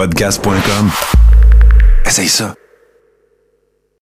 [0.00, 0.88] Podcast.com.
[2.06, 2.54] Essaye ça.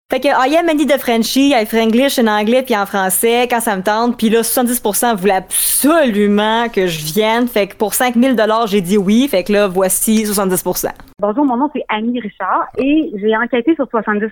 [0.09, 3.59] Fait que I am Andy de Frenchie, I Franglish en anglais puis en français quand
[3.59, 4.17] ça me tente.
[4.17, 7.49] Puis là, 70% voulaient absolument que je vienne.
[7.49, 9.27] Fait que pour 5000 dollars, j'ai dit oui.
[9.29, 10.91] Fait que là, voici 70%.
[11.21, 14.31] Bonjour, mon nom c'est Annie Richard et j'ai enquêté sur 70%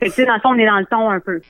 [0.00, 1.40] que tu sais, dans le fond, on est dans le ton un peu.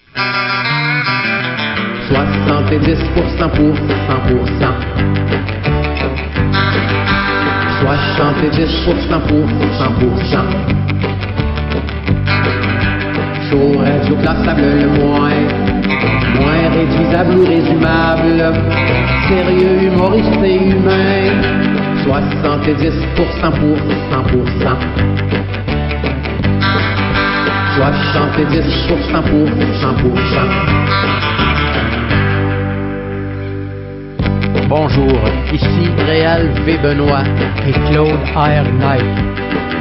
[2.15, 5.05] 70% pour 100%.
[7.85, 10.41] 70% pour 100%.
[13.51, 15.39] Chaud, radio classable le moins,
[16.41, 18.41] moins réduisable ou résumable,
[19.29, 21.43] sérieux, humoriste et humain.
[22.07, 23.95] 70% pour 100%.
[27.77, 29.49] 70% pour
[29.83, 31.44] 100%.
[34.69, 35.13] Bonjour,
[35.53, 36.79] ici Réal V.
[36.79, 37.23] Benoît
[37.67, 38.65] et Claude R.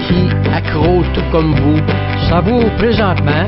[0.07, 1.79] Qui, accro tout comme vous,
[2.29, 3.47] savoure présentement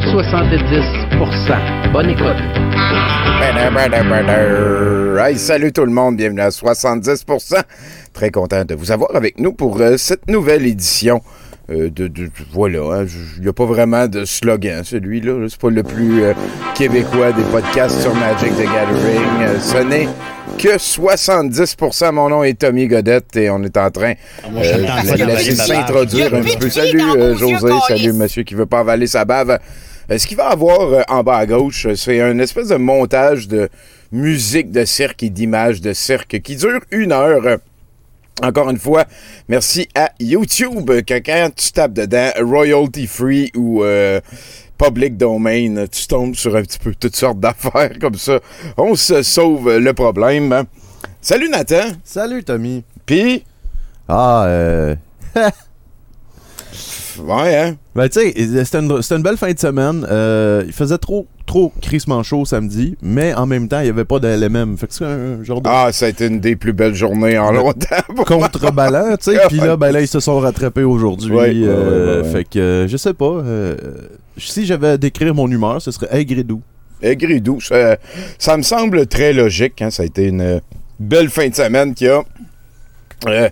[0.00, 1.92] 70%.
[1.92, 2.42] Bonne écoute.
[5.18, 7.62] Hey, salut tout le monde, bienvenue à 70%.
[8.12, 11.20] Très content de vous avoir avec nous pour euh, cette nouvelle édition.
[11.70, 15.32] Euh, de, de- voilà, hein, il n'y a pas vraiment de slogan, celui-là.
[15.32, 15.46] là.
[15.48, 16.32] C'est pas le plus euh,
[16.74, 19.42] québécois des podcasts sur Magic the Gathering.
[19.42, 20.08] Euh, ce n'est
[20.58, 22.12] que 70%.
[22.12, 25.54] Mon nom est Tommy Godette et on est en train euh, t'entends de avaler laisser
[25.56, 26.68] s'introduire un petit peu.
[26.70, 29.58] Salut euh, José, salut monsieur qui veut pas avaler sa bave.
[30.10, 32.76] Euh, ce qu'il va avoir euh, en bas à gauche, euh, c'est un espèce de
[32.76, 33.70] montage de
[34.12, 37.58] musique de cirque et d'images de cirque qui dure une heure.
[38.42, 39.04] Encore une fois,
[39.48, 44.20] merci à YouTube que quand tu tapes dedans royalty free ou euh,
[44.76, 48.40] public domain, tu tombes sur un petit peu toutes sortes d'affaires comme ça.
[48.76, 50.64] On se sauve le problème.
[51.20, 51.92] Salut Nathan.
[52.02, 52.82] Salut Tommy.
[53.06, 53.44] Puis,
[54.08, 54.96] Ah, euh.
[57.20, 57.76] ouais, hein?
[57.94, 60.06] Ben, tu sais, c'était une, belle fin de semaine.
[60.10, 64.04] Euh, il faisait trop, trop crissement chaud samedi, mais en même temps, il n'y avait
[64.04, 64.76] pas de LMM.
[64.76, 67.38] Fait que c'est un genre de Ah, ça a été une des plus belles journées
[67.38, 67.96] en longtemps.
[68.26, 69.38] contreballant, tu sais.
[69.48, 71.32] Puis là, ben là, ils se sont rattrapés aujourd'hui.
[71.32, 72.32] Ouais, euh, ouais, ouais.
[72.32, 73.24] Fait que, euh, je sais pas.
[73.26, 73.76] euh,
[74.36, 76.62] si j'avais à décrire mon humeur, ce serait aigre et doux.
[77.02, 77.96] Aigre et doux, ça,
[78.38, 79.80] ça me semble très logique.
[79.82, 79.90] hein.
[79.90, 80.60] Ça a été une
[80.98, 82.22] belle fin de semaine qui a,
[83.26, 83.48] euh,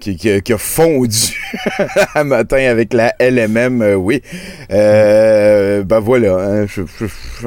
[0.00, 1.16] qui, qui a, qui a fondu
[2.14, 4.22] un matin avec la LMM, euh, oui.
[4.72, 6.36] Euh, ben voilà.
[6.36, 6.66] hein.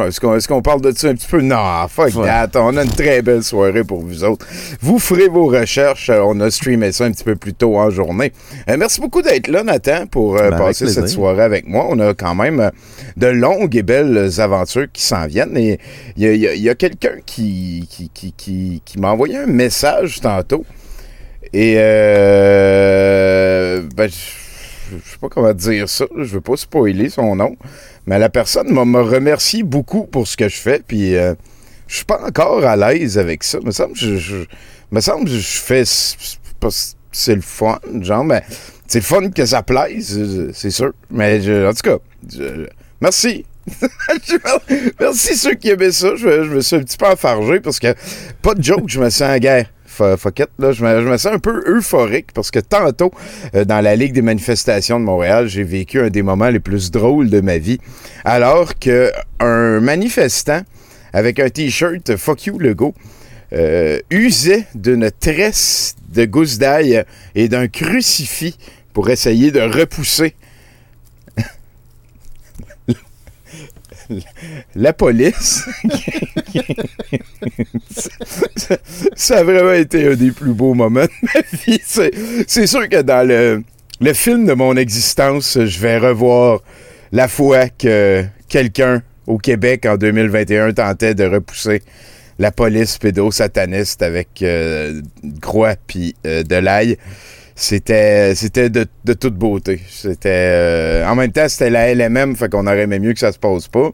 [0.08, 1.42] Est-ce qu'on est-ce qu'on parle de ça un petit peu?
[1.42, 2.26] Non, fuck Ouais.
[2.28, 2.50] that.
[2.56, 4.46] On a une très belle soirée pour vous autres.
[4.82, 6.10] Vous ferez vos recherches.
[6.10, 8.32] Euh, On a streamé ça un petit peu plus tôt en journée.
[8.70, 11.88] Euh, merci beaucoup d'être là, Nathan, pour Ben, passer cette soirée avec moi.
[11.90, 12.72] On a quand même
[13.18, 15.58] de longues et belles aventures qui s'en viennent.
[15.58, 15.80] Et
[16.18, 20.66] il y a, a- quelqu'un qui, qui, qui, qui m'a envoyé un message tantôt.
[21.54, 21.76] Et
[22.84, 26.06] euh, ben, je sais pas comment dire ça.
[26.18, 27.56] Je veux pas spoiler son nom.
[28.06, 30.82] Mais la personne m'a m'a remercié beaucoup pour ce que je fais.
[30.86, 31.36] Puis euh,
[31.88, 33.60] je suis pas encore à l'aise avec ça.
[33.64, 34.46] Me semble je, je-
[34.92, 35.84] me semble je fais
[37.16, 38.42] c'est le fun, genre, mais
[38.88, 40.94] c'est le fun que ça plaise, euh, c'est sûr.
[41.12, 41.98] Mais je- en tout cas,
[43.02, 43.46] merci.
[45.00, 46.16] Merci ceux qui aimaient ça.
[46.18, 47.94] Je, je me suis un petit peu enfargé parce que
[48.42, 49.68] pas de joke, je me sens en guerre.
[50.00, 53.12] Là, je, me, sens un peu euphorique parce que tantôt,
[53.56, 56.92] euh, dans la Ligue des manifestations de Montréal, j'ai vécu un des moments les plus
[56.92, 57.80] drôles de ma vie.
[58.26, 60.62] Alors que un manifestant
[61.14, 62.96] avec un t-shirt Fuck you Legault
[63.54, 67.04] euh, usait d'une tresse de gousse d'ail
[67.36, 68.58] et d'un crucifix
[68.94, 70.36] pour essayer de repousser
[74.76, 75.68] la police.
[79.16, 81.82] ça, a vraiment été un des plus beaux moments de ma vie.
[81.84, 83.64] C'est, sûr que dans le,
[84.14, 86.62] film de mon existence, je vais revoir
[87.12, 91.82] la fois que quelqu'un au Québec en 2021 tentait de repousser
[92.40, 95.02] la police pédosataniste avec euh,
[95.42, 96.98] croix puis euh, de l'ail.
[97.56, 99.80] C'était c'était de, de toute beauté.
[99.90, 103.32] C'était euh, en même temps c'était la LMM, fait qu'on aurait aimé mieux que ça
[103.32, 103.92] se passe pas.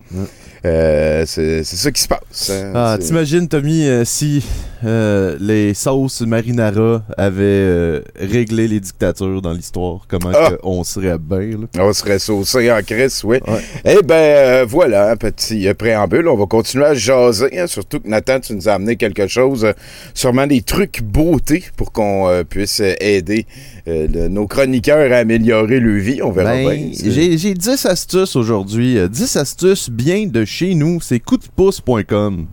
[0.66, 2.50] Euh, c'est ça qui se passe.
[2.50, 2.72] hein.
[2.76, 4.44] Ah, t'imagines, Tommy, euh, si
[4.84, 10.52] euh, les sauces marinara avaient réglé les dictatures dans l'histoire, comment Ah!
[10.64, 11.68] on serait bien, là?
[11.86, 13.38] On serait saucé en crise, oui.
[13.48, 13.62] Ouais.
[13.86, 16.28] Eh euh, voilà, un petit euh, préambule.
[16.28, 19.66] On va continuer à jaser, hein, surtout que Nathan, tu nous as amené quelque chose,
[20.14, 23.46] sûrement des trucs beauté pour qu'on puisse aider
[23.90, 26.22] euh, nos chroniqueurs à améliorer leur vie.
[26.22, 26.90] On verra Ben, bien.
[27.12, 28.98] J'ai j'ai 10 astuces aujourd'hui.
[28.98, 31.02] Euh, 10 astuces bien de chez nous.
[31.02, 32.46] C'est coupdepouce.com.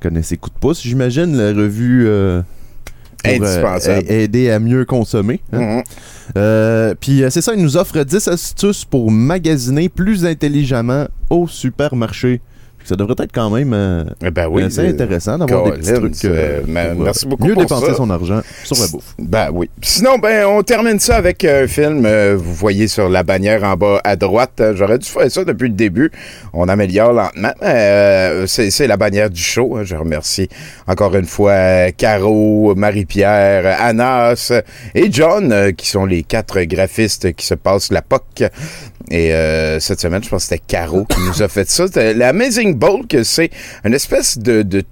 [0.00, 2.04] Connaissez Coup de pouce, j'imagine, la revue.
[2.06, 2.42] euh,
[3.22, 4.10] pour euh, Indispensable.
[4.12, 5.40] aider à mieux consommer.
[5.52, 5.76] hein?
[5.78, 5.82] Mhm.
[6.36, 11.48] Euh, Puis euh, c'est ça, il nous offre 10 astuces pour magasiner plus intelligemment au
[11.48, 12.40] supermarché.
[12.84, 14.62] Ça devrait être quand même euh, Eh Ben oui.
[14.64, 17.86] assez euh, intéressant d'avoir des petits trucs euh, pour, euh, merci beaucoup mieux pour dépenser
[17.86, 17.94] ça.
[17.94, 19.14] son argent sur la bouffe.
[19.18, 19.70] Ben oui.
[19.80, 22.04] Sinon, ben, on termine ça avec un film.
[22.04, 24.62] euh, vous voyez sur la bannière en bas à droite.
[24.74, 26.12] J'aurais dû faire ça depuis le début.
[26.52, 27.52] On améliore lentement.
[28.46, 29.76] c'est la bannière du show.
[29.76, 29.82] hein.
[29.84, 30.48] Je remercie
[30.86, 34.52] encore une fois Caro, Marie-Pierre, Anas
[34.94, 38.44] et John, qui sont les quatre graphistes qui se passent la POC.
[39.10, 39.32] Et
[39.80, 41.86] cette semaine, je pense que c'était Caro qui nous a fait ça.
[41.86, 42.14] C'était
[42.74, 43.50] Bulk, c'est
[43.84, 44.82] une espèce de, de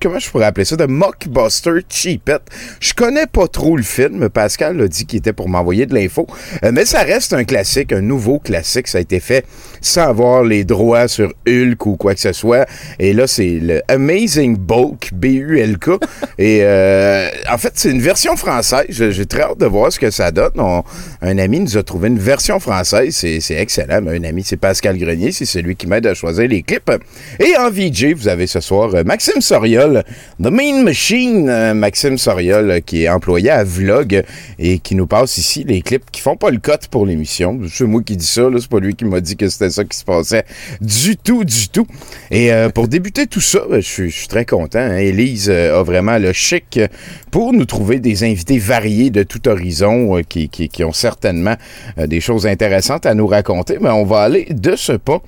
[0.00, 2.42] comment je pourrais appeler ça, de mockbuster cheapette.
[2.80, 4.28] Je connais pas trop le film.
[4.28, 6.26] Pascal a dit qu'il était pour m'envoyer de l'info.
[6.64, 8.88] Euh, mais ça reste un classique, un nouveau classique.
[8.88, 9.44] Ça a été fait
[9.80, 12.66] sans avoir les droits sur Hulk ou quoi que ce soit.
[12.98, 15.90] Et là, c'est le Amazing Bulk, B-U-L-K.
[16.38, 18.86] Et euh, en fait, c'est une version française.
[18.88, 20.52] J'ai très hâte de voir ce que ça donne.
[20.58, 20.82] On-
[21.22, 23.14] un ami nous a trouvé une version française.
[23.14, 24.00] C'est excellent.
[24.02, 25.32] Mais Un ami, c'est Pascal Grenier.
[25.32, 26.90] C'est celui qui m'aide à choisir les clips.
[27.38, 29.89] Et en VJ, vous avez ce soir euh, Maxime Soriol,
[30.42, 31.48] The Mean Machine.
[31.48, 34.22] euh, Maxime Soriol, euh, qui est employé à Vlog
[34.58, 37.60] et qui nous passe ici les clips qui font pas le cut pour l'émission.
[37.72, 38.48] C'est moi qui dis ça.
[38.58, 40.44] C'est pas lui qui m'a dit que c'était ça qui se passait
[40.80, 41.86] du tout, du tout.
[42.30, 44.78] Et euh, pour débuter tout ça, ben, je suis très content.
[44.78, 44.96] hein.
[44.96, 46.78] Élise a vraiment le chic
[47.30, 50.48] pour nous trouver des invités variés de tout horizon qui,
[50.84, 51.56] ont certainement
[51.96, 53.78] des choses intéressantes à nous raconter.
[53.80, 55.20] Mais on va aller de ce pas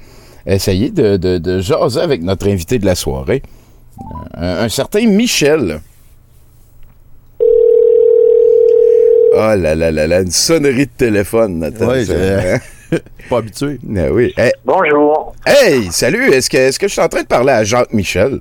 [0.46, 3.42] essayer de, de jaser avec notre invité de la soirée,
[4.34, 5.80] un, un certain Michel.
[9.34, 11.72] Oh là là là là, une sonnerie de téléphone.
[11.76, 12.98] Ça- j'ai-
[13.30, 13.78] Pas habitué.
[13.96, 14.32] Ah oui.
[14.36, 15.34] Hey, Bonjour.
[15.46, 18.40] hey, salut, est-ce que, est-ce que je suis en train de parler à Jacques Michel?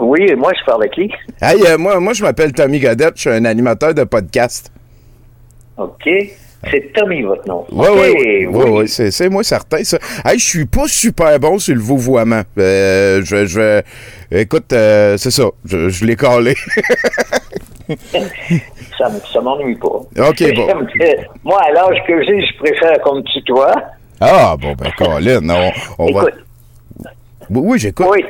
[0.00, 1.10] Oui, et moi, je parle avec qui?
[1.40, 4.72] Hey, euh, moi, moi je m'appelle Tommy Godette, je suis un animateur de podcast.
[5.76, 6.08] OK.
[6.70, 7.64] C'est Tommy, votre nom.
[7.70, 8.46] Ouais, ouais, oui.
[8.46, 9.98] ouais, ouais, c'est, c'est moi certain, ça.
[10.24, 12.42] Hey, je suis pas super bon sur le vouvoiement.
[12.58, 13.80] Euh, je, je,
[14.30, 16.54] écoute, euh, c'est ça, je, je l'ai calé.
[18.98, 19.86] Ça, ça m'ennuie pas.
[19.88, 20.66] OK, bon.
[21.44, 23.72] moi, à l'âge que j'ai, je préfère qu'on me tutoie.
[24.20, 26.22] Ah, bon, ben, Colin, on, on va...
[26.22, 26.34] Écoute,
[27.48, 28.06] Oui, oui, j'écoute.
[28.10, 28.24] oui.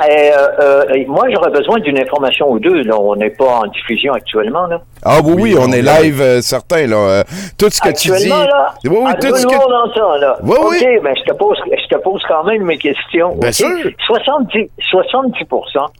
[0.00, 2.82] Euh, euh, moi, j'aurais besoin d'une information ou deux.
[2.82, 2.98] Là.
[2.98, 4.66] On n'est pas en diffusion actuellement.
[4.66, 4.80] Là.
[5.04, 6.96] Ah oui, oui, Oui, on on est live euh, certain, là.
[6.96, 7.24] Euh,
[7.58, 8.12] tout ce que tu dis...
[8.14, 9.54] Actuellement, là, Oui, oui, tout tout ce le que...
[9.54, 10.38] monde entend, là.
[10.42, 10.98] Oui, OK, oui.
[11.04, 13.34] ben, je te pose, je te pose quand même mes questions.
[13.36, 13.68] Bien sûr.
[14.06, 15.34] 70, 70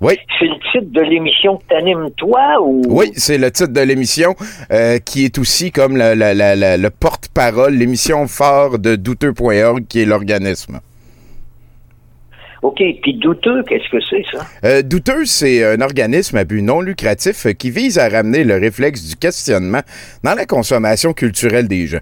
[0.00, 0.18] Oui.
[0.38, 2.82] c'est le titre de l'émission que t'animes toi ou...
[2.88, 4.34] Oui, c'est le titre de l'émission
[4.72, 9.86] euh, qui est aussi comme la- la- la- la- le porte-parole, l'émission phare de douteux.org
[9.86, 10.80] qui est l'organisme.
[12.62, 14.46] OK, puis douteux, qu'est-ce que c'est, ça?
[14.64, 19.02] Euh, Douteux, c'est un organisme à but non lucratif qui vise à ramener le réflexe
[19.02, 19.82] du questionnement
[20.22, 21.98] dans la consommation culturelle des gens.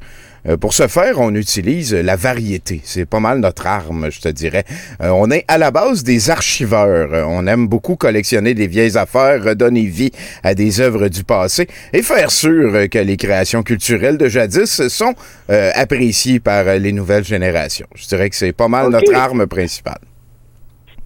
[0.48, 2.80] Euh, pour ce faire, on utilise la variété.
[2.84, 4.64] C'est pas mal notre arme, je te dirais.
[5.02, 7.12] Euh, on est à la base des archiveurs.
[7.12, 10.12] Euh, on aime beaucoup collectionner des vieilles affaires, redonner vie
[10.42, 15.14] à des œuvres du passé et faire sûr que les créations culturelles de jadis sont
[15.50, 17.86] euh, appréciées par les nouvelles générations.
[17.94, 20.00] Je dirais que c'est pas mal notre arme principale.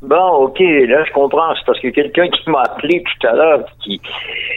[0.07, 1.55] Bon, OK, là, je comprends.
[1.57, 4.01] C'est parce que quelqu'un qui m'a appelé tout à l'heure, qui,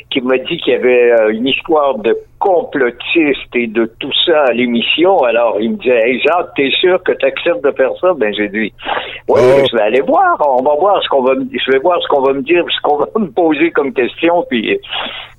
[0.09, 4.43] qui m'a dit qu'il y avait euh, une histoire de complotiste et de tout ça
[4.49, 5.17] à l'émission.
[5.23, 8.13] Alors, il me disait, Hey, Jacques, t'es sûr que tu acceptes de faire ça?
[8.17, 8.73] Ben, j'ai dit,
[9.29, 9.63] oui, Oh.
[9.71, 10.37] je vais aller voir.
[10.47, 12.63] On va voir ce qu'on va me, je vais voir ce qu'on va me dire,
[12.69, 14.77] ce qu'on va me poser comme question, puis euh,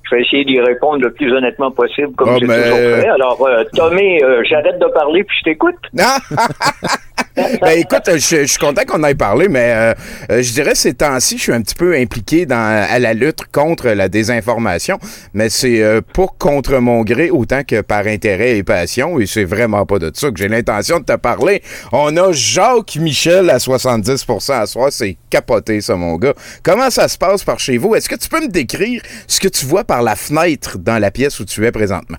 [0.09, 3.07] je vais essayer d'y répondre le plus honnêtement possible, comme Oh, j'ai mais- toujours fait.
[3.09, 5.75] Alors, euh, Tommy, euh, j'arrête de parler, puis je t'écoute.
[7.61, 9.93] ben écoute, je, suis content qu'on ait parlé, mais euh,
[10.31, 13.45] euh, je dirais ces temps-ci, je suis un petit peu impliqué dans à la lutte
[13.51, 14.97] contre la désinformation,
[15.33, 19.45] mais c'est euh, pas contre mon gré autant que par intérêt et passion, et c'est
[19.45, 21.61] vraiment pas de ça que j'ai l'intention de te parler.
[21.91, 26.33] On a Jacques Michel à 70% à soir, c'est capoté ça mon gars.
[26.63, 27.95] Comment ça se passe par chez vous?
[27.95, 31.11] Est-ce que tu peux me décrire ce que tu vois par la fenêtre dans la
[31.11, 32.17] pièce où tu es présentement?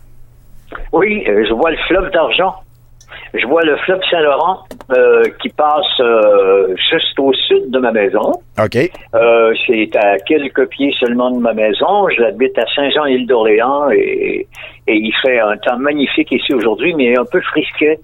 [0.92, 2.54] Oui, euh, je vois le fleuve d'argent.
[3.34, 8.32] Je vois le fleuve Saint-Laurent euh, qui passe euh, juste au sud de ma maison.
[8.58, 8.76] OK.
[9.14, 12.08] Euh, c'est à quelques pieds seulement de ma maison.
[12.08, 14.48] J'habite à Saint-Jean-Île d'Orléans et,
[14.86, 18.00] et il fait un temps magnifique ici aujourd'hui, mais un peu frisquet.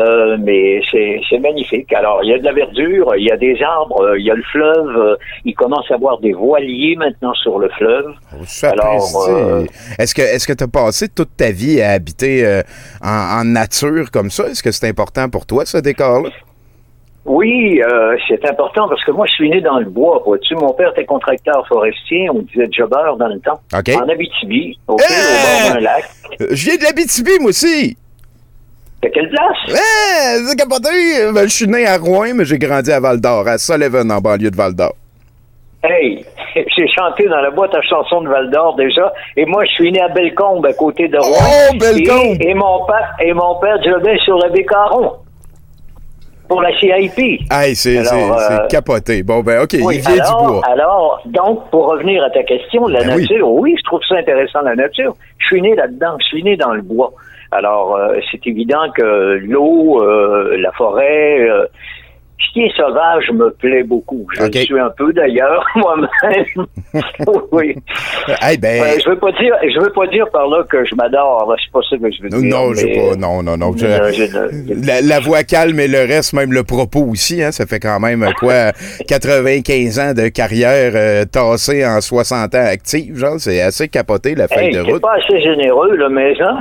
[0.00, 1.92] Euh, mais c'est magnifique.
[1.92, 4.30] Alors, il y a de la verdure, il y a des arbres, euh, il y
[4.30, 4.96] a le fleuve.
[4.96, 8.06] euh, il commence à avoir des voiliers maintenant sur le fleuve.
[8.42, 9.66] Je Alors, euh,
[9.98, 12.62] Est-ce que est-ce que tu as passé toute ta vie à habiter euh,
[13.02, 14.44] en, en nature comme ça?
[14.48, 16.30] Est-ce que c'est important pour toi, ce décor-là?
[17.24, 20.20] Oui, euh, c'est important parce que moi, je suis né dans le bois.
[20.24, 23.60] Vois-tu, mon père était contracteur forestier, on disait jobber dans le temps.
[23.72, 25.06] En Abitibi, au, Hey!
[25.06, 26.04] au bord d'un lac.
[26.50, 27.96] Je viens de l'Abitibi, moi aussi.
[29.02, 29.56] De quelle place?
[29.68, 30.88] Eh, c'est capoté.
[31.34, 34.50] Ben, je suis né à Rouen, mais j'ai grandi à Val-d'Or, à Sullivan, en banlieue
[34.50, 34.94] de Val-d'Or.
[35.82, 39.72] Hey, j'ai chanté dans la boîte à chansons de Val d'Or déjà, et moi je
[39.72, 41.34] suis né à Bellecombe, à côté de Rouen.
[41.40, 42.36] Oh, Bellecombe!
[42.40, 45.14] Et, et mon père et mon père jobait sur le Bécaron
[46.46, 47.18] pour la CIP.
[47.50, 49.22] Hey, c'est euh, capoté.
[49.24, 50.62] Bon, ben, OK, Oui, il vient alors, du bois.
[50.70, 53.22] alors, donc, pour revenir à ta question, la Ben oui.
[53.22, 53.74] nature, oui.
[53.78, 55.14] je trouve ça intéressant, la nature.
[55.38, 57.10] Je suis né là-dedans, je suis né dans le bois.
[57.52, 61.46] Alors, euh, c'est évident que l'eau, euh, la forêt,
[62.46, 64.26] ce qui est sauvage me plaît beaucoup.
[64.34, 66.66] Je le suis un peu d'ailleurs, moi-même.
[67.52, 67.76] oui.
[68.40, 70.94] Hey, ben, Euh, je veux pas dire, je veux pas dire par là que je
[70.94, 71.54] m'adore.
[71.64, 72.50] C'est pas ça que je veux dire.
[72.50, 73.16] non, je mais, pas.
[73.16, 73.72] Non, non, non.
[73.76, 77.52] je- je ne- la, la voix calme et le reste, même le propos aussi, hein,
[77.52, 78.72] ça fait quand même quoi
[79.08, 84.48] 95 ans de carrière euh, tassée en 60 ans active, genre c'est assez capoté la
[84.48, 85.02] feuille Hey, de route.
[85.02, 86.58] pas assez généreux, là, mais hein?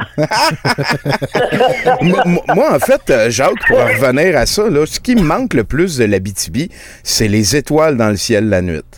[2.02, 5.54] Moi- en fait, euh, Jacques, pour en revenir à ça, là, ce qui me manque
[5.54, 6.68] le plus de l'Abitibi,
[7.02, 8.92] c'est les étoiles dans le ciel la nuit.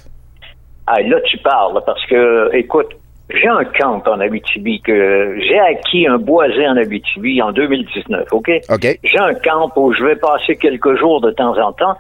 [0.88, 2.88] Ah, là, tu parles, parce que, écoute,
[3.30, 8.50] j'ai un camp en Abitibi que j'ai acquis un boisé en Abitibi en 2019, OK?
[8.70, 9.00] OK?
[9.04, 11.96] J'ai un camp où je vais passer quelques jours de temps en temps.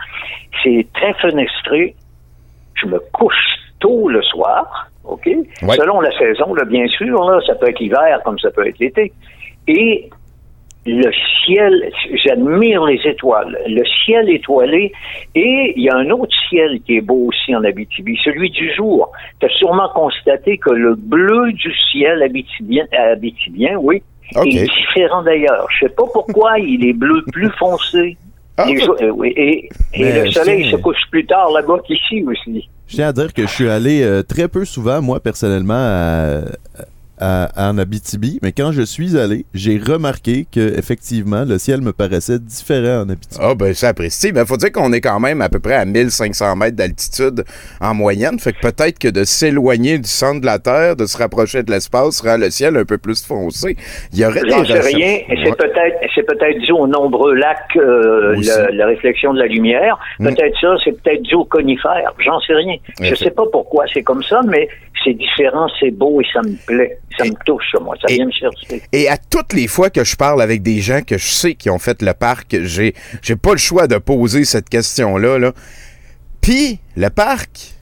[0.64, 1.96] C'est très fenestré.
[2.74, 3.46] Je me couche
[3.80, 5.28] tôt le soir, OK?
[5.28, 5.76] Ouais.
[5.78, 8.80] Selon la saison, là, bien sûr, là, ça peut être l'hiver comme ça peut être
[8.80, 9.14] l'été.
[9.68, 10.10] Et
[10.86, 11.12] le
[11.46, 11.92] ciel,
[12.26, 14.92] j'admire les étoiles, le ciel étoilé,
[15.36, 18.74] et il y a un autre ciel qui est beau aussi en Abitibi, celui du
[18.74, 19.12] jour.
[19.40, 24.02] Tu as sûrement constaté que le bleu du ciel abitibien, abitibien oui,
[24.36, 24.48] OK.
[24.48, 25.68] est différent d'ailleurs.
[25.72, 28.18] Je sais pas pourquoi il est bleu plus foncé.
[28.58, 28.68] Ah.
[28.70, 32.70] Euh, oui, et et Mais le soleil se couche plus tard là-bas qu'ici aussi.
[32.88, 36.42] Je tiens à dire que je suis allé euh, très peu souvent, moi, personnellement, à,
[37.24, 41.94] à- en Abitibi, mais quand je suis allé, j'ai remarqué que effectivement le ciel me
[41.94, 43.38] paraissait différent en Abitibi.
[43.40, 44.32] Ah, ben, c'est apprécié.
[44.32, 47.44] Ben, faut dire qu'on est quand même à peu près à 1500 mètres d'altitude
[47.80, 48.40] en moyenne.
[48.40, 51.72] Fait que peut-être que de s'éloigner du centre de la Terre, de se rapprocher de
[51.72, 53.78] l'espace, rend le ciel un peu plus foncé.
[54.12, 55.20] Il y aurait des J'en sais rien.
[55.30, 55.38] Ouais.
[55.44, 58.36] C'est peut-être, c'est peut-être dû aux nombreux lacs, euh,
[58.74, 59.98] la réflexion de la lumière.
[60.20, 60.30] Mm.
[60.30, 62.14] Peut-être ça, c'est peut-être dû aux conifères.
[62.20, 62.76] J'en sais rien.
[63.02, 64.68] Je sais pas pourquoi c'est comme ça, mais
[65.04, 66.98] c'est différent, c'est beau et ça me plaît.
[67.18, 67.96] Ça Et- me touche, ça, moi.
[68.02, 68.82] Ça et- vient me chercher.
[68.92, 71.70] Et à toutes les fois que je parle avec des gens que je sais qui
[71.70, 75.38] ont fait le parc, j'ai j'ai pas le choix de poser cette question-là.
[75.38, 75.52] Là.
[76.42, 77.74] Puis, le parc,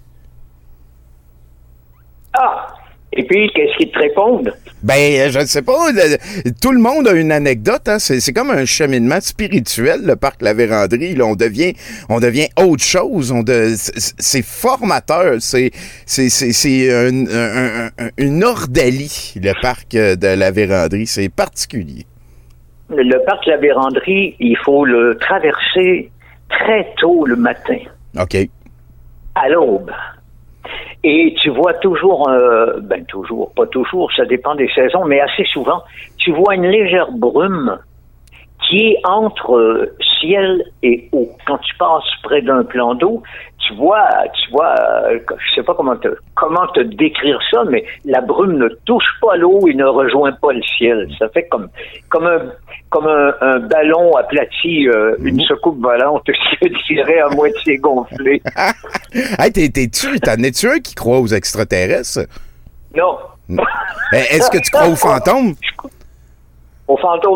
[2.34, 2.68] Ah!
[3.14, 4.54] Et puis, qu'est-ce qu'ils te répondent?
[4.84, 7.88] Ben, je ne sais pas, le- tout le monde a une anecdote.
[7.88, 8.00] Hein?
[8.00, 11.14] C'est comme un cheminement spirituel, le parc La Vérandrie.
[11.16, 11.74] Là, on, devient,
[12.10, 13.32] on devient autre chose.
[13.32, 15.36] On de, c'est- formateur.
[15.40, 15.72] C'est
[16.06, 21.08] c'est- c'est- c'est un- un- un- une ordalie, le parc euh, de La Vérandrie.
[21.08, 22.06] C'est particulier.
[22.90, 26.12] Le parc La Vérandrie, il faut le traverser
[26.50, 27.78] très tôt le matin.
[28.20, 28.36] OK.
[29.34, 29.92] à l'aube.
[31.04, 35.46] Et tu vois toujours, euh, ben toujours, pas toujours, ça dépend des saisons, mais assez
[35.46, 35.82] souvent,
[36.18, 37.80] tu vois une légère brume
[38.68, 41.28] qui est entre euh, ciel et eau.
[41.48, 43.24] Quand tu passes près d'un plan d'eau,
[43.68, 44.74] tu vois, tu vois,
[45.10, 49.06] euh, je sais pas comment te, comment te décrire ça, mais la brume ne touche
[49.22, 51.08] pas l'eau et ne rejoint pas le ciel.
[51.20, 51.70] Ça fait comme,
[52.10, 52.40] comme un,
[52.90, 56.24] comme un, un ballon aplati, euh, une secoupe volante,
[56.62, 58.42] je dirais à moitié gonflée.
[59.40, 62.22] Hey, t'es- t'es-tu, t'en es-tu un qui croit aux extraterrestres?
[62.96, 63.18] Non.
[64.14, 65.54] Est-ce que tu crois aux fantômes?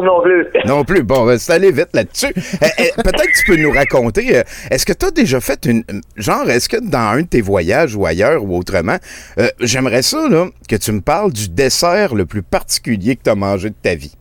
[0.04, 0.48] Non plus.
[0.66, 1.04] Non plus.
[1.04, 2.34] Bon, reste aller vite là-dessus.
[2.36, 5.66] Eh, eh, Peut-être que tu peux nous raconter, euh, est-ce que tu as déjà fait
[5.66, 5.84] une...
[6.16, 8.98] Genre, est-ce que dans un de tes voyages ou ailleurs ou autrement,
[9.38, 13.30] euh, j'aimerais ça, là, que tu me parles du dessert le plus particulier que tu
[13.30, 14.16] as mangé de ta vie?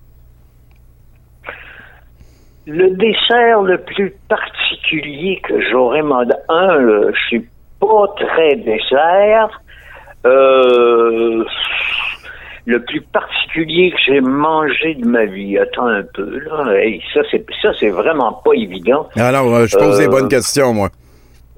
[2.67, 7.49] Le dessert le plus particulier que j'aurais mangé, un, euh, je suis
[7.81, 9.61] pas très dessert.
[10.27, 11.45] Euh,
[12.67, 17.21] le plus particulier que j'ai mangé de ma vie, attends un peu là, Hey, ça
[17.31, 19.09] c'est ça c'est vraiment pas évident.
[19.17, 20.89] Alors, euh, je pose des Euh, bonnes questions, moi.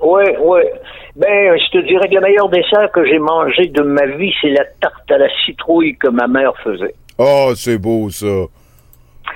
[0.01, 0.71] Ouais, ouais.
[1.15, 4.51] Ben, je te dirais que le meilleur dessert que j'ai mangé de ma vie, c'est
[4.51, 6.95] la tarte à la citrouille que ma mère faisait.
[7.19, 8.27] Oh, c'est beau, ça.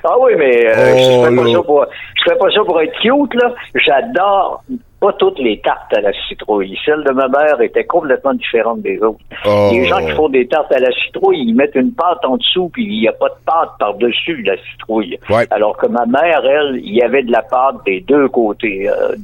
[0.05, 1.53] Ah oui, mais euh, Oh, je ferais pas là.
[1.53, 1.87] ça pour
[2.17, 3.55] je ferais pas ça pour être cute là.
[3.75, 4.63] J'adore
[5.01, 6.77] pas toutes les tartes à la citrouille.
[6.85, 9.19] Celle de ma mère était complètement différente des autres.
[9.47, 9.71] Oh.
[9.73, 12.69] Les gens qui font des tartes à la citrouille, ils mettent une pâte en dessous,
[12.73, 15.19] puis il n'y a pas de pâte par-dessus la citrouille.
[15.31, 15.47] Ouais.
[15.51, 18.89] Alors que ma mère, elle, il y avait de la pâte des deux côtés.
[18.89, 19.15] euh,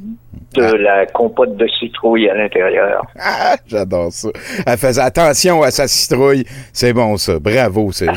[0.55, 0.77] de Ah.
[0.77, 3.05] la compote de citrouille à l'intérieur.
[3.19, 4.29] Ah, j'adore ça.
[4.65, 6.45] Elle faisait attention à sa citrouille.
[6.73, 7.37] C'est bon, ça.
[7.37, 7.91] Bravo.
[7.91, 8.07] C'est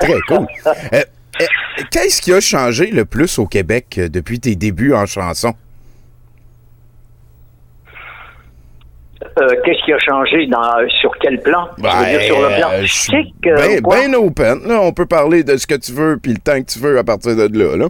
[0.00, 0.46] très cool.
[0.92, 1.02] Euh,
[1.42, 1.44] euh,
[1.90, 5.52] Qu'est-ce qui a changé le plus au Québec depuis tes débuts en chanson?
[9.38, 11.68] Euh, Qu'est-ce qui a changé dans, sur quel plan?
[11.76, 14.68] Tu veux dire sur le plan euh, je euh, ben, ben open.
[14.68, 16.98] Là, on peut parler de ce que tu veux puis le temps que tu veux
[16.98, 17.76] à partir de là.
[17.76, 17.88] là.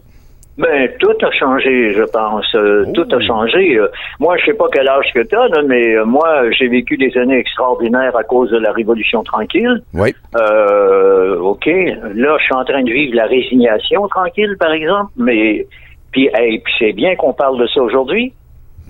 [0.56, 2.46] Ben, tout a changé, je pense.
[2.54, 2.92] Euh, Oh.
[2.92, 3.76] Tout a changé.
[3.76, 3.88] Euh,
[4.20, 7.16] moi, je sais pas quel âge que tu as, mais euh, moi, j'ai vécu des
[7.18, 9.82] années extraordinaires à cause de la Révolution tranquille.
[9.92, 10.14] Oui.
[10.40, 11.66] Euh, OK.
[11.66, 15.10] Là, je suis en train de vivre la résignation tranquille, par exemple.
[15.16, 15.66] Mais,
[16.12, 18.32] puis, hey, puis c'est bien qu'on parle de ça aujourd'hui.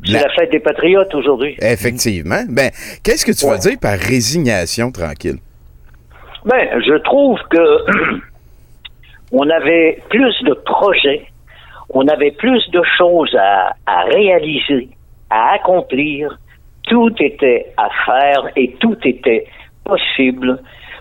[0.04, 1.56] C'est La- la fête des patriotes aujourd'hui.
[1.60, 2.42] Effectivement.
[2.48, 2.70] Ben,
[3.02, 3.58] qu'est-ce que tu Ouais.
[3.58, 5.38] dire par résignation tranquille?
[6.44, 8.20] Ben, je trouve que
[9.32, 11.26] on avait plus de projets,
[11.90, 14.88] on avait plus de choses à, à réaliser,
[15.30, 16.38] à accomplir.
[16.82, 19.46] Tout était à faire et tout était
[19.84, 20.60] possible.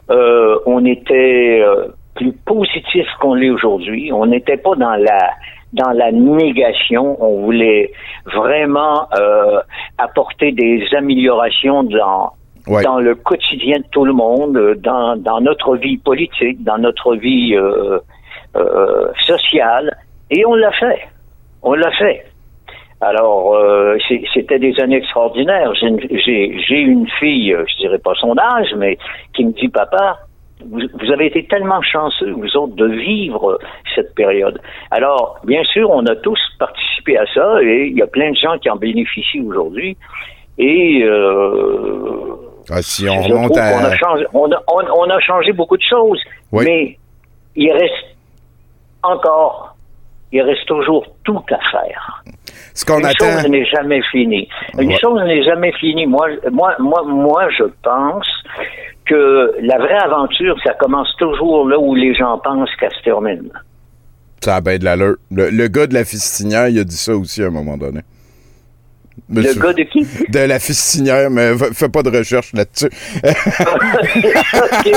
[0.10, 4.12] Euh, on était euh, plus positif qu'on l'est aujourd'hui.
[4.13, 5.29] On n'était pas dans la
[5.74, 7.18] dans la négation.
[7.24, 7.92] On voulait
[8.25, 9.60] vraiment euh,
[9.98, 12.32] apporter des améliorations dans
[12.65, 12.82] Ouais.
[12.82, 17.53] dans le quotidien de tout le monde, dans, dans notre vie politique, dans notre vie
[17.58, 18.00] euh,
[18.56, 19.94] euh, sociale,
[20.32, 21.01] et on l'a fait.
[21.62, 22.24] On l'a fait.
[23.01, 23.98] Alors, euh,
[24.34, 25.74] c'était des années extraordinaires.
[25.75, 28.98] J'ai une- une fille, euh, je dirais pas son âge, mais
[29.36, 30.20] qui me dit, papa,
[30.65, 33.60] vous, vous avez été tellement chanceux, vous autres, de vivre
[33.95, 34.60] cette période.
[34.91, 38.36] Alors, bien sûr, on a tous participé à ça, et il y a plein de
[38.38, 39.98] gens qui en bénéficient aujourd'hui.
[40.57, 42.36] Et euh,
[42.69, 43.77] Ah, si on remonte à.
[43.88, 46.63] a changé, on a, on- on a changé beaucoup de choses, Oui.
[46.65, 46.98] mais
[47.55, 48.15] il reste
[49.01, 49.75] encore,
[50.31, 52.24] il reste toujours tout à faire.
[52.75, 53.25] Ce qu'on Une attend.
[53.25, 54.48] chose n'est jamais finie.
[54.79, 54.98] Une Ouais.
[55.00, 56.05] chose n'est jamais finie.
[56.07, 58.27] Moi, moi, moi, moi, je pense
[59.05, 63.50] que la vraie aventure, ça commence toujours là où les gens pensent qu'elle se termine.
[64.43, 65.15] Ça a bien de l'allure.
[65.31, 68.01] Le, le gars de la fistinière, il a dit ça aussi à un moment donné.
[69.29, 70.05] Le gars de qui?
[70.29, 72.89] de la fistinière, mais fa- fais pas de recherche là-dessus.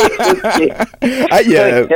[1.30, 1.86] Aïe, euh,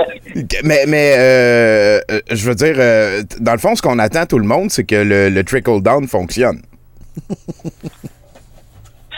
[0.65, 4.39] mais mais euh, euh, je veux dire, euh, dans le fond, ce qu'on attend tout
[4.39, 6.61] le monde, c'est que le, le trickle-down fonctionne.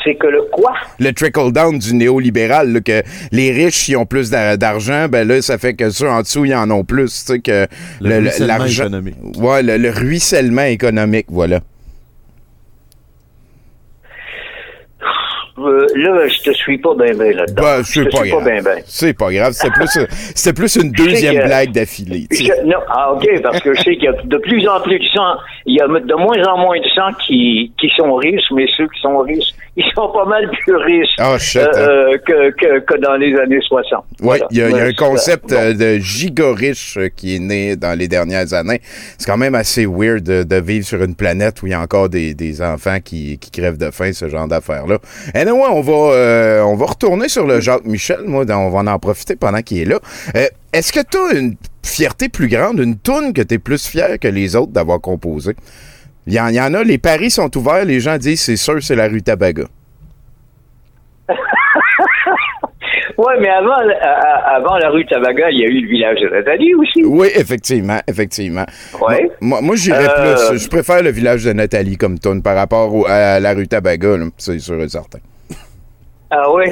[0.05, 0.73] C'est que le quoi?
[0.99, 5.41] Le trickle-down du néolibéral, là, que les riches, ils ont plus d'a- d'argent, ben là,
[5.43, 7.25] ça fait que ceux en dessous, ils en ont plus.
[7.25, 7.67] Tu sais, que
[8.01, 9.15] Le ruissellement économique.
[9.38, 11.61] Ouais, le, le ruissellement économique, voilà.
[15.59, 17.62] Euh, là, je te suis pas bien, bien là-dedans.
[17.62, 18.43] Ben, je c'est pas suis grave.
[18.45, 18.83] pas bien, bien.
[18.87, 19.53] C'est pas grave.
[19.53, 22.27] C'était plus, plus une deuxième que- blague d'affilée.
[22.31, 22.45] tu sais.
[22.45, 24.99] Je- non, ah, OK, parce que je sais qu'il y a de plus en plus
[24.99, 25.37] de gens,
[25.67, 28.88] il y a de moins en moins de gens qui, qui sont riches, mais ceux
[28.88, 31.78] qui sont riches, ils sont pas mal plus riches Ah, shit, euh, hein.
[31.78, 34.04] euh, que, que, que dans les années 60.
[34.11, 34.46] Oui, Voilà.
[34.50, 35.48] il y a, il y a Ouais, un concept.
[35.48, 35.56] Bon.
[35.56, 38.80] euh, de giga riche euh, qui est né dans les dernières années.
[39.16, 41.80] C'est quand même assez weird de, de vivre sur une planète où il y a
[41.80, 44.98] encore des, des enfants qui, qui crèvent de faim, ce genre d'affaires-là.
[45.35, 48.20] Et non, on va, euh, on va retourner sur le Jacques Michel.
[48.26, 49.98] Moi, on va en profiter pendant qu'il est là.
[50.37, 53.87] Euh, Est-ce que tu as une fierté plus grande, une toune que tu es plus
[53.87, 55.54] fier que les autres d'avoir composé?
[56.26, 58.56] Il y, en, il y en a, les paris sont ouverts, les gens disent c'est
[58.56, 59.64] sûr, c'est la rue Tabaga.
[63.18, 63.92] Ouais, mais avant, euh,
[64.56, 67.04] avant la rue Tabaga, il y a eu le village de Nathalie aussi.
[67.04, 68.64] Oui, effectivement, effectivement.
[69.00, 69.30] Ouais.
[69.40, 70.58] Moi, moi j'irais Euh, plus.
[70.58, 74.16] Je préfère le village de Nathalie comme tune par rapport au- à la rue Tabaga,
[74.38, 75.18] c'est sûr et certain.
[76.30, 76.64] Ah oui.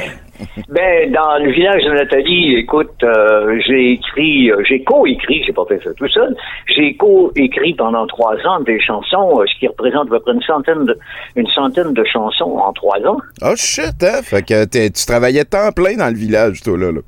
[0.68, 5.64] Ben dans le village de Nathalie, écoute, euh, j'ai écrit, euh, j'ai co-écrit, j'ai pas
[5.66, 6.34] fait ça tout seul.
[6.74, 10.42] J'ai co-écrit pendant trois ans des chansons, euh, ce qui représente à peu près une
[10.42, 10.98] centaine de,
[11.36, 13.18] une centaine de chansons en trois ans.
[13.42, 14.22] Oh shit, hein?
[14.22, 16.92] Fait que tu travaillais temps plein dans le village, toi, là.
[16.92, 17.00] là.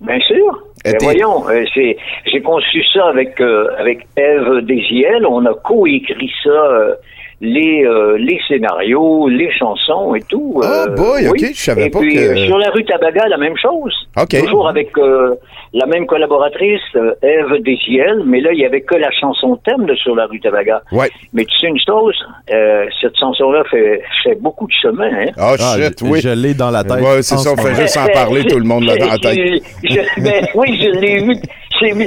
[0.00, 0.62] Bien sûr.
[0.84, 5.26] Ben voyons, j'ai conçu ça avec euh, avec Eve Desiel.
[5.26, 6.94] On a co-écrit ça, euh,
[7.40, 10.60] les euh, les scénarios, les chansons et tout.
[10.64, 11.50] Ah, euh, boy, ok, oui.
[11.54, 13.94] je savais et pas puis, que- euh, sur la rue Tabaga, la même chose.
[14.20, 14.40] Ok.
[14.44, 15.34] Toujours avec euh,
[15.72, 19.86] la même collaboratrice, euh, Eve Desiel, mais là il y avait que la chanson thème
[19.86, 20.82] de sur la rue Tabaga.
[20.90, 21.08] Ouais.
[21.32, 22.16] Mais tu sais une chose,
[22.52, 25.08] euh, cette chanson-là fait fait beaucoup de chemin.
[25.12, 25.30] Hein?
[25.38, 26.20] Oh Ah, shit, je, oui.
[26.20, 27.00] je l'ai dans la tête.
[27.00, 29.38] Ouais, c'est ça, on fait juste en parler, tout le monde l'a dans la tête.
[29.84, 31.36] Je- je- ben, oui, je l'ai vu.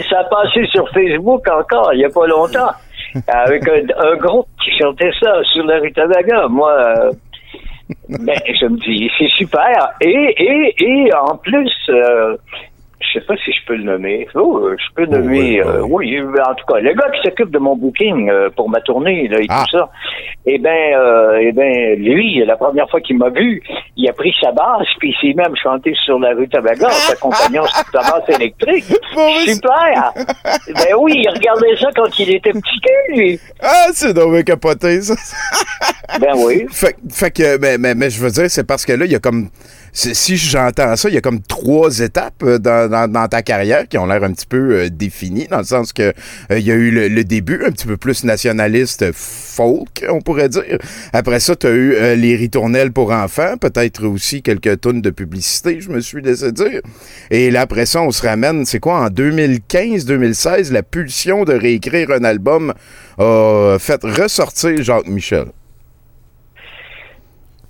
[0.09, 2.71] Ça passer sur Facebook encore, il n'y a pas longtemps.
[3.28, 5.91] Avec un, groupe qui chantait ça sur la rue.
[6.50, 7.12] Moi, euh,
[8.10, 9.93] ben, je me dis, c'est super.
[10.02, 12.38] Et, et, et en plus, euh,
[13.01, 14.27] je sais pas si je peux le nommer.
[14.35, 15.61] Oh, euh, je peux le nommer.
[15.61, 15.75] ouais, ouais.
[15.77, 18.69] euh, oui, euh, en tout cas, le gars qui s'occupe de mon booking euh, pour
[18.69, 19.63] ma tournée là, et Ah.
[19.69, 19.89] tout ça.
[20.45, 23.61] Eh ben, euh, eh ben, lui, la première fois qu'il m'a vu,
[23.97, 27.31] il a pris sa basse puis il s'est même chanté sur la rue Tabaga en
[27.31, 28.85] sur sa basse électrique.
[29.45, 30.13] Super!
[30.67, 33.39] ben oui, il regardait ça quand il était petit lui.
[33.61, 35.15] Ah, c'est donc capoté, ça.
[36.19, 36.65] Ben oui.
[36.71, 39.15] Fait, fait que, mais, mais, mais je veux dire, c'est parce que là, il y
[39.15, 39.49] a comme.
[39.93, 44.06] Si j'entends ça, il y a comme trois étapes euh, dans, ta carrière qui ont
[44.06, 46.13] l'air un petit peu euh, définies, dans le sens que
[46.51, 50.49] euh, il y a eu le, début un petit peu plus nationaliste folk, on pourrait
[50.49, 50.77] dire.
[51.12, 55.82] Après ça, tu as eu les ritournelles pour enfants, peut-être aussi quelques tonnes de publicité,
[55.82, 56.82] je me suis laissé dire.
[57.30, 62.12] Et là, après ça, on se ramène, c'est quoi, en 2015-2016, la pulsion de réécrire
[62.12, 62.73] un album
[63.17, 65.45] a fait ressortir Jacques Michel.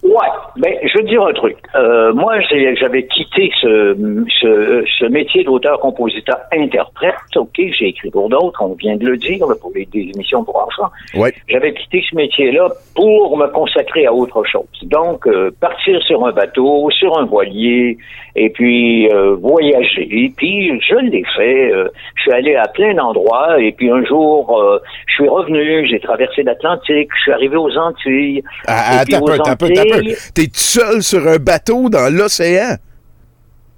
[0.03, 1.57] Ouais, ben je veux dire un truc.
[1.75, 2.33] Euh, moi,
[2.79, 3.95] j'avais quitté ce,
[4.41, 7.13] ce, ce métier d'auteur-compositeur-interprète.
[7.35, 10.43] Ok, j'ai écrit pour d'autres, on vient de le dire, là, pour les, des émissions
[10.43, 10.91] pour enfants.
[11.13, 11.31] Ouais.
[11.47, 14.65] J'avais quitté ce métier-là pour me consacrer à autre chose.
[14.83, 17.97] Donc, euh, partir sur un bateau, sur un voilier,
[18.35, 20.07] et puis euh, voyager.
[20.09, 21.71] Et puis, je l'ai fait.
[21.71, 25.87] euh, je suis allé à plein d'endroits, et puis un jour, euh, je suis revenu,
[25.87, 28.43] j'ai traversé l'Atlantique, je suis arrivé aux Antilles.
[28.67, 29.55] Ah, Et puis peu, aux un
[29.91, 32.77] peu, T'es seul sur un bateau dans l'océan?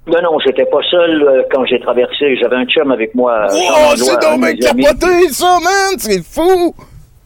[0.06, 2.36] Non, non, j'étais pas seul euh, quand j'ai traversé.
[2.36, 3.46] J'avais un chum avec moi.
[3.50, 5.98] Oh, c'est donc capoté, ça, man!
[5.98, 6.74] C'est fou!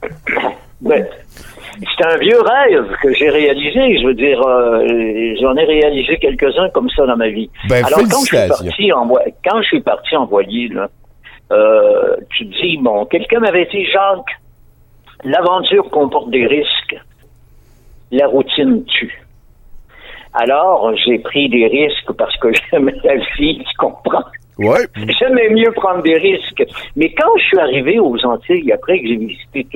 [0.80, 1.04] Ben,
[1.80, 3.98] c'est un vieux rêve que j'ai réalisé.
[3.98, 7.50] Je veux dire, euh, j'en ai réalisé quelques-uns comme ça dans ma vie.
[7.68, 9.08] Ben, Alors, quand je suis parti en,
[9.44, 10.88] quand je suis parti en voilier, là,
[12.30, 14.38] tu te dis, bon, quelqu'un m'avait dit, Jacques,
[15.24, 16.96] l'aventure comporte des risques.
[18.10, 19.22] La routine tue.
[20.34, 24.24] Alors, j'ai pris des risques parce que j'aimais la vie, tu comprends?
[24.58, 24.86] Ouais.
[25.18, 26.64] J'aimais mieux prendre des risques.
[26.96, 29.66] Mais quand je suis arrivé aux Antilles, après que j'ai visité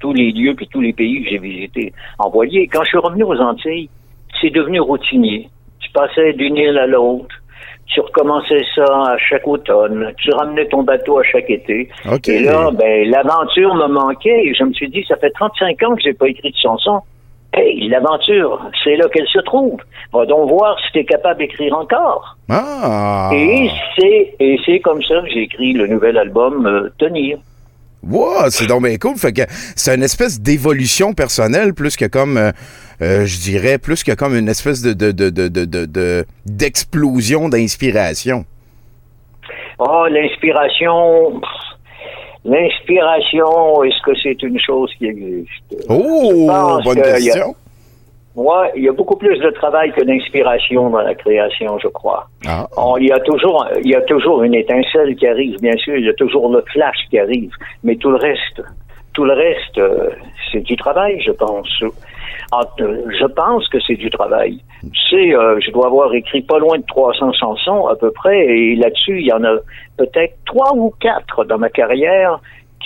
[0.00, 2.98] tous les lieux puis tous les pays que j'ai visités en voilier, quand je suis
[2.98, 3.88] revenu aux Antilles,
[4.40, 5.48] c'est devenu routinier.
[5.78, 7.34] Tu passais d'une île à l'autre.
[7.86, 10.12] Tu recommençais ça à chaque automne.
[10.16, 11.88] Tu ramenais ton bateau à chaque été.
[12.10, 12.28] OK.
[12.28, 15.94] Et là, ben, l'aventure me manquait et je me suis dit, ça fait 35 ans
[15.94, 17.02] que j'ai pas écrit de chanson.
[17.56, 19.76] Hey, l'aventure, c'est là qu'elle se trouve.
[20.12, 22.36] Va donc voir si tu es capable d'écrire encore.
[22.50, 23.30] Ah!
[23.32, 27.38] Et c'est et c'est comme ça que j'ai écrit le nouvel album euh, Tenir.
[28.02, 29.16] Wow, c'est donc bien cool.
[29.16, 29.42] Fait que
[29.76, 32.50] c'est une espèce d'évolution personnelle plus que comme, euh,
[33.00, 36.24] euh, je dirais, plus que comme une espèce de, de, de, de, de, de- de-
[36.44, 38.44] d'explosion d'inspiration.
[39.78, 41.40] Oh, l'inspiration.
[42.44, 45.86] L'inspiration, est-ce que c'est une chose qui existe?
[45.88, 46.48] Oh,
[46.84, 47.54] bonne que question.
[48.36, 52.26] Moi, il y a beaucoup plus de travail que d'inspiration dans la création, je crois.
[52.46, 52.66] Ah.
[52.76, 55.96] On- il y a toujours, il y a toujours une étincelle qui arrive, bien sûr.
[55.96, 57.52] Il y a toujours le flash qui arrive,
[57.84, 58.60] mais tout le reste,
[59.14, 60.10] tout le reste, euh,
[60.52, 61.68] c'est du travail, je pense.
[62.52, 64.60] En- euh, je pense que c'est du travail.
[64.82, 68.38] Tu sais, euh, je dois avoir écrit pas loin de 300 chansons à peu près,
[68.46, 69.56] et là-dessus, il y en a
[69.96, 72.38] peut-être trois ou quatre dans ma carrière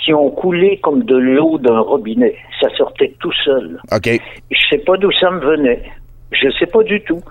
[0.03, 2.35] qui ont coulé comme de l'eau d'un robinet.
[2.61, 3.79] Ça sortait tout seul.
[3.91, 4.09] OK.
[4.49, 5.83] Je sais pas d'où ça me venait.
[6.31, 7.21] Je sais pas du tout.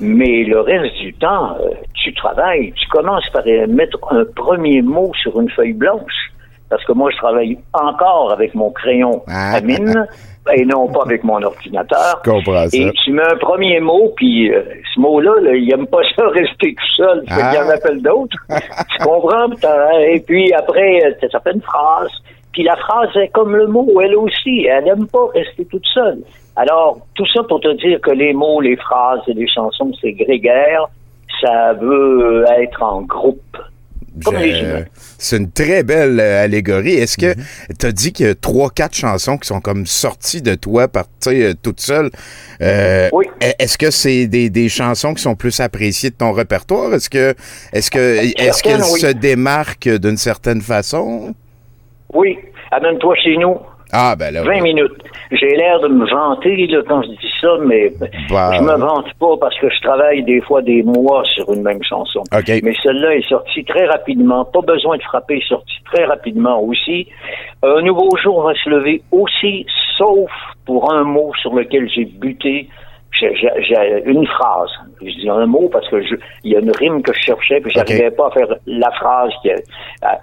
[0.00, 2.72] Mais le reste du temps, euh, tu travailles.
[2.72, 6.32] Tu commences par mettre un premier mot sur une feuille blanche.
[6.70, 9.56] Parce que moi, je travaille encore avec mon crayon Ah.
[9.56, 10.06] à mine
[10.54, 12.20] et non pas avec mon ordinateur.
[12.24, 12.76] Je comprends ça.
[12.76, 14.62] Et tu mets un premier mot, puis euh,
[14.94, 17.24] ce mot-là, là, il aime pas ça rester tout seul.
[17.28, 17.50] Fait Ah.
[17.54, 18.36] qu'il en appelle d'autres.
[18.50, 19.46] tu comprends?
[20.10, 22.10] Et puis après, euh, ça fait une phrase.
[22.52, 24.66] Puis la phrase est comme le mot, elle aussi.
[24.66, 26.18] Elle n'aime pas rester toute seule.
[26.56, 30.12] Alors, tout ça pour te dire que les mots, les phrases et les chansons, c'est
[30.12, 30.86] grégaire.
[31.40, 33.56] Ça veut être en groupe.
[35.18, 36.94] C'est une très belle euh, allégorie.
[36.94, 37.44] Est-ce que Mhm.
[37.78, 40.88] tu as dit qu'il y a trois, quatre chansons qui sont comme sorties de toi
[40.88, 42.10] par, tu sais, euh, toute seule?
[42.60, 43.26] Euh, Oui.
[43.42, 46.94] e- Est-ce que c'est des, des chansons qui sont plus appréciées de ton répertoire?
[46.94, 47.34] Est-ce que
[47.72, 47.98] est-ce que
[48.40, 49.00] est-ce qu'elles oui.
[49.00, 51.34] se démarquent d'une certaine façon?
[52.12, 52.38] Oui,
[52.70, 53.56] amène-toi chez nous.
[53.92, 54.42] Ah ben là.
[54.42, 54.92] 20 minutes.
[55.30, 57.92] J'ai l'air de me vanter là, quand je dis ça, mais
[58.30, 58.50] Bah.
[58.56, 61.82] je me vante pas parce que je travaille des fois des mois sur une même
[61.82, 62.20] chanson.
[62.34, 62.50] OK.
[62.62, 64.44] Mais celle-là est sortie très rapidement.
[64.44, 67.08] Pas besoin de frapper, sortie très rapidement aussi.
[67.62, 70.30] Un nouveau jour va se lever aussi, sauf
[70.66, 72.68] pour un mot sur lequel j'ai buté
[73.12, 74.70] j'ai- une phrase.
[75.00, 77.60] Je dis un mot parce que je- il y a une rime que je cherchais,
[77.60, 79.64] puis j'arrivais pas à faire la phrase qui est-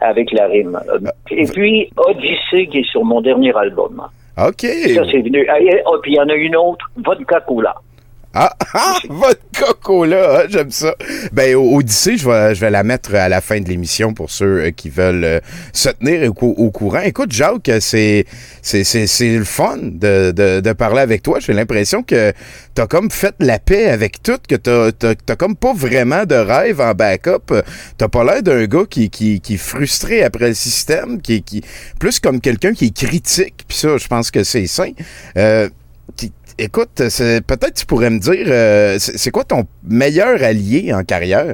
[0.02, 0.80] avec la rime.
[0.90, 1.00] Euh,
[1.32, 4.02] Et puis Odyssée qui est sur mon dernier album.
[4.38, 4.62] OK.
[4.62, 5.46] Ça c'est venu.
[5.50, 7.74] Ah, et- oh, puis il y en a une autre, Vodka Cola.
[8.38, 10.94] Ah, ah, votre coco-là, hein, j'aime ça.
[11.32, 14.66] Ben, Odyssée, je vais, je vais la mettre à la fin de l'émission pour ceux
[14.66, 15.40] euh, qui veulent euh,
[15.72, 17.00] se tenir au, cou- au courant.
[17.00, 18.26] Écoute, Jacques, c'est,
[18.62, 21.40] c'est, c'est, le fun de, de, de parler avec toi.
[21.40, 22.34] J'ai l'impression que
[22.74, 26.36] t'as comme fait la paix avec tout, que t'as, t'as, t'as comme pas vraiment de
[26.36, 27.54] rêve en backup.
[27.98, 31.64] T'as pas l'air d'un gars qui, qui, qui est frustré après le système, qui, qui
[32.00, 33.64] plus comme quelqu'un qui est critique.
[33.66, 34.92] Puis ça, je pense que c'est sain.
[35.38, 35.70] Euh,
[36.58, 41.54] Écoute, peut-être tu pourrais me dire, euh, c'est quoi ton meilleur allié en carrière?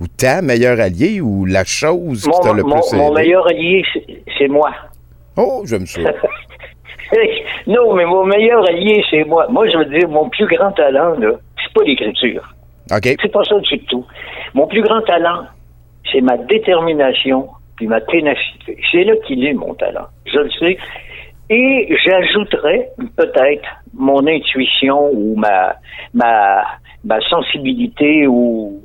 [0.00, 3.22] Ou ta meilleure alliée ou la chose qui t'a Mon, le mon- plus mon aidé?
[3.22, 4.72] meilleur allié, c'est- c'est moi.
[5.36, 6.00] Oh, j'aime ça.
[7.68, 9.46] non, mais mon meilleur allié, c'est moi.
[9.50, 11.30] Moi, je veux dire, mon plus grand talent, là,
[11.62, 12.42] c'est pas l'écriture.
[12.90, 13.16] OK.
[13.22, 14.04] C'est pas ça du tout.
[14.52, 15.44] Mon plus grand talent,
[16.12, 18.76] c'est ma détermination puis ma ténacité.
[18.90, 20.06] C'est là qu'il est, mon talent.
[20.26, 20.76] Je le sais.
[21.50, 25.76] Et j'ajouterais peut-être mon intuition ou ma,
[26.14, 26.64] ma,
[27.04, 28.80] ma sensibilité ou,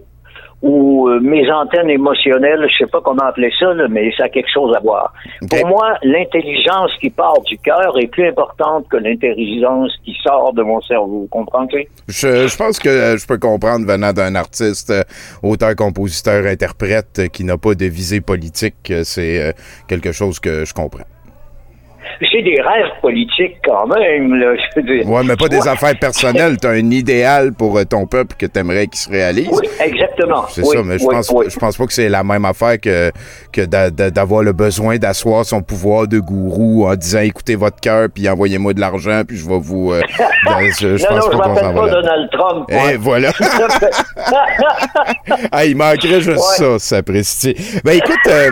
[0.62, 4.30] ou euh, mes antennes émotionnelles, je sais pas comment appeler ça, là, mais ça a
[4.30, 5.14] quelque chose à voir.
[5.50, 10.62] Pour moi, l'intelligence qui part du cœur est plus importante que l'intelligence qui sort de
[10.62, 11.22] mon cerveau.
[11.22, 11.88] Vous comprenez?
[12.10, 15.04] Je, je pense que je peux comprendre venant d'un artiste, euh,
[15.44, 18.92] auteur, compositeur, interprète euh, qui n'a pas de visée politique.
[19.04, 19.56] C'est
[19.88, 21.06] quelque chose que je comprends.
[22.22, 24.56] J'ai des rêves politiques quand même, là.
[24.56, 25.10] Je veux dire.
[25.10, 26.58] Ouais, mais pas Tu des affaires personnelles.
[26.58, 29.50] T'as un idéal pour euh, ton peuple que t'aimerais qu'il se réalise.
[29.52, 30.46] Oui, exactement.
[30.50, 31.46] C'est Oui, ça, mais je pense, oui.
[31.50, 33.12] je pense pas que c'est la même affaire que,
[33.52, 37.80] que d'a- d'a- d'avoir le besoin d'asseoir son pouvoir de gourou en disant écoutez votre
[37.80, 39.92] cœur puis envoyez-moi de l'argent puis je vais vous.
[39.94, 40.02] euh,
[40.80, 41.90] je, je non, pense non, je pas qu'on s'en m'appelle pas.
[42.02, 42.66] Donald Trump.
[42.70, 42.84] Et moi.
[43.00, 43.32] voilà.
[45.52, 46.80] ah, il manquerait juste ça, Ouais.
[46.80, 47.56] sapristi.
[47.84, 48.50] Ben écoute, euh,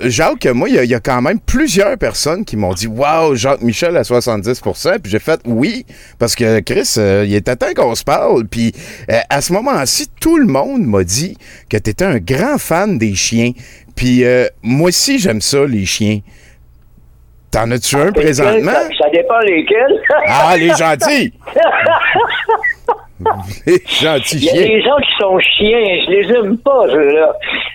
[0.00, 2.86] Jacques, moi, il y, a- il y a quand même plusieurs personnes qui m'ont dit
[2.86, 5.84] Waouh, Jacques Michel à 70% Puis j'ai fait oui,
[6.18, 8.46] parce que Chris, euh, il était temps qu'on se parle.
[8.46, 8.72] Puis
[9.10, 11.36] euh, à ce moment-ci, tout le monde m'a dit
[11.68, 13.52] que tu étais un grand fan des chiens.
[13.96, 16.20] Puis euh, moi aussi, j'aime ça, les chiens.
[17.50, 18.22] T'en as-tu un Lesquels?
[18.22, 18.72] présentement?
[18.72, 20.02] Ça, ça dépend lesquels.
[20.26, 21.32] Ah, les gentils!
[23.66, 24.68] les gentils Il y a chiens.
[24.68, 27.32] des gens qui sont chiens, je les aime pas, ceux-là.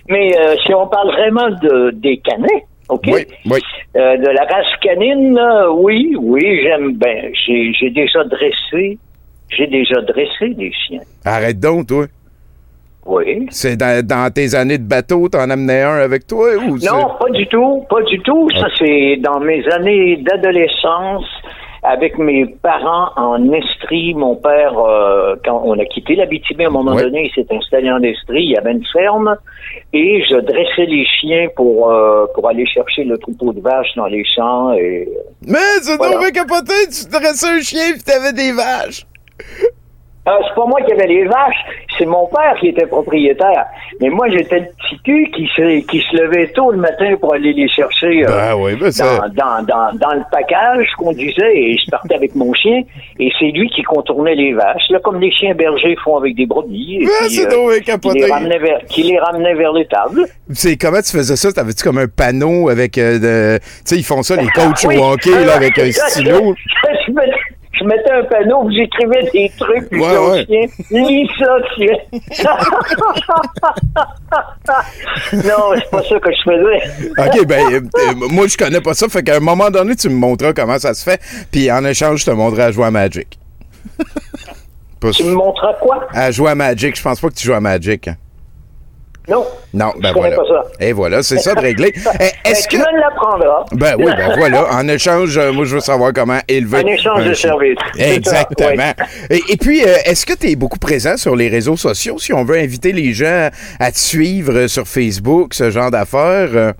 [0.10, 2.48] Mais euh, si on parle vraiment de, des canins,
[2.90, 3.04] OK?
[3.08, 3.60] Oui, oui.
[3.96, 7.30] Euh, de la race canine, là, oui, oui, j'aime bien.
[7.46, 8.98] J'ai déjà dressé,
[9.50, 11.02] j'ai déjà dressé des chiens.
[11.26, 12.06] Arrête donc, toi.
[13.06, 13.48] Oui.
[13.52, 17.30] C'est dans, dans tes années de bateau, t'en amenais un avec toi ou Non, pas
[17.32, 18.50] du tout, pas du tout.
[18.52, 21.26] Ça, c'est dans mes années d'adolescence,
[21.86, 24.14] avec mes parents en Estrie.
[24.14, 27.04] Mon père, euh, quand on a quitté l'Abitibi, à un moment Ouais.
[27.04, 28.44] donné, il s'est installé en Estrie.
[28.46, 29.36] Il y avait une ferme
[29.92, 34.06] et je dressais les chiens pour euh, pour aller chercher le troupeau de vaches dans
[34.08, 34.72] les champs.
[34.76, 35.10] Et
[35.46, 36.32] Mais c'est Voilà.
[36.32, 39.06] capoté, tu dressais un chien pis t'avais des vaches.
[40.26, 41.66] Ah, c'est pas moi qui avais les vaches,
[41.98, 43.66] c'est mon père qui était propriétaire.
[44.00, 47.34] Mais moi, j'étais le petit cul qui se, qui se levait tôt le matin pour
[47.34, 48.26] aller les chercher.
[48.26, 52.36] euh, oui, ben dans, dans, dans, dans le package qu'on disait et je partais avec
[52.36, 52.84] mon chien
[53.20, 56.46] et c'est lui qui contournait les vaches, là, comme les chiens bergers font avec des
[56.46, 57.00] brebis.
[57.02, 60.26] Et Ben, puis, c'est euh, qui, les ramenait vers, qui les ramenait vers l'étable.
[60.54, 61.52] C'est comment tu faisais ça?
[61.52, 63.60] T'avais-tu comme un panneau avec euh, de.
[63.60, 64.98] Tu sais, ils font ça, les coachs Oui.
[64.98, 66.56] au hockey, là, avec un stylo?
[66.56, 67.12] je
[67.86, 70.46] mettais un panneau où j'écrivais des trucs puis Ouais, je ouais.
[70.46, 70.68] chien,
[71.08, 71.98] lis ça, tiens.
[75.34, 77.40] non, c'est pas ça que je faisais.
[77.40, 79.08] OK, ben, euh, euh, moi, je connais pas ça.
[79.10, 81.20] Fait qu'à un moment donné, tu me montreras comment ça se fait.
[81.52, 83.38] Puis en échange, je te montrerai à jouer à Magic.
[85.02, 85.26] Tu me sûr.
[85.36, 86.08] montras quoi?
[86.14, 86.96] À jouer à Magic.
[86.98, 88.08] Je pense pas que tu joues à Magic.
[88.08, 88.16] hein.
[89.30, 89.46] Non.
[89.74, 90.36] Non, ben Je voilà.
[90.36, 90.64] pas ça.
[90.82, 91.94] Et voilà, c'est ça de régler.
[92.20, 92.76] Eh, Est-ce que.
[92.76, 93.64] Tu l'apprendras.
[93.72, 94.66] Ben oui, ben voilà.
[94.74, 96.80] En échange, euh, moi, je veux savoir comment élever.
[96.80, 97.50] Un échange de chien.
[97.52, 97.78] services.
[98.00, 98.92] Exactement.
[99.30, 102.34] Et, et puis, euh, est-ce que tu es beaucoup présent sur les réseaux sociaux si
[102.34, 106.50] on veut inviter les gens à te suivre euh, sur Facebook, ce genre d'affaires?
[106.54, 106.72] euh?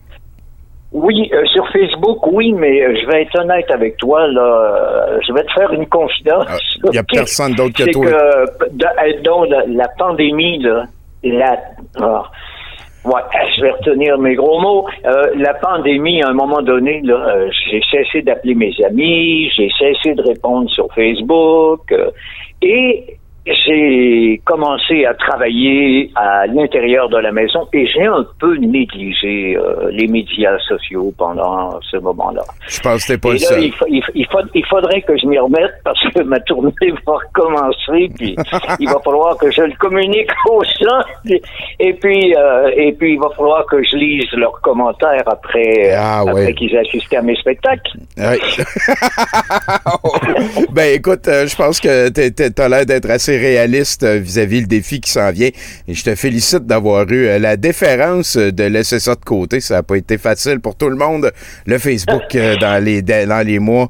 [0.92, 4.42] Oui, euh, sur Facebook, oui, mais euh, je vais être honnête avec toi, là.
[4.42, 6.46] euh, je vais te faire une confidence.
[6.48, 6.58] Ah,
[6.92, 8.06] y a personne d'autre que toi.
[8.06, 10.84] que, euh, de- euh, donc, la, la pandémie, là,
[11.32, 11.58] la,
[13.06, 13.22] ouais,
[13.56, 14.86] je vais retenir mes gros mots.
[15.06, 19.70] Euh, la pandémie, à un moment donné, là, euh, j'ai cessé d'appeler mes amis, j'ai
[19.78, 22.12] cessé de répondre sur Facebook, euh,
[22.62, 29.58] et j'ai commencé à travailler à l'intérieur de la maison et j'ai un peu négligé
[29.58, 32.42] euh, les médias sociaux pendant ce moment-là.
[32.68, 33.64] Je pense que pas Et le là, seul.
[33.64, 36.40] il, fa- il fa- il fa- il faudrait que je m'y remette parce que ma
[36.42, 36.72] tournée
[37.06, 38.36] va recommencer, puis
[38.80, 41.04] il va falloir que je le communique aux gens,
[41.80, 46.22] et puis euh, et puis il va falloir que je lise leurs commentaires après, Ah,
[46.22, 46.54] après ouais.
[46.54, 47.92] qu'ils aient assisté à mes spectacles.
[48.18, 48.40] Ouais.
[50.72, 54.68] ben écoute, euh, je pense que t'es- t'as l'air d'être assez réaliste euh, vis-à-vis le
[54.68, 55.50] défi qui s'en vient.
[55.88, 59.60] Et je te félicite d'avoir eu euh, la déférence de laisser ça de côté.
[59.62, 61.32] Ça n'a pas été facile pour tout le monde,
[61.66, 63.90] le Facebook, euh, dans, les, dans les mois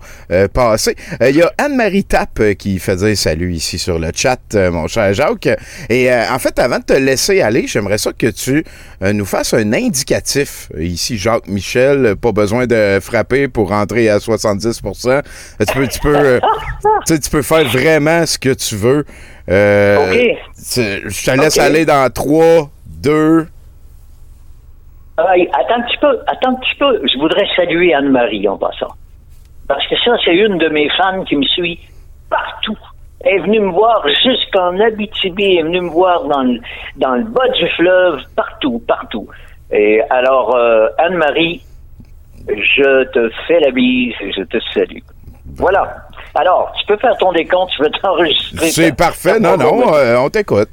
[0.53, 0.95] passés.
[1.21, 5.13] Il y a Anne-Marie Tapp qui fait dire salut ici sur le chat, mon cher
[5.13, 5.49] Jacques.
[5.89, 8.63] Et en fait, avant de te laisser aller, j'aimerais ça que tu
[9.01, 10.69] nous fasses un indicatif.
[10.79, 15.21] Ici, Jacques Michel, pas besoin de frapper pour rentrer à 70 Euh,
[15.59, 16.39] Tu peux, tu peux,
[17.07, 19.05] tu sais, tu peux faire vraiment ce que tu veux.
[19.49, 20.37] Euh, OK.
[20.55, 23.47] Je te laisse aller dans 3, 2.
[25.17, 27.01] Ah, et attends un petit peu, attends un petit peu.
[27.07, 28.93] Je voudrais saluer Anne-Marie en passant.
[29.67, 31.79] Parce que ça, c'est une de mes fans qui me suit
[32.29, 32.77] partout.
[33.21, 36.59] Elle est venue me voir jusqu'en Abitibi, elle est venue me voir dans le,
[36.97, 39.27] dans le bas du fleuve, partout, partout.
[39.71, 41.61] Et alors, euh, Anne-Marie,
[42.47, 44.99] je te fais la bise et je te salue.
[45.55, 46.07] Voilà.
[46.35, 48.69] Alors, tu peux faire ton décompte, je vais t'enregistrer.
[48.71, 49.39] C'est parfait.
[49.39, 50.69] Non, non, euh, on t'écoute.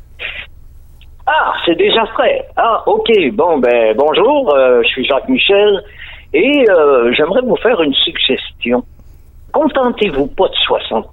[1.27, 2.47] ah, c'est déjà prêt.
[2.57, 3.11] Ah, ok.
[3.33, 4.55] Bon, ben, bonjour.
[4.55, 5.83] euh, je suis Jacques Michel
[6.33, 8.83] et euh, j'aimerais vous faire une suggestion.
[9.53, 11.05] Contentez-vous pas de 60%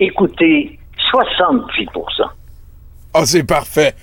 [0.00, 0.78] Écoutez,
[1.12, 2.24] 70%
[3.16, 3.94] Oh, c'est parfait.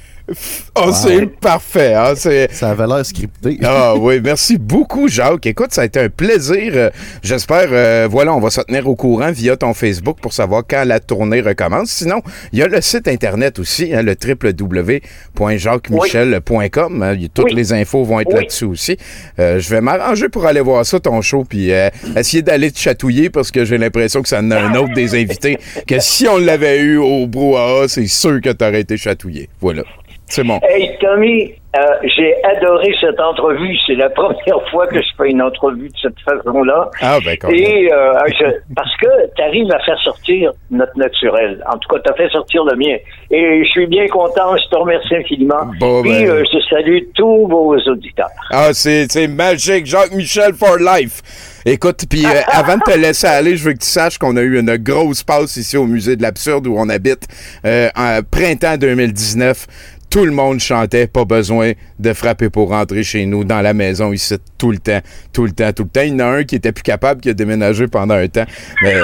[0.76, 1.96] Oh, c'est parfait.
[2.16, 2.52] C'est...
[2.54, 3.58] Ça avait l'air scripté.
[3.64, 5.46] Ah oui, merci beaucoup, Jacques.
[5.46, 6.90] Écoute, ça a été un plaisir.
[7.24, 10.84] J'espère, euh, voilà, on va se tenir au courant via ton Facebook pour savoir quand
[10.86, 11.90] la tournée recommence.
[11.92, 12.22] Sinon,
[12.54, 17.04] il y a le site Internet aussi, hein, le www.jacquemichel.com.
[17.04, 17.54] hein, toutes Oui.
[17.56, 18.36] les infos vont être Oui.
[18.42, 18.98] là-dessus aussi.
[19.40, 22.80] Euh, je vais m'arranger pour aller voir ça, ton show, puis euh, essayer d'aller te
[22.80, 26.28] chatouiller parce que j'ai l'impression que ça en a un autre des invités que si
[26.28, 29.50] on l'avait eu au brouhaha, c'est sûr que t'aurais été chatouillé.
[29.60, 29.84] Voilà.
[30.32, 30.60] C'est bon.
[30.64, 31.80] Hey, Tommy, euh,
[32.16, 33.76] j'ai adoré cette entrevue.
[33.86, 36.90] C'est la première fois que je fais une entrevue de cette façon-là.
[37.02, 37.36] Ah, ben.
[37.54, 41.62] Et euh, je- parce que tu arrives à faire sortir notre naturel.
[41.70, 42.96] En tout cas, tu as fait sortir le mien.
[43.30, 44.56] Et je suis bien content.
[44.56, 45.66] Je te remercie infiniment.
[45.82, 46.30] Bon, Puis ben.
[46.30, 48.30] euh, je salue tous vos auditeurs.
[48.52, 49.86] Ah, c'est c'est magique.
[49.86, 51.22] Jacques Michel for life.
[51.66, 54.42] Écoute, puis euh, avant de te laisser aller, je veux que tu saches qu'on a
[54.42, 57.28] eu une grosse passe ici au Musée de l'Absurde où on habite
[57.66, 59.68] euh, en printemps 2019.
[60.12, 64.12] Tout le monde chantait, pas besoin de frapper pour rentrer chez nous, dans la maison
[64.12, 65.00] ici, tout le temps,
[65.34, 66.02] tout le temps, tout le temps.
[66.02, 68.44] Il y en a un qui était plus capable, qui a déménagé pendant un temps.
[68.82, 68.94] Mais...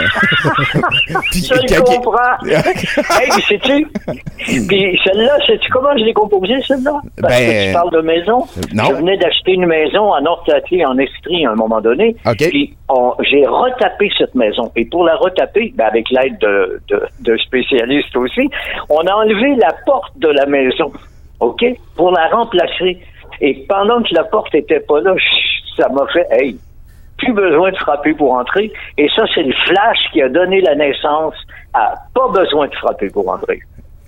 [1.31, 2.37] Puis, Je le comprends.
[2.45, 3.87] hey, sais-tu?
[4.67, 6.99] Puis celle-là, sais-tu comment je l'ai composée, celle-là?
[7.21, 8.45] Parce Ben, que tu parles de maison.
[8.73, 8.83] non.
[8.89, 12.15] Je venais d'acheter une maison à North-Atlee, en Estrie, à un moment donné.
[12.37, 12.75] Puis
[13.29, 14.71] j'ai retapé cette maison.
[14.75, 18.49] Et pour la retaper, ben, avec l'aide de, de, de spécialistes aussi,
[18.89, 20.91] on a enlevé la porte de la maison.
[21.39, 21.63] OK?
[21.95, 22.99] Pour la remplacer.
[23.41, 25.13] Et pendant que la porte était pas là,
[25.77, 26.57] ça m'a fait, hey,
[27.17, 28.71] plus besoin de frapper pour entrer.
[28.97, 31.35] Et ça, c'est le flash qui a donné la naissance
[31.73, 33.59] à pas besoin de frapper pour entrer.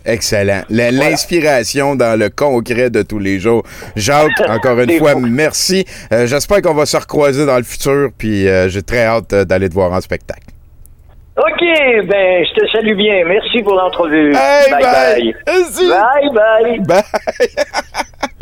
[0.05, 0.61] Excellent.
[0.69, 3.63] L'inspiration dans le concret de tous les jours.
[3.95, 5.21] Jacques, encore une fois, beau.
[5.21, 5.85] merci.
[6.11, 9.45] Euh, J'espère qu'on va se recroiser dans le futur, puis euh, j'ai très hâte euh,
[9.45, 10.41] d'aller te voir en spectacle.
[11.39, 11.61] OK,
[12.07, 13.23] ben, je te salue bien.
[13.25, 14.33] Merci pour l'entrevue.
[14.35, 15.35] Hey, bye, bye!
[15.45, 15.89] bye.
[15.89, 16.79] Bye, bye.
[16.85, 17.03] Bye!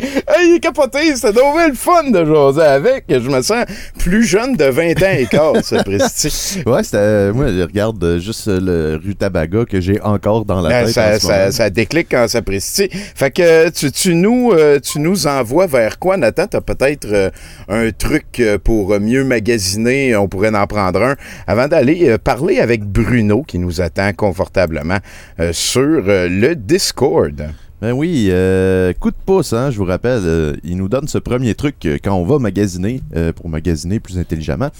[0.00, 3.04] hey, il est capoté, c'est donc bien le fun de jaser avec.
[3.08, 3.64] Je me sens
[3.98, 6.62] plus jeune de 20 ans et quart, ce Presti.
[6.66, 7.30] Ouais, c'était.
[7.32, 10.88] Moi, je regarde euh, juste euh, le Rutabaga que j'ai encore dans la Ah, tête.
[10.88, 12.88] en ça, ce ça, ça déclic quand ça précise.
[13.14, 16.46] Fait que tu, tu nous, euh, tu nous envoies vers quoi, Nathan?
[16.48, 17.30] T'as peut-être euh,
[17.68, 20.16] un truc euh, pour euh, mieux magasiner.
[20.16, 21.14] On pourrait en prendre un.
[21.46, 24.98] Avant d'aller euh, parler avec Bruno, qui nous attend confortablement
[25.40, 27.50] euh, sur euh, le Discord.
[27.80, 31.54] Ben oui, euh, coup de pouce, hein, je vous rappelle, il nous donne ce premier
[31.54, 33.00] truc quand on va magasiner,
[33.36, 34.70] pour magasiner plus intelligemment.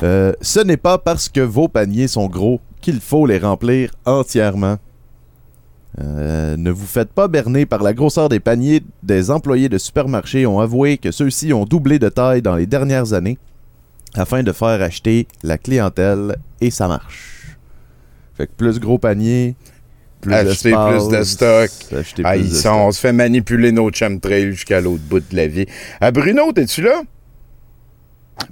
[0.00, 4.76] Ce n'est pas parce que vos paniers sont gros qu'il faut les remplir entièrement.
[5.98, 8.84] Ne vous faites pas berner par la grosseur des paniers.
[9.02, 13.12] Des employés de supermarchés ont avoué que ceux-ci ont doublé de taille dans les dernières
[13.12, 13.38] années
[14.14, 17.56] afin de faire acheter la clientèle et ça marche.
[18.36, 19.54] Fait que plus gros panier,
[20.20, 21.70] plus Acheter d'espace, plus de stock.
[21.98, 22.72] acheter Ah, plus ils de sont- stock.
[22.76, 25.66] on se fait manipuler nos chemtrails jusqu'à l'autre bout de la vie.
[26.00, 27.02] Ah, Bruno, t'es-tu là?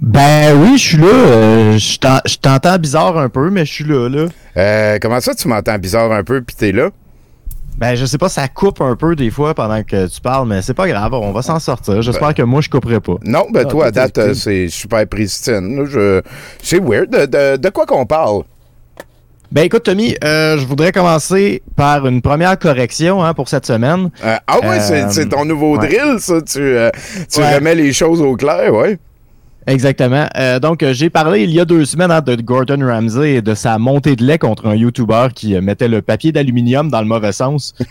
[0.01, 1.05] Ben oui, je suis là.
[1.07, 4.25] euh, je t'entends bizarre un peu, mais je suis là, là.
[4.57, 6.89] Euh, comment ça, tu m'entends bizarre un peu, puis t'es là?
[7.77, 10.63] Ben, je sais pas, ça coupe un peu des fois pendant que tu parles, mais
[10.63, 12.01] c'est pas grave, on va s'en sortir.
[12.01, 13.15] J'espère que moi, je couperai pas.
[13.23, 15.85] Non, ben Ah, toi, à date, c'est super pristine.
[15.87, 16.21] Je...
[16.63, 17.09] C'est weird.
[17.11, 18.43] De, de- de quoi qu'on parle?
[19.51, 24.09] Ben écoute, Tommy, euh, je voudrais commencer par une première correction hein, pour cette semaine.
[24.25, 25.87] Euh, ah ouais, c'est- Euh, c'est ton nouveau ouais.
[25.87, 26.41] drill, ça.
[26.41, 26.89] Tu, euh,
[27.31, 27.55] tu Ouais.
[27.55, 28.97] remets les choses au clair, ouais.
[29.67, 30.25] Exactement.
[30.37, 33.41] Euh, donc, euh, j'ai parlé il y a deux semaines hein, de Gordon Ramsay et
[33.41, 37.01] de sa montée de lait contre un YouTuber qui euh, mettait le papier d'aluminium dans
[37.01, 37.73] le mauvais sens.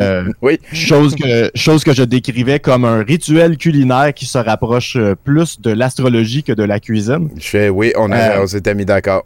[0.00, 0.58] Euh, Oui.
[0.72, 5.70] Chose que, chose que je décrivais comme un rituel culinaire qui se rapproche plus de
[5.70, 7.28] l'astrologie que de la cuisine.
[7.36, 9.24] Je fais, oui, on, a- Euh, on s'était mis d'accord.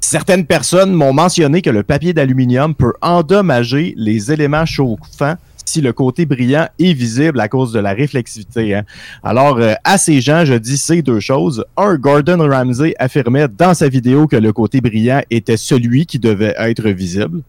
[0.00, 5.34] Certaines personnes m'ont mentionné que le papier d'aluminium peut endommager les éléments chauffants
[5.64, 8.74] si le côté brillant est visible à cause de la réflexivité.
[8.74, 8.84] hein.
[9.22, 11.64] Alors, euh, à ces gens, je dis ces deux choses.
[11.76, 16.54] Un, Gordon Ramsay affirmait dans sa vidéo que le côté brillant était celui qui devait
[16.58, 17.40] être visible.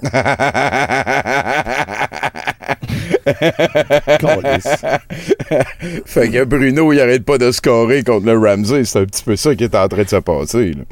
[6.04, 8.84] fait que Bruno, il arrête pas de scorer contre le Ramsey.
[8.84, 10.72] C'est un petit peu ça qui est en train de se passer.
[10.72, 10.82] là.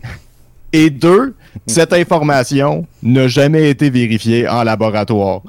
[0.72, 1.34] Et deux,
[1.66, 5.42] cette information n'a jamais été vérifiée en laboratoire.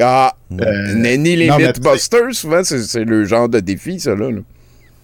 [0.00, 4.30] Ah, Euh, ni ni les non, Mythbusters, souvent, c'est le genre de défi, ça, là.
[4.30, 4.40] là.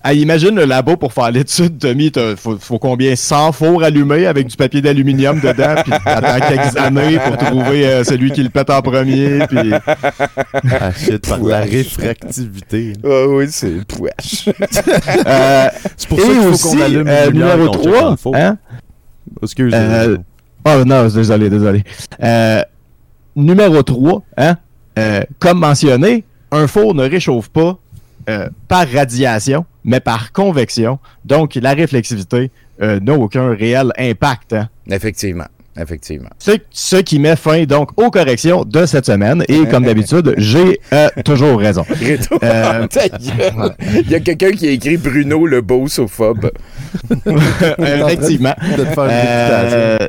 [0.04, 3.16] Ah, imagine le labo pour faire l'étude, Tommy, t'as- faut, faut combien?
[3.16, 8.04] 100 fours allumés avec du papier d'aluminium dedans, puis t'attends quelques années pour trouver euh,
[8.04, 9.72] celui qui le pète en premier, puis
[10.80, 12.92] Ah shit, par la réfractivité.
[13.04, 14.48] Ah oui, c'est pouache.
[15.26, 18.16] euh, C'est pour ça qu'il faut qu'on allume euh, numéro qu'on check dans 3, le
[18.16, 18.36] four.
[18.36, 18.58] hein?
[19.42, 19.74] Excuse.
[19.74, 20.18] Euh, euh,
[20.64, 21.82] Oh non, désolé, désolé.
[22.22, 22.62] Euh,
[23.34, 24.56] numéro 3, hein?
[24.98, 27.78] Euh, comme mentionné, un four ne réchauffe pas
[28.28, 30.98] euh, par radiation, mais par convection.
[31.24, 32.50] Donc, la réflexivité
[32.82, 34.52] euh, n'a aucun réel impact.
[34.54, 34.68] hein.
[34.90, 35.46] Effectivement,
[35.80, 36.28] effectivement.
[36.38, 39.44] Ce, ce qui met fin donc aux corrections de cette semaine.
[39.48, 41.84] Et comme d'habitude, j'ai euh, toujours raison.
[42.42, 42.86] Euh.
[44.04, 46.50] Il y a quelqu'un qui a écrit Bruno le bossophobe.
[47.78, 48.54] Effectivement.
[48.76, 49.10] de te faire une.
[49.10, 50.08] Euh,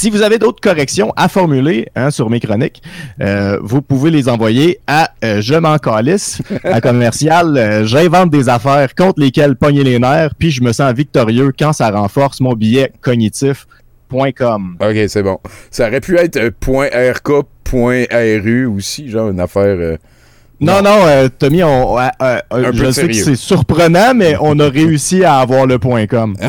[0.00, 2.82] si vous avez d'autres corrections à formuler hein, sur mes chroniques,
[3.20, 7.54] euh, vous pouvez les envoyer à euh, Je m'en calisse, à commercial.
[7.58, 11.74] euh, J'invente des affaires contre lesquelles pogner les nerfs, puis je me sens victorieux quand
[11.74, 14.76] ça renforce mon billet cognitif.com.
[14.80, 15.38] OK, c'est bon.
[15.70, 16.50] Ça aurait pu être
[18.74, 19.98] aussi, genre une affaire...
[20.60, 24.58] Non, non, euh, Tommy, on, euh, euh, Un je sais que c'est surprenant, mais on
[24.60, 26.36] a réussi à avoir le point .com.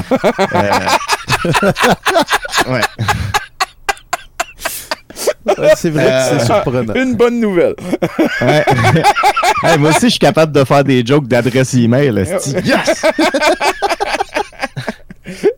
[2.67, 2.81] Euh, ouais.
[5.57, 6.93] Ouais, c'est vrai que Euh, c'est surprenant.
[6.93, 7.75] Une bonne nouvelle.
[8.41, 8.65] Ouais.
[9.63, 12.15] Hey, moi aussi, je suis capable de faire des jokes d'adresse email.
[12.65, 13.03] Yes!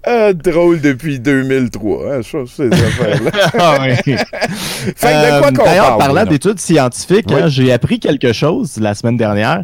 [0.05, 3.31] Ah, drôle depuis 2003, hein, je trouve, ces affaires-là.
[3.57, 3.95] Ah oui.
[4.03, 5.99] Fait que de quoi Euh, qu'on D'ailleurs, parle?
[6.13, 9.63] parlant d'études scientifiques, hein, j'ai appris quelque chose la semaine dernière.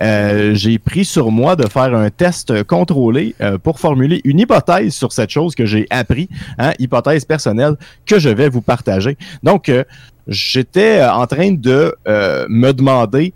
[0.00, 4.94] Euh, j'ai pris sur moi de faire un test contrôlé euh, pour formuler une hypothèse
[4.94, 6.28] sur cette chose que j'ai appris,
[6.58, 7.76] hein, hypothèse personnelle
[8.06, 9.16] que je vais vous partager.
[9.42, 9.84] Donc, euh,
[10.26, 13.34] j'étais en train de me demander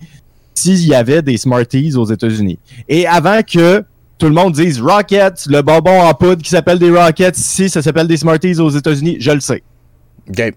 [0.54, 2.58] s'il y avait des Smarties aux États-Unis.
[2.88, 3.84] Et avant que
[4.18, 7.82] tout le monde dise Rockets, le bonbon en poudre qui s'appelle des Rockets, ici, ça
[7.82, 9.62] s'appelle des Smarties aux États-Unis, je le sais.
[10.28, 10.54] OK.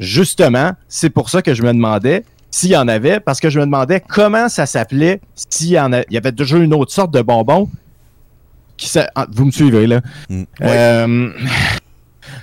[0.00, 2.24] Justement, c'est pour ça que je me demandais
[2.54, 5.92] s'il y en avait, parce que je me demandais comment ça s'appelait, s'il y en
[5.92, 7.68] a, il y avait déjà une autre sorte de bonbon.
[8.76, 10.00] Qui ah, vous me suivez, là?
[10.28, 10.42] Mm.
[10.62, 11.32] Euh,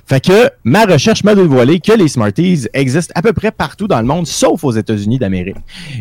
[0.06, 4.02] fait que ma recherche m'a dévoilé que les Smarties existent à peu près partout dans
[4.02, 5.56] le monde, sauf aux États-Unis d'Amérique.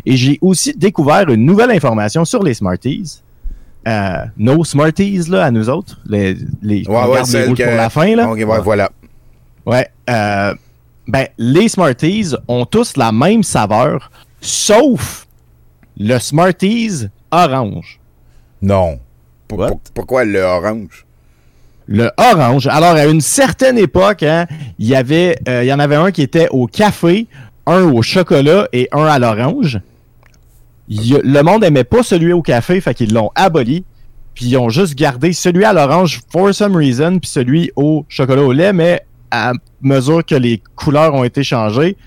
[0.05, 3.21] Et j'ai aussi découvert une nouvelle information sur les Smarties.
[3.87, 7.63] Euh, nos Smarties, là, à nous autres, les, les, Ouais, on ouais, garde les que...
[7.63, 8.29] pour la fin, là.
[8.29, 8.91] OK, ouais, voilà.
[9.65, 9.87] Ouais.
[10.09, 10.53] Euh,
[11.07, 15.27] ben, les Smarties ont tous la même saveur, sauf
[15.97, 17.99] le Smarties orange.
[18.61, 18.99] Non.
[19.51, 19.79] What?
[19.93, 21.05] pourquoi le orange?
[21.87, 22.67] Le orange.
[22.67, 24.47] Alors, à une certaine époque, hein,
[24.79, 27.27] il y avait, euh, il y en avait un qui était au café,
[27.65, 29.79] un au chocolat et un à l'orange.
[30.87, 33.83] Le monde aimait pas celui au café, fait qu'ils l'ont aboli.
[34.33, 38.43] Puis ils ont juste gardé celui à l'orange for some reason, puis celui au chocolat
[38.43, 41.97] au lait, mais à mesure que les couleurs ont été changées,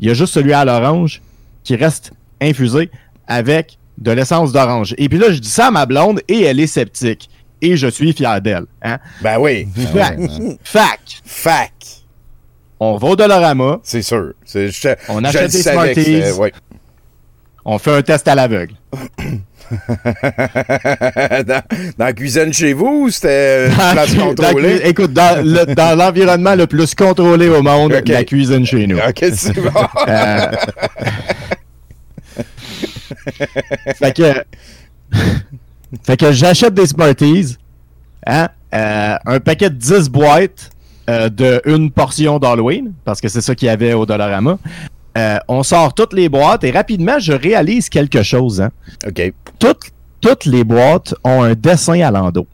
[0.00, 1.20] il y a juste celui à l'orange
[1.64, 2.90] qui reste infusé
[3.26, 4.94] avec de l'essence d'orange.
[4.98, 7.28] Et puis là, je dis ça à ma blonde et elle est sceptique.
[7.60, 8.66] Et je suis fier d'elle.
[8.82, 8.98] Hein?
[9.20, 9.66] Ben oui.
[9.92, 10.18] Fac.
[10.62, 11.00] Fac.
[11.24, 11.72] Fac.
[12.78, 14.34] On va au Dollarama, C'est sûr.
[14.46, 16.22] Je- On achète des Smarties.
[16.38, 16.52] ouais.
[17.64, 18.74] on fait un test à l'aveugle.
[21.46, 21.62] dans,
[21.98, 24.80] dans la cuisine chez vous ou c'était une Dans- place dans- contrôlée?
[24.84, 28.98] écoute, dans le- dans l'environnement le plus contrôlé au monde, la cuisine chez nous.
[28.98, 29.70] Ok, c'est bon.
[30.08, 30.50] Euh,
[33.96, 34.32] fait que,
[36.04, 37.56] fait que j'achète des Smarties,
[38.26, 40.70] hein, euh, un paquet de 10 boîtes
[41.08, 44.58] euh, de une portion d'Halloween, parce que c'est ça qu'il y avait au Dollarama.
[45.16, 48.60] Euh, on sort toutes les boîtes et rapidement, je réalise quelque chose.
[48.60, 48.70] Hein.
[49.06, 49.32] OK.
[49.58, 49.90] Toutes,
[50.20, 52.46] toutes les boîtes ont un dessin à l'endos.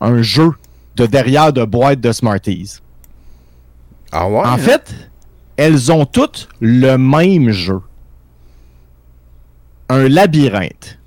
[0.00, 0.52] Un jeu
[0.96, 2.80] de derrière de boîtes de Smarties.
[4.12, 4.46] Ah ouais?
[4.46, 4.94] En fait,
[5.56, 7.80] elles ont toutes le même jeu.
[9.88, 10.98] Un labyrinthe.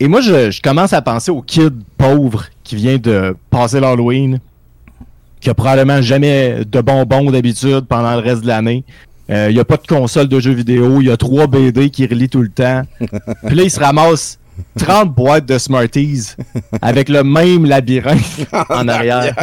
[0.00, 4.38] Et moi, je, je commence à penser au kid pauvre qui vient de passer l'Halloween,
[5.40, 8.84] qui a probablement jamais de bonbons d'habitude pendant le reste de l'année.
[9.30, 11.90] Euh, Il n'y a pas de console de jeux vidéo, il y a trois BD
[11.90, 12.82] qui relit tout le temps.
[13.46, 14.38] Puis là, il se ramasse
[14.78, 16.34] 30 boîtes de Smarties
[16.82, 19.34] avec le même labyrinthe en arrière.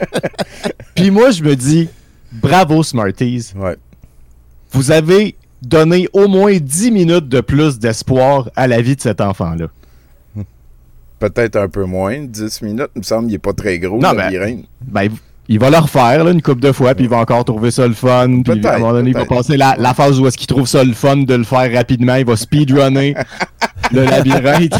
[0.94, 1.88] Puis moi, je me dis,
[2.32, 3.52] bravo Smarties.
[3.56, 3.76] Ouais.
[4.72, 9.20] Vous avez donné au moins 10 minutes de plus d'espoir à la vie de cet
[9.20, 9.68] enfant-là.
[11.18, 12.90] Peut-être un peu moins, 10 minutes.
[12.96, 14.64] Il me semble qu'il n'est pas très gros, Non, le ben, labyrinthe.
[14.80, 15.08] Ben,
[15.48, 17.86] il va le refaire là, une couple de fois, puis il va encore trouver ça
[17.86, 18.42] le fun.
[18.44, 20.66] Puis à un moment donné, il va passer la, la phase où est-ce qu'il trouve
[20.66, 22.14] ça le fun de le faire rapidement.
[22.14, 23.14] Il va speedrunner
[23.92, 24.74] le labyrinthe.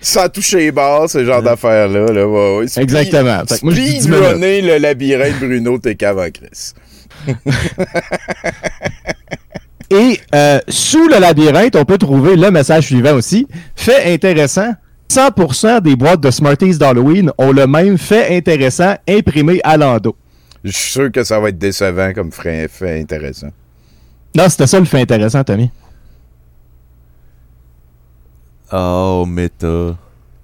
[0.00, 2.06] Sans toucher les barres, ce genre d'affaires-là.
[2.06, 2.66] Là, ouais, ouais.
[2.76, 3.42] Exactement.
[3.46, 4.24] Fait que moi, je dis 10 minutes.
[4.24, 6.72] Speedrunner le labyrinthe, Bruno, t'es qu'avant Chris.
[9.90, 13.46] Et euh, sous le labyrinthe, on peut trouver le message suivant aussi.
[13.76, 14.72] Fait intéressant.
[15.14, 20.16] 100% des boîtes de Smarties d'Halloween ont le même fait intéressant imprimé à l'endos.
[20.64, 23.50] Je suis sûr que ça va être décevant comme fait, fait intéressant.
[24.34, 25.70] Non, c'était ça le fait intéressant, Tommy.
[28.72, 29.96] Oh, méta.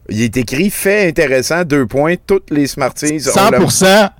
[0.09, 4.11] Il est écrit fait intéressant, deux points, toutes les Smarties ont le- 100%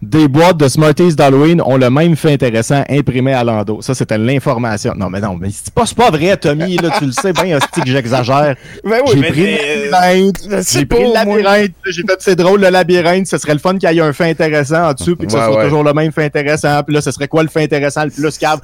[0.00, 3.82] des boîtes de Smarties d'Halloween ont le même fait intéressant imprimé à l'endos.
[3.82, 4.92] Ça, c'était l'information.
[4.96, 6.76] Non, mais non, mais c'est pas, pas vrai, Tommy.
[6.76, 8.54] Là, tu le sais bien, hostie, que j'exagère.
[8.84, 10.48] Ben oui, j'ai pris euh, le labyrinthe.
[10.72, 11.72] J'ai pris le labyrinthe.
[11.86, 13.26] J'ai fait, c'est drôle, le labyrinthe.
[13.26, 15.38] Ce serait le fun qu'il y ait un fait intéressant en dessous, puis que ce
[15.38, 15.64] Ouais, soit ouais.
[15.64, 16.80] toujours le même fait intéressant.
[16.84, 18.60] Puis là, ce serait quoi le fait intéressant le plus cave?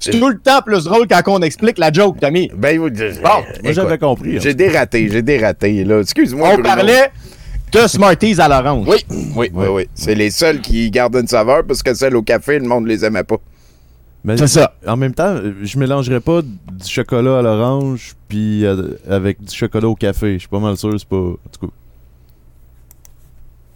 [0.00, 2.50] C'est tout le temps plus drôle quand on explique la joke, Tommy.
[2.56, 3.28] Ben oui, je- Bon,
[3.62, 4.36] Moi, j'avais compris.
[4.36, 4.40] hein.
[4.42, 6.00] J'ai dératé, j'ai dératé, là.
[6.00, 6.48] Excuse-moi.
[6.48, 6.66] On Bruno.
[6.68, 7.10] parlait
[7.72, 8.86] de Smarties à l'orange.
[8.88, 8.98] Oui,
[9.36, 9.88] oui, oui, oui.
[9.94, 13.04] C'est les seuls qui gardent une saveur parce que celles au café, le monde les
[13.04, 13.36] aimait pas.
[14.24, 14.74] Mais C'est ça.
[14.86, 19.88] en même temps, je mélangerais pas du chocolat à l'orange puis euh, avec du chocolat
[19.88, 20.34] au café.
[20.34, 21.16] Je suis pas mal sûr, c'est pas.
[21.16, 21.72] En tout cas.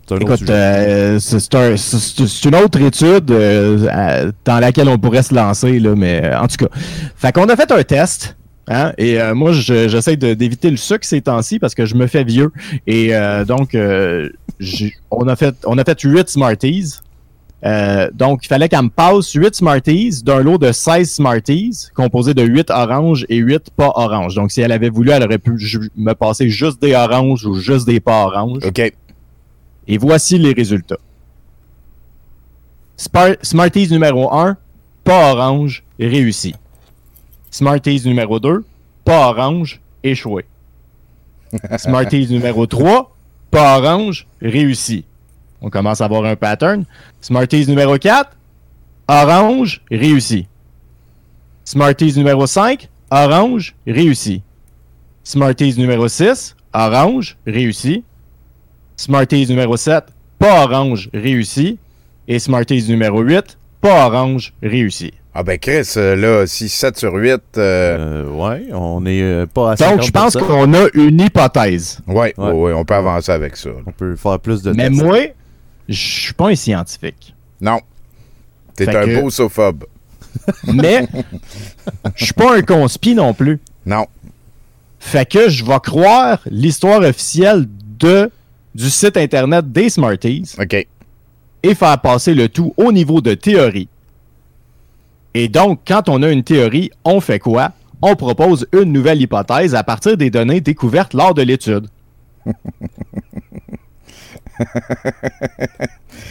[0.09, 5.35] C'est un Écoute, euh, un- une autre étude euh, à- dans laquelle on pourrait se
[5.35, 6.69] lancer, là, mais en tout cas.
[7.17, 8.37] Fait qu'on a fait un test.
[8.69, 12.07] Hein, et euh, moi, je- j'essaie d'éviter le sucre ces temps-ci parce que je me
[12.09, 12.51] fais vieux.
[12.87, 14.29] Et euh, donc, euh,
[15.11, 16.95] on, a fait, on a fait 8 Smarties.
[17.65, 22.35] Euh, donc, il fallait qu'elle me passe 8 Smarties d'un lot de 16 Smarties composé
[22.35, 24.35] de 8 oranges et 8 pas oranges.
[24.35, 25.53] Donc, si elle avait voulu, elle aurait pu
[25.97, 28.65] me passer juste des oranges ou juste des pas oranges.
[28.67, 28.93] OK.
[29.89, 30.99] Et voici les résultats.
[32.97, 34.57] Spar- Smarties numéro 1,
[35.05, 36.55] pas orange, réussi.
[37.57, 38.67] Smarties numéro 2,
[39.03, 40.45] pas orange, échoué.
[41.79, 43.17] Smarties numéro 3,
[43.51, 45.07] pas orange, réussi.
[45.63, 46.85] On commence à avoir un pattern.
[47.23, 48.31] Smarties numéro 4,
[49.09, 50.47] orange, réussi.
[51.65, 54.43] Smarties numéro 5, orange, réussi.
[55.25, 58.05] Smarties numéro 6, orange, réussi.
[58.99, 60.05] Smarties numéro 7,
[60.39, 61.79] pas orange, réussi.
[62.29, 65.15] Et Smarties numéro 8, pas orange, réussi.
[65.39, 69.45] Ah ben Chris, euh, là, si 7 sur 8, euh, Euh, ouais, on est euh,
[69.47, 70.47] pas à Donc, je pense 50%.
[70.47, 71.99] qu'on a une hypothèse.
[72.07, 72.73] ouais, Ouais.
[72.73, 73.69] on peut avancer avec ça.
[73.69, 73.75] là.
[73.87, 75.03] On peut faire plus de Mais tests.
[75.03, 75.19] moi,
[75.91, 77.35] je suis pas un scientifique.
[77.61, 77.81] Non.
[78.77, 79.85] T'es Fait un que- beau sophobe.
[80.73, 81.07] Mais
[82.15, 83.61] je suis pas un conspi non plus.
[83.85, 84.07] Non.
[84.99, 87.67] Fait que je vais croire l'histoire officielle
[87.99, 88.31] de,
[88.75, 90.87] du site internet des Smarties OK.
[91.63, 93.89] et faire passer le tout au niveau de théorie.
[95.39, 97.73] Et donc, quand on a une théorie, on fait quoi?
[98.01, 101.89] On propose une nouvelle hypothèse à partir des données découvertes lors de l'étude.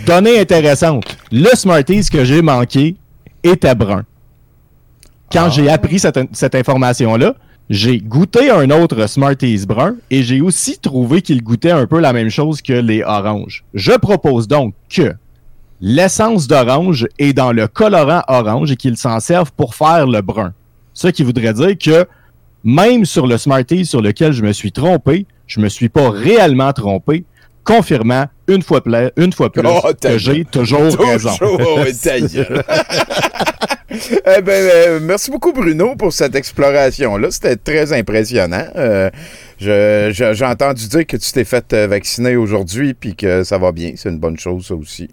[0.07, 1.19] Donnée intéressante.
[1.31, 2.95] Le Smarties que j'ai manqué
[3.43, 4.05] était brun.
[5.31, 7.35] Quand j'ai appris cette, cette information-là,
[7.69, 12.11] j'ai goûté un autre Smarties brun et j'ai aussi trouvé qu'il goûtait un peu la
[12.11, 13.65] même chose que les oranges.
[13.75, 15.13] Je propose donc que
[15.81, 20.53] l'essence d'orange est dans le colorant orange et qu'ils s'en servent pour faire le brun.
[20.93, 22.05] Ce qui voudrait dire que
[22.63, 26.71] même sur le Smarties sur lequel je me suis trompé, je me suis pas réellement
[26.73, 27.25] trompé,
[27.63, 31.35] confirmant une fois, pla- une fois plus Oh, que j'ai toujours raison.
[31.37, 31.59] Toujours,
[32.33, 32.63] gueule.
[34.37, 37.31] Eh ben, euh, merci beaucoup, Bruno, pour cette exploration-là.
[37.31, 38.65] C'était très impressionnant.
[38.75, 39.09] Euh,
[39.59, 43.57] je- je- J'ai entendu dire que tu t'es fait euh, vacciner aujourd'hui puis que ça
[43.57, 43.93] va bien.
[43.95, 45.09] C'est une bonne chose, ça aussi.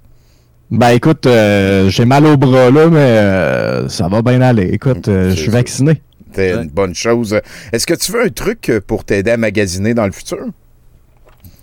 [0.73, 4.71] Ben écoute, euh, j'ai mal au bras là, mais euh, ça va bien aller.
[4.73, 6.01] Écoute, euh, je suis vacciné.
[6.33, 7.39] C'est une bonne chose.
[7.73, 10.39] Est-ce que tu veux un truc euh, pour t'aider à magasiner dans le futur?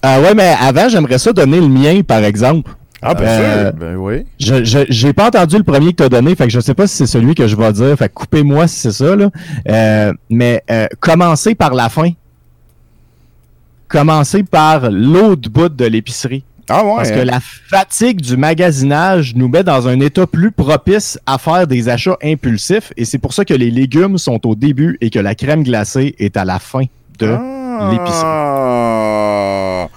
[0.04, 2.72] Ah ouais, mais avant, j'aimerais ça donner le mien, par exemple.
[3.02, 3.80] Ah, bien Euh, sûr.
[3.80, 4.26] Ben oui.
[4.40, 6.76] Je, je- j'ai pas entendu le premier que tu as donné, fait que je sais
[6.76, 7.98] pas si c'est celui que je vais dire.
[7.98, 9.32] Fait que coupez-moi si c'est ça, là.
[9.68, 12.12] Euh, mais euh, commencez par la fin.
[13.88, 16.44] Commencez par l'autre bout de l'épicerie.
[16.70, 16.96] Ah ouais.
[16.98, 17.16] Parce hein?
[17.16, 21.90] que la fatigue du magasinage nous met dans un état plus propice à faire des
[21.90, 22.94] achats impulsifs.
[22.98, 26.16] Et c'est pour ça que les légumes sont au début et que la crème glacée
[26.20, 26.84] est à la fin
[27.20, 27.28] de
[27.92, 28.24] l'épicerie.
[28.26, 29.88] Ah.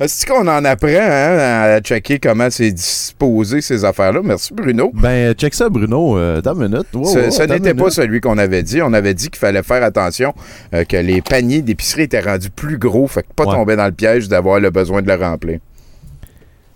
[0.00, 1.38] Est-ce qu'on en apprend hein,
[1.76, 4.20] à checker comment c'est disposé ces affaires-là?
[4.24, 4.90] Merci, Bruno.
[4.94, 6.16] Ben, check ça, Bruno.
[6.16, 6.86] Euh, une minute.
[6.94, 8.80] Wow, Ce, wow, ce attends n'était pas celui qu'on avait dit.
[8.80, 10.32] On avait dit qu'il fallait faire attention
[10.72, 13.54] euh, que les paniers d'épicerie étaient rendus plus gros, fait que pas Ouais.
[13.54, 15.58] tomber dans le piège d'avoir le besoin de le remplir.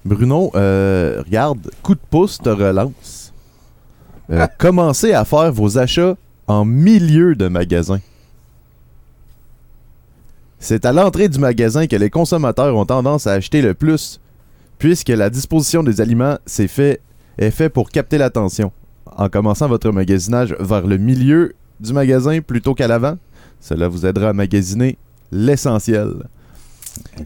[0.04, 3.32] Bruno, euh, regarde, coup de pouce te relance.
[4.30, 8.00] Euh, commencez à faire vos achats en milieu de magasin.
[10.58, 14.20] C'est à l'entrée du magasin que les consommateurs ont tendance à acheter le plus,
[14.78, 16.68] puisque la disposition des aliments est
[17.50, 18.72] fait pour capter l'attention.
[19.16, 23.16] En commençant votre magasinage vers le milieu du magasin plutôt qu'à l'avant,
[23.60, 24.98] cela vous aidera à magasiner
[25.32, 26.24] l'essentiel.
[27.18, 27.24] Vous,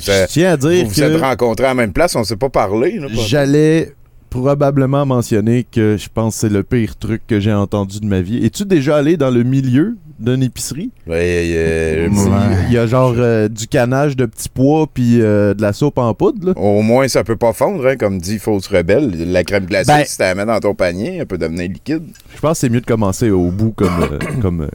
[0.00, 1.02] Je tiens à dire vous vous que...
[1.02, 2.98] êtes rencontrés à la même place, on ne s'est pas parlé.
[2.98, 3.92] là, pas- J'allais
[4.30, 8.20] probablement mentionner que je pense que c'est le pire truc que j'ai entendu de ma
[8.20, 8.44] vie.
[8.44, 10.90] Es-tu déjà allé dans le milieu d'une épicerie?
[11.08, 12.08] Euh,
[12.68, 15.98] Il y a genre euh, du canage de petits pois puis euh, de la soupe
[15.98, 16.48] en poudre.
[16.48, 16.52] là?
[16.56, 19.30] Au moins, ça peut pas fondre, hein, comme dit Fausse Rebelle.
[19.32, 22.02] La crème glacée, Ben- si tu la mets dans ton panier, elle peut devenir liquide.
[22.34, 24.68] Je pense que c'est mieux de commencer au bout comme, euh, comme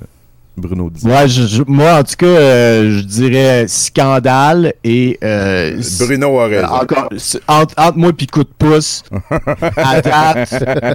[0.59, 1.05] Bruno dit.
[1.05, 5.17] Ouais, je- je- moi, en tout cas, euh, je dirais scandale et.
[5.23, 6.67] euh, Bruno a raison.
[6.67, 7.09] Encore,
[7.47, 9.03] entre, entre moi et coup de pouce,
[9.77, 10.49] à date,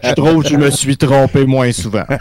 [0.05, 2.05] je trouve que je me suis trompé moins souvent.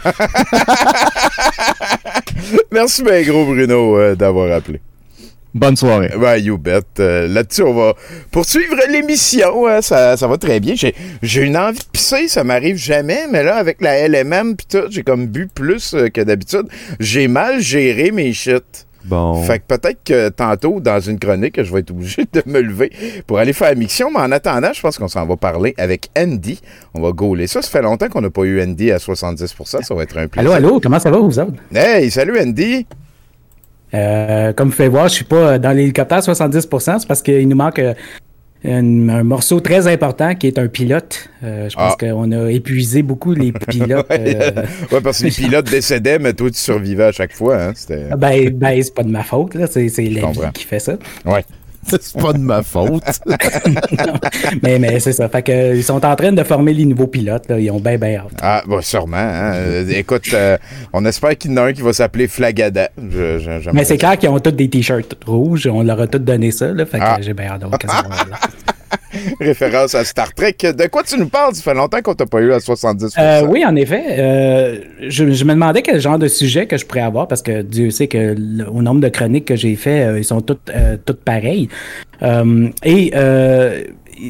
[2.72, 4.82] Merci bien gros, Bruno, euh, d'avoir appelé.
[5.54, 6.10] Bonne soirée.
[6.20, 6.82] Ben, you bet.
[6.99, 7.93] Euh, Là-dessus, on va
[8.32, 9.68] poursuivre l'émission.
[9.68, 9.82] hein.
[9.82, 10.74] Ça, ça va très bien.
[10.76, 14.86] J'ai, une envie de pisser, ça m'arrive jamais, mais là, avec la LMM pis tout,
[14.89, 16.64] j'ai comme bu plus euh, que d'habitude.
[16.99, 18.88] J'ai mal géré mes shit.
[19.06, 19.43] Bon.
[19.43, 22.91] Fait que peut-être que tantôt, dans une chronique, je vais être obligé de me lever
[23.28, 24.10] pour aller faire la mission.
[24.10, 26.62] Mais en attendant, je pense qu'on s'en va parler avec Andy.
[26.93, 27.62] On va gauler ça.
[27.62, 30.51] Ça fait longtemps qu'on n'a pas eu Andy à 70% Ça va être un plaisir.
[30.51, 31.51] Allô, allô, comment ça va, vous autres?
[31.76, 32.88] Hey, salut Andy.
[33.94, 37.56] Euh, comme vous pouvez voir, je suis pas dans l'hélicoptère 70%, c'est parce qu'il nous
[37.56, 37.94] manque euh,
[38.66, 41.30] un, morceau très important qui est un pilote.
[41.44, 42.06] Euh, je pense Ah.
[42.06, 44.08] qu'on a épuisé beaucoup les pilotes.
[44.12, 44.52] euh,
[44.91, 47.62] Ouais, parce que les pilotes décédaient, mais toi, tu survivais à chaque fois.
[47.62, 47.72] Hein?
[47.76, 48.10] C'était...
[48.18, 49.58] ben, ben c'est pas de ma faute.
[49.70, 50.94] C'est, la vie qui fait ça.
[51.26, 51.44] Ouais.
[51.88, 53.04] c'est pas de ma faute.
[54.64, 55.30] mais, mais c'est ça.
[55.30, 57.60] Fait que, euh, ils sont en train de former les nouveaux pilotes, là.
[57.60, 58.40] Ils ont bien, bien hâte.
[58.42, 59.18] Ah, bah, sûrement.
[59.18, 59.54] hein.
[59.56, 60.58] Euh, écoute, euh,
[60.94, 62.90] on espère qu'il y en a un qui va s'appeler Flagada.
[62.98, 65.68] Je, je- j'aimerais Mais c'est clair qu'ils ont tous des t-shirts rouges.
[65.68, 66.86] On leur a tous donné ça, là.
[66.86, 67.18] Fait que Ah.
[67.22, 67.64] j'ai bien hâte
[69.39, 70.56] Référence à Star Trek.
[70.62, 71.56] De quoi tu nous parles?
[71.56, 74.04] Ça fait longtemps qu'on t'a pas eu à 70 Euh, oui, en effet.
[74.10, 77.91] Euh, je, me demandais quel genre de sujet que je pourrais avoir parce que Dieu
[77.91, 78.36] sait que
[78.68, 81.70] au nombre de chroniques que j'ai fait, euh, ils sont toutes, euh, toutes pareilles.
[82.22, 83.12] Euh, et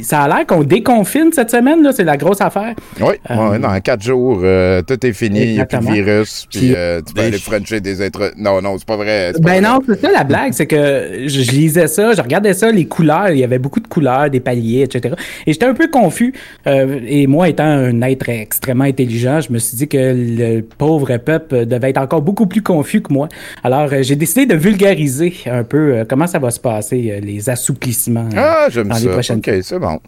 [0.03, 2.73] ça a l'air qu'on déconfine cette semaine, là, c'est la grosse affaire.
[2.99, 5.91] Oui, Euh, ouais, dans quatre jours, euh, tout est fini, il n'y a plus de
[5.91, 8.33] virus, puis Puis- euh, tu peux aller frencher des êtres...
[8.37, 9.31] Non, non, c'est pas vrai.
[9.33, 9.71] c'est pas Ben vrai.
[9.73, 12.85] non, c'est ça la blague, c'est que je, je lisais ça, je regardais ça, les
[12.85, 15.15] couleurs, il y avait beaucoup de couleurs, des paliers, etc.
[15.45, 16.33] Et j'étais un peu confus.
[16.67, 21.17] euh, et moi, étant un être extrêmement intelligent, je me suis dit que le pauvre
[21.17, 23.27] peuple devait être encore beaucoup plus confus que moi.
[23.63, 27.19] Alors, euh, j'ai décidé de vulgariser un peu euh, comment ça va se passer, euh,
[27.19, 28.29] les assouplissements.
[28.35, 29.09] Ah, j'aime dans les ça.
[29.09, 29.99] prochaines OK, c'est bon.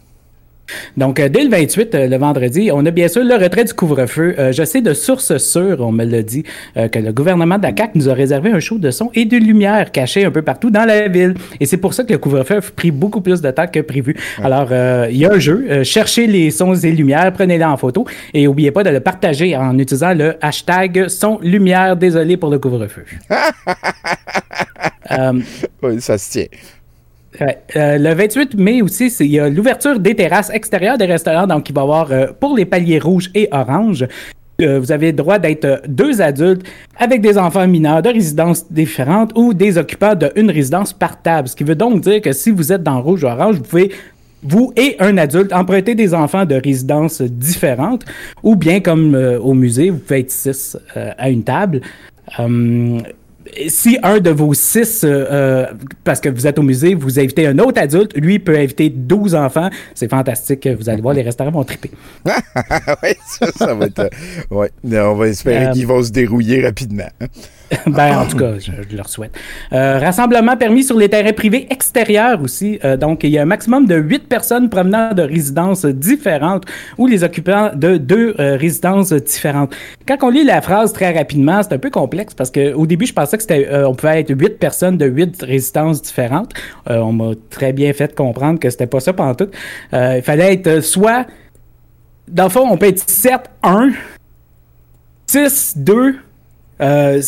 [0.96, 3.74] donc, euh, dès le 28, euh, le vendredi, on a bien sûr le retrait du
[3.74, 4.36] couvre-feu.
[4.38, 6.44] Euh, je sais de sources sûres, on me l'a dit,
[6.76, 9.24] euh, que le gouvernement de la CAQ nous a réservé un show de son et
[9.24, 11.34] de lumière caché un peu partout dans la ville.
[11.58, 14.14] Et c'est pour ça que le couvre-feu a pris beaucoup plus de temps que prévu.
[14.40, 15.82] Alors, euh, il y a un jeu.
[15.82, 19.76] cherchez les sons et lumières, prenez-les en photo et n'oubliez pas de le partager en
[19.76, 21.96] utilisant le hashtag son lumière.
[21.96, 23.04] Désolé pour le couvre-feu.
[25.82, 26.46] Oui, ça se tient.
[27.40, 31.46] Euh, le 28 mai aussi, il y a l'ouverture des terrasses extérieures des restaurants.
[31.46, 34.06] Donc, il va y avoir euh, pour les paliers rouges et oranges.
[34.62, 36.62] euh, vous avez le droit d'être euh, deux adultes
[36.96, 41.48] avec des enfants mineurs de résidences différentes ou des occupants d'une résidence par table.
[41.48, 43.92] Ce qui veut donc dire que si vous êtes dans rouge ou orange, vous pouvez
[44.42, 48.04] vous et un adulte emprunter des enfants de résidences différentes
[48.42, 51.80] ou bien comme au musée, vous pouvez être six à une table.
[53.68, 55.66] Si un de vos six, euh, euh,
[56.04, 59.34] parce que vous êtes au musée, vous invitez un autre adulte, lui peut inviter 12
[59.34, 59.70] enfants.
[59.94, 60.66] C'est fantastique.
[60.78, 61.90] Vous allez voir, les restaurants vont triper.
[62.26, 63.98] oui, ça, ça va être.
[64.00, 64.08] euh,
[64.50, 64.70] ouais.
[64.84, 67.08] On va espérer qu'ils vont se dérouiller rapidement.
[67.86, 69.36] ben, en tout cas, je, je leur souhaite.
[69.72, 72.78] Euh, rassemblement permis sur les terrains privés extérieurs aussi.
[72.84, 76.64] Euh, donc, il y a un maximum de 8 personnes provenant de résidences différentes
[76.98, 79.74] ou les occupants de deux euh, résidences différentes.
[80.06, 83.12] Quand on lit la phrase très rapidement, c'est un peu complexe parce qu'au début, je
[83.12, 86.52] pensais que c'était, euh, on pouvait être 8 personnes de 8 résidences différentes.
[86.88, 89.48] Euh, on m'a très bien fait comprendre que c'était pas ça pendant tout.
[89.92, 91.26] il fallait être soit,
[92.28, 93.90] dans le fond, on peut être 7, 1,
[95.26, 96.16] 6, 2,
[96.80, 97.20] euh,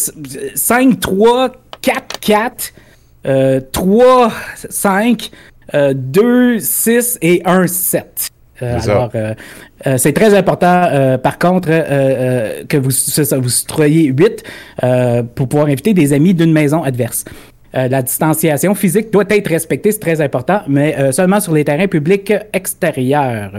[0.55, 2.73] 5, 3, 4, 4,
[3.27, 4.33] euh, 3,
[4.69, 5.31] 5,
[5.75, 8.31] euh, 2, 6 et 1, 7.
[8.63, 9.35] Euh, alors, euh,
[9.87, 11.69] euh, c'est très important, par contre,
[12.67, 14.43] que vous, ça, vous soyez 8
[14.83, 17.25] euh, pour pouvoir inviter des amis d'une maison adverse.
[17.79, 21.65] Euh, la distanciation physique doit être respectée, c'est très important, mais euh, seulement sur les
[21.65, 23.53] terrains publics extérieurs.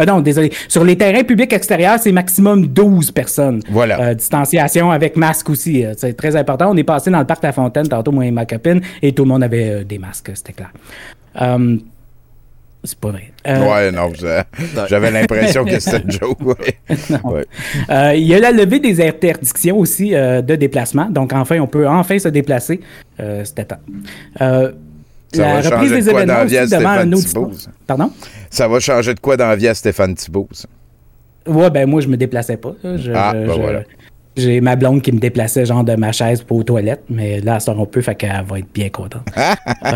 [0.00, 0.50] Euh, non, désolé.
[0.68, 3.60] Sur les terrains publics extérieurs, c'est maximum 12 personnes.
[3.70, 4.00] Voilà.
[4.00, 6.70] Euh, distanciation avec masque aussi, c'est très important.
[6.70, 9.24] On est passé dans le parc La Fontaine, tantôt moi et ma copine, et tout
[9.24, 10.70] le monde avait des masques, c'était clair.
[12.86, 13.30] C'est pas vrai.
[13.46, 14.10] Euh, ouais, non,
[14.88, 16.38] j'avais l'impression que c'était une joke.
[16.46, 17.44] Ouais.
[17.90, 21.10] Euh, il y a la levée des interdictions aussi euh, de déplacement.
[21.10, 22.80] Donc, enfin, on peut enfin se déplacer.
[23.20, 23.76] Euh, C'était temps.
[24.40, 24.72] Euh,
[25.32, 27.50] Ça la va reprise des de quoi événements aussi devant un auditoire.
[27.86, 28.10] Pardon?
[28.50, 30.68] Ça va changer de quoi dans la vie à Stéphane Thibault, ça?
[31.46, 32.72] Ouais, ben moi, je me déplaçais pas.
[32.82, 33.82] Je- Ah, ben je- voilà.
[34.36, 37.58] J'ai ma blonde qui me déplaçait genre de ma chaise pour aux toilettes, mais là,
[37.58, 39.22] ça on peut, fait qu'elle va être bien contente.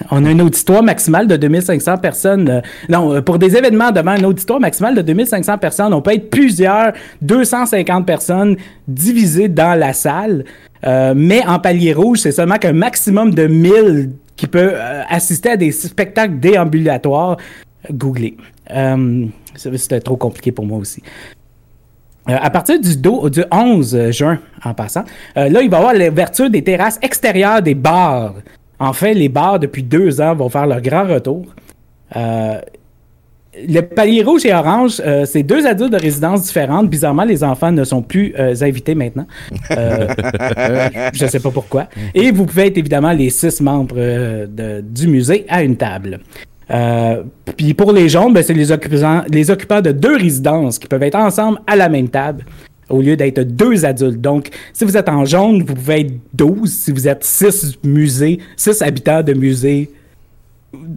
[0.10, 2.48] On a un auditoire maximal de 2500 personnes.
[2.48, 6.14] euh, non, euh, pour des événements devant un auditoire maximal de 2500 personnes, on peut
[6.14, 6.92] être plusieurs,
[7.22, 8.56] 250 personnes
[8.88, 10.44] divisées dans la salle.
[10.86, 14.72] Euh, mais en palier rouge, c'est seulement qu'un maximum de 1000 qui peut
[15.08, 17.36] assister à des spectacles déambulatoires.
[17.92, 18.36] Googlez.
[19.56, 21.02] C'était trop compliqué pour moi aussi.
[22.26, 26.48] À partir du, do- du 11 juin, en passant, là, il va y avoir l'ouverture
[26.48, 28.34] des terrasses extérieures des bars.
[28.80, 31.44] En fait, les bars, depuis deux ans, vont faire leur grand retour.
[32.16, 32.58] Euh,
[33.68, 36.88] le palier rouge et orange, euh, c'est deux adultes de résidences différentes.
[36.88, 39.26] Bizarrement, les enfants ne sont plus euh, invités maintenant.
[39.70, 41.88] Je ne sais pas pourquoi.
[42.14, 46.20] Et vous pouvez être évidemment les six membres de- du musée à une table.
[47.56, 51.02] Puis pour les jaunes, ben, c'est les occupants, les occupants de deux résidences qui peuvent
[51.02, 52.44] être ensemble à la même table
[52.90, 54.20] au lieu d'être deux adultes.
[54.20, 56.70] Donc, si vous êtes en jaune, vous pouvez être 12.
[56.70, 59.90] Si vous êtes six musées, six habitants de musée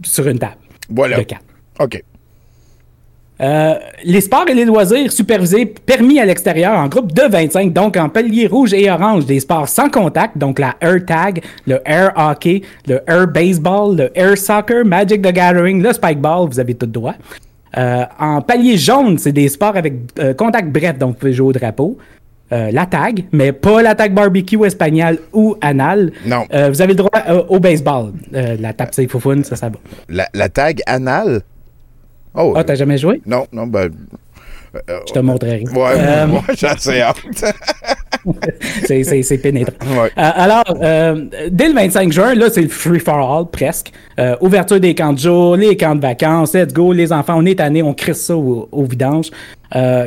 [0.04, 0.56] sur une table.
[0.88, 1.18] Voilà.
[1.18, 1.44] De quatre.
[1.80, 2.02] OK.
[3.40, 3.74] Euh,
[4.04, 8.08] les sports et les loisirs supervisés permis à l'extérieur en groupe de 25, donc en
[8.08, 12.62] palier rouge et orange, des sports sans contact, donc la air tag, le air hockey,
[12.86, 16.86] le air baseball, le air soccer, Magic the Gathering, le spike ball, vous avez tout
[16.86, 17.14] droit.
[17.76, 21.48] Euh, en palier jaune, c'est des sports avec euh, contact bref, donc vous pouvez jouer
[21.48, 21.98] au drapeau.
[22.52, 26.12] Euh, la tag, mais pas la tag barbecue espagnol ou anal.
[26.26, 26.44] Non.
[26.52, 28.12] Euh, vous avez le droit euh, au baseball.
[28.32, 29.76] La tape c'est foufoune, ça, ça va.
[30.08, 31.40] La, la tag anale?
[32.34, 33.22] Oh, Ah, t'as jamais joué?
[33.26, 33.90] non, non, ben.
[34.74, 35.64] Je te montrerai.
[35.74, 37.16] Ouais, moi, j'ai assez hâte.
[38.84, 39.74] c'est, c'est, c'est pénétrant.
[39.90, 40.10] Ouais.
[40.16, 43.92] Euh, alors, euh, dès le 25 juin, là, c'est le free for all, presque.
[44.18, 47.46] Euh, ouverture des camps de jour, les camps de vacances, let's go, les enfants, on
[47.46, 49.30] est tannés, on crisse ça au, au vidange.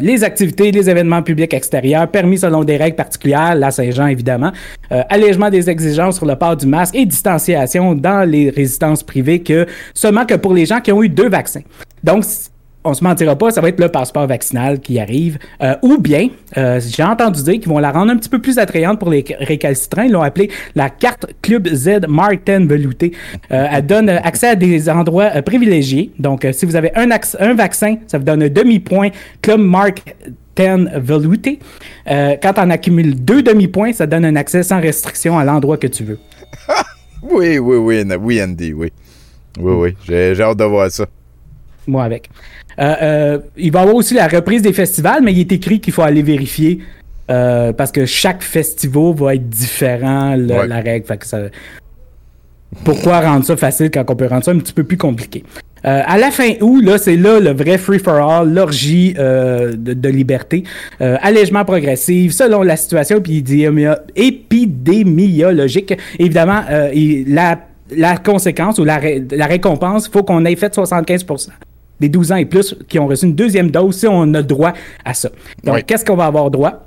[0.01, 4.53] Les activités, les événements publics extérieurs, permis selon des règles particulières, la Saint-Jean évidemment.
[4.89, 9.66] Allègement des exigences sur le port du masque et distanciation dans les résidences privées que
[9.93, 11.64] seulement que pour les gens qui ont eu deux vaccins.
[12.01, 12.24] Donc,
[12.88, 15.38] on se mentira pas, ça va être le passeport vaccinal qui arrive.
[15.62, 18.58] Euh, ou bien, euh, j'ai entendu dire qu'ils vont la rendre un petit peu plus
[18.58, 20.04] attrayante pour les récalcitrants.
[20.04, 23.12] Ils l'ont appelée la carte Club Z Mark 10 veloutée.
[23.52, 26.12] Euh, elle donne accès à des endroits privilégiés.
[26.18, 27.10] Donc, si vous avez un,
[27.40, 29.10] un vaccin, ça vous donne un demi-point
[29.42, 30.16] Club Mark
[30.56, 31.60] 10 velouté.
[32.08, 36.04] Quand on accumule deux demi-points, ça donne un accès sans restriction à l'endroit que tu
[36.04, 36.20] veux.
[37.24, 38.92] Oui, oui, oui, oui, Andy, oui.
[39.60, 41.08] Oui, oui, j'ai j'ai hâte de voir ça.
[41.88, 42.30] Moi avec.
[42.80, 45.80] Euh, euh, il va y avoir aussi la reprise des festivals, mais il est écrit
[45.80, 46.80] qu'il faut aller vérifier
[47.30, 50.68] euh, parce que chaque festival va être différent, le- Ouais.
[50.68, 51.06] la règle.
[51.06, 51.40] Fait que ça...
[52.84, 55.44] Pourquoi rendre ça facile quand on peut rendre ça un petit peu plus compliqué?
[55.86, 60.10] Euh, à la fin août, là, c'est là le vrai free-for-all, l'orgie euh, de, de
[60.10, 60.64] liberté.
[61.02, 63.22] Euh, allègement progressif, selon la situation
[64.16, 65.94] épidémiologique.
[66.20, 67.60] Évidemment, euh, la,
[67.96, 71.26] la conséquence ou la, ré- la récompense, il faut qu'on ait fait 75
[72.00, 74.74] des 12 ans et plus qui ont reçu une deuxième dose si on a droit
[75.04, 75.30] à ça.
[75.64, 75.84] Donc, Oui.
[75.86, 76.84] qu'est-ce qu'on va avoir droit?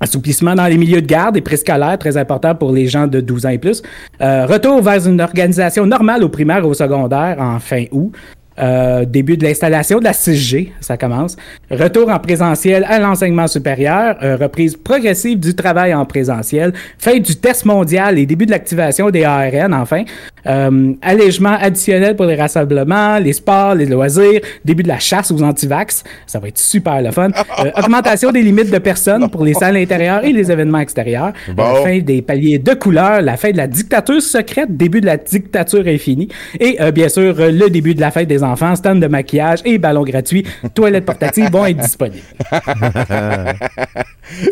[0.00, 3.46] Assouplissement dans les milieux de garde et préscolaires, très important pour les gens de 12
[3.46, 3.82] ans et plus.
[4.20, 8.12] Euh, retour vers une organisation normale au primaire et au secondaire en fin août.
[8.60, 11.36] Euh, début de l'installation de la 6G, ça commence.
[11.70, 14.16] Retour en présentiel à l'enseignement supérieur.
[14.22, 16.72] Euh, reprise progressive du travail en présentiel.
[16.98, 20.02] Fin du test mondial et début de l'activation des ARN, enfin.
[20.48, 24.40] Euh, allègement additionnel pour les rassemblements, les sports, les loisirs.
[24.64, 26.04] Début de la chasse aux antivax.
[26.26, 27.28] Ça va être super le fun.
[27.58, 31.32] Euh, augmentation des limites de personnes pour les salles intérieures et les événements extérieurs.
[31.54, 31.64] Bon.
[31.64, 35.16] Euh, fin des paliers de couleur, la fin de la dictature secrète, début de la
[35.16, 36.28] dictature infinie.
[36.60, 39.78] Et euh, bien sûr, le début de la fête des enfants, stand de maquillage et
[39.78, 40.44] ballons gratuits,
[40.74, 42.22] toilettes portatives vont être disponibles.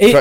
[0.01, 0.13] Et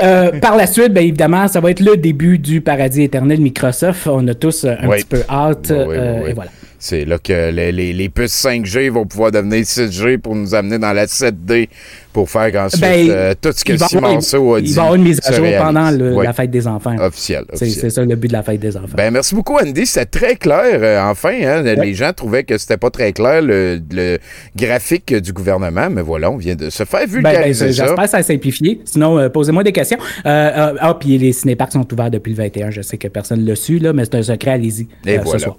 [0.41, 4.07] par la suite, bien évidemment, ça va être le début du paradis éternel Microsoft.
[4.07, 4.97] On a tous un Oui.
[4.97, 5.64] petit peu hâte.
[5.73, 6.29] Oui, oui, euh, oui.
[6.29, 6.51] Et voilà.
[6.77, 10.77] C'est là que les, les- les puces 5G vont pouvoir devenir 6G pour nous amener
[10.77, 11.69] dans la 7D
[12.15, 14.69] pour faire qu'ensuite Ben, euh, tout ce que Simon a dit.
[14.69, 16.25] Il va avoir une mise à jour pendant le- Oui.
[16.25, 16.95] la fête des enfants.
[16.97, 17.43] Officiel.
[17.53, 18.95] C'est c'est ça le but de la fête des enfants.
[18.95, 19.85] Ben, merci beaucoup, Andy.
[19.85, 21.33] C'était très clair, euh, enfin.
[21.43, 21.61] hein.
[21.61, 24.17] Les gens trouvaient que c'était pas très clair, le, le
[24.55, 27.85] graphique du gouvernement, mais voilà, on vient de se faire Ben, ben, vulgariser ça.
[27.85, 28.79] J'espère que ça a simplifié.
[28.85, 29.97] Sinon, euh, posez-moi des questions.
[30.23, 32.71] Ah, puis les cinéparks sont ouverts depuis le 21.
[32.71, 34.51] Je sais que personne ne l'a su, là, mais c'est un secret.
[34.51, 34.87] Allez-y.
[35.05, 35.39] Et euh, ce voilà.
[35.39, 35.57] soir.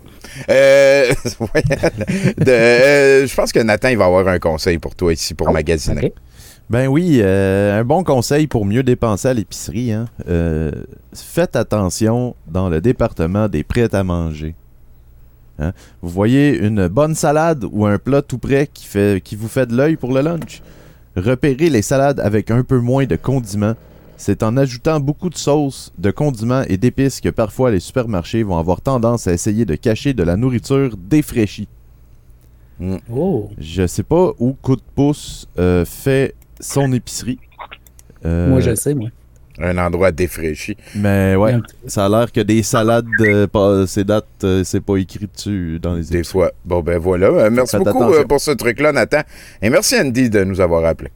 [2.39, 6.01] De- je pense que Nathan, il va avoir un conseil pour toi ici pour magasiner.
[6.05, 6.13] Oh, ok.
[6.69, 9.93] Ben oui, euh, un bon conseil pour mieux dépenser à l'épicerie.
[9.93, 10.07] Hein.
[10.29, 10.73] Euh,
[11.13, 14.57] faites attention dans le département des prêts à manger.
[15.61, 15.73] Hein.
[16.03, 19.67] Vous voyez une bonne salade ou un plat tout prêt qui, fait, qui vous fait
[19.67, 20.61] de l'œil pour le lunch?
[21.15, 23.75] Repérez les salades avec un peu moins de condiments.
[24.17, 28.59] C'est en ajoutant beaucoup de sauces, de condiments et d'épices que parfois les supermarchés vont
[28.59, 31.69] avoir tendance à essayer de cacher de la nourriture défraîchie.
[33.11, 33.51] Oh.
[33.57, 37.39] Je sais pas où Coup de pouce euh, fait son épicerie.
[38.25, 39.09] Euh, Moi, je le sais, moi.
[39.59, 40.77] Un endroit défraîchi.
[40.95, 41.55] Mais ouais,
[41.87, 45.79] ça a l'air que des salades, euh, pas- ces dates, euh, c'est pas écrit dessus
[45.81, 46.25] dans les Des épiceries.
[46.33, 46.53] fois.
[46.65, 47.29] Bon, ben voilà.
[47.29, 49.21] Euh, merci Faites beaucoup euh, pour ce truc-là, Nathan.
[49.63, 51.11] Et merci, Andy, de nous avoir appelés.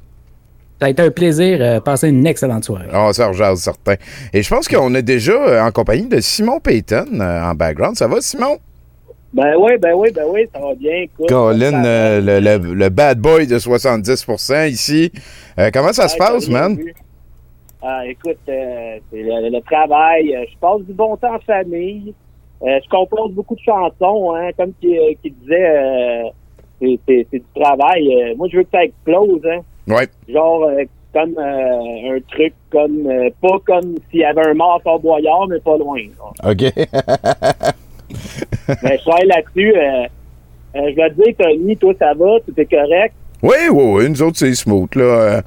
[0.80, 1.58] Ça a été un plaisir.
[1.60, 2.86] euh, passez une excellente soirée.
[2.94, 3.96] On s'en rejase, certain.
[4.32, 7.96] Et je pense qu'on est déjà euh, en compagnie de Simon Payton euh, en background.
[7.96, 8.58] Ça va, Simon?
[9.32, 11.02] Ben oui, ben oui, ben oui, ça va bien.
[11.02, 15.12] Écoute, Colin, euh, le, le- le bad boy de 70% ici.
[15.58, 16.76] Euh, comment ça se Ouais, passe, man?
[16.76, 16.92] vu.
[17.82, 20.34] Ah, écoute, euh, c'est le, le travail.
[20.34, 22.12] euh, Je passe du bon temps en famille.
[22.62, 26.22] Je compose beaucoup de chansons, hein, comme qui, qui disait,
[26.80, 28.34] c'est du travail.
[28.36, 29.60] Moi, je veux que ça explose, hein.
[29.88, 30.08] Ouais.
[30.28, 30.68] Genre,
[31.14, 35.46] comme euh, un truc comme, euh, pas comme s'il y avait un mort Fort Boyard,
[35.48, 36.00] mais pas loin.
[36.42, 36.50] là.
[36.50, 36.64] OK.
[38.82, 39.74] mais je travaille là-dessus.
[39.76, 40.04] euh,
[40.76, 43.14] euh, je vais te dire, Tony, toi, ça va, tout est correct.
[43.42, 44.10] oui, oui, oui.
[44.10, 45.02] Nous autres, c'est smooth, là.
[45.04, 45.40] Euh,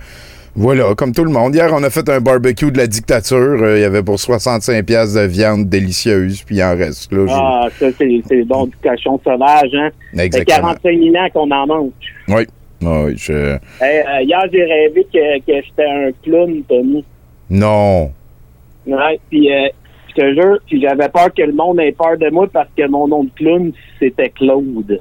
[0.56, 1.56] voilà, comme tout le monde.
[1.56, 3.38] Hier, on a fait un barbecue de la dictature.
[3.38, 7.26] Euh, Il y avait pour 65 pièces de viande délicieuse, puis il en reste, là.
[7.26, 9.90] Je- Ah, ça, c'est donc du cochon sauvage, hein.
[10.14, 10.74] Ça fait Exactement.
[10.76, 11.92] 45 000 ans qu'on en mange.
[12.28, 12.44] Oui.
[12.86, 13.32] Ah oui, je...
[13.82, 17.04] Hey, euh, hier, j'ai rêvé que, que j'étais un clown, Tony.
[17.50, 18.12] Non.
[18.86, 19.70] Ouais, puis euh,
[20.16, 22.88] je te jure, puis j'avais peur que le monde ait peur de moi parce que
[22.88, 25.00] mon nom de clown, c'était Claude.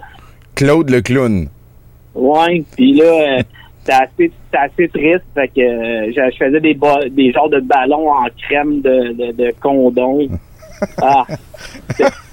[0.54, 1.48] Claude le clown.
[2.14, 3.04] Ouais, puis là,
[3.38, 3.42] euh,
[3.80, 6.78] c'était assez, c'était assez triste, fait que euh, je, faisais des,
[7.10, 10.28] des genres de ballons en crème de, de, de condom.
[11.00, 11.24] Ah,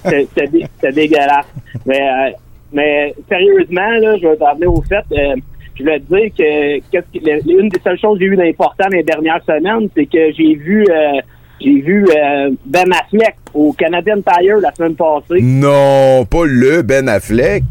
[0.04, 1.46] c'est dé- dégueulasse.
[1.86, 2.30] Mais, euh,
[2.72, 5.04] mais sérieusement, là, je vais t'en au fait.
[5.12, 5.36] euh,
[5.76, 8.36] je voulais te dire que qu'est-ce que le- une des seules choses que j'ai eues
[8.36, 11.20] d'important les dernières semaines, c'est que j'ai vu euh,
[11.60, 15.42] j'ai vu euh, Ben Affleck au Canadian Tire la semaine passée.
[15.42, 17.64] Non, pas le Ben Affleck.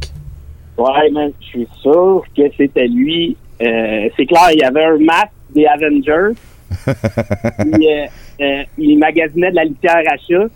[0.78, 3.36] Ouais, man, je suis sûr que c'était lui.
[3.62, 6.40] Euh, c'est clair, il y avait un masque des Avengers.
[7.66, 8.10] il,
[8.42, 10.48] euh, il magasinait de la litière à chat.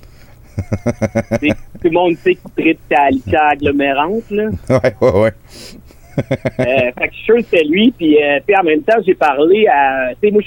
[1.82, 4.50] Tout le monde sait qu'il traite la litière agglomérante, là.
[4.70, 5.32] Ouais, ouais, ouais.
[6.18, 7.92] Euh, fait que je suis sûr que c'était lui.
[7.98, 10.10] Puis, euh, puis en même temps, j'ai parlé à...
[10.22, 10.42] Tu sais, moi,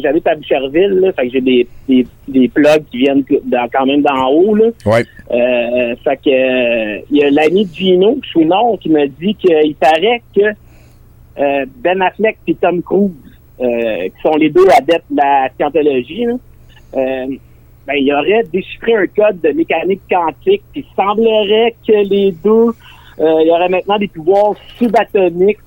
[0.00, 1.12] j'habite à Boucherville, là.
[1.12, 4.66] Fait que j'ai des, des, des plugs qui viennent dans- quand même d'en haut, là.
[4.86, 5.04] Ouais.
[5.30, 9.74] Euh, fait que euh, il y a l'ami de Gino, Chouinard, qui m'a dit qu'il
[9.76, 10.42] paraît que
[11.38, 13.10] euh, Ben Affleck et Tom Cruise,
[13.60, 16.34] euh, qui sont les deux adeptes de la scientologie, là,
[16.96, 17.26] euh,
[17.86, 22.68] ben, il aurait déchiffré un code de mécanique quantique, puis il semblerait que les deux
[22.68, 22.72] euh,
[23.18, 25.58] il aurait maintenant des pouvoirs subatomiques,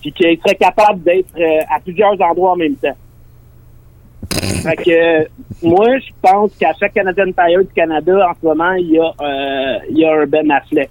[0.00, 2.96] puis qu'il serait capable d'être euh, à plusieurs endroits en même temps.
[4.62, 5.24] Fait que euh,
[5.62, 9.12] moi, je pense qu'à chaque Canadian Tire du Canada, en ce moment, il y a,
[9.20, 10.90] euh, il y a un Ben Affleck.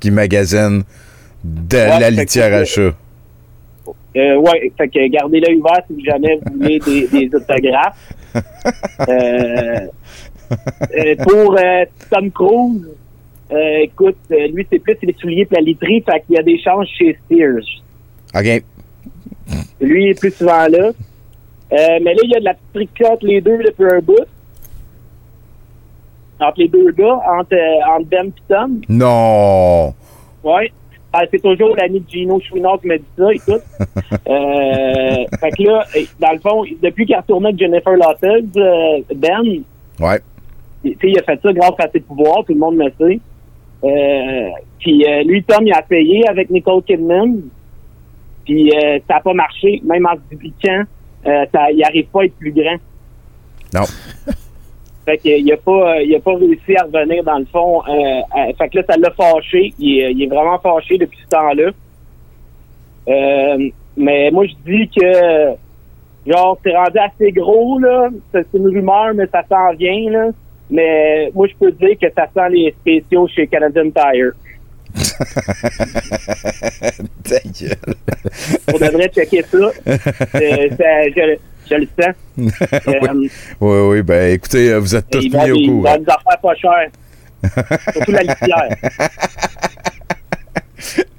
[0.00, 0.82] Qui magasine
[1.44, 2.92] de Ouais, la litière à chat.
[4.14, 8.14] Euh, ouais, fait que gardez l'œil ouvert si jamais vous voulez des, des autographes.
[9.08, 9.88] Euh,
[10.96, 12.86] euh, pour euh, Tom Cruise,
[13.52, 16.42] euh, écoute, euh, lui, c'est plus les souliers et la literie, fait qu'il y a
[16.42, 17.82] des chances chez Sears.
[18.34, 18.62] OK.
[19.80, 20.90] Lui, il est plus souvent là.
[21.72, 24.24] Euh, mais là, il y a de la petite entre les deux depuis un bout.
[26.40, 27.56] Entre les deux gars, entre,
[27.88, 28.80] entre Ben et Tom.
[28.88, 29.94] Non.
[30.42, 30.72] Ouais.
[31.12, 33.62] Ah, c'est toujours l'ami de Gino Chouinard qui m'a dit ça, écoute.
[34.28, 35.84] euh, fait que là,
[36.18, 39.62] dans le fond, depuis qu'il a retourné avec Jennifer Lopez, euh, Ben,
[40.00, 40.20] Ouais.
[40.82, 43.20] tu sais, il a fait ça grâce à ses pouvoirs, tout le monde le sait.
[43.84, 47.42] Euh, puis euh, lui, Tom, il a essayé avec Nicole Kidman.
[48.44, 50.82] Puis euh, ça n'a pas marché, même en se dupliquant,
[51.26, 52.76] euh, ça, il n'arrive pas à être plus grand.
[53.74, 53.84] Non.
[55.04, 57.82] Fait qu'il a pas, il a pas réussi à revenir dans le fond.
[57.88, 59.74] Euh, fait que là, ça l'a fâché.
[59.80, 61.70] Il est, il est vraiment fâché depuis ce temps-là.
[63.08, 65.56] Euh, mais moi, je dis que
[66.24, 68.10] genre, c'est rendu assez gros, là.
[68.30, 70.28] C'est c'est une rumeur, mais ça s'en vient, là.
[70.70, 74.32] Mais moi, je peux te dire que ça sent les spéciaux chez Canadian Tire.
[77.24, 77.94] Ta gueule.
[78.72, 79.56] On devrait checker ça.
[79.56, 81.36] Euh, ça- je,
[81.70, 82.14] je le sens.
[82.88, 83.28] Euh,
[83.60, 85.82] Oui, oui, ben écoutez, vous êtes tous mis au des, il courant.
[85.92, 86.90] vend des affaires pas chères.
[87.92, 88.68] Surtout la litière.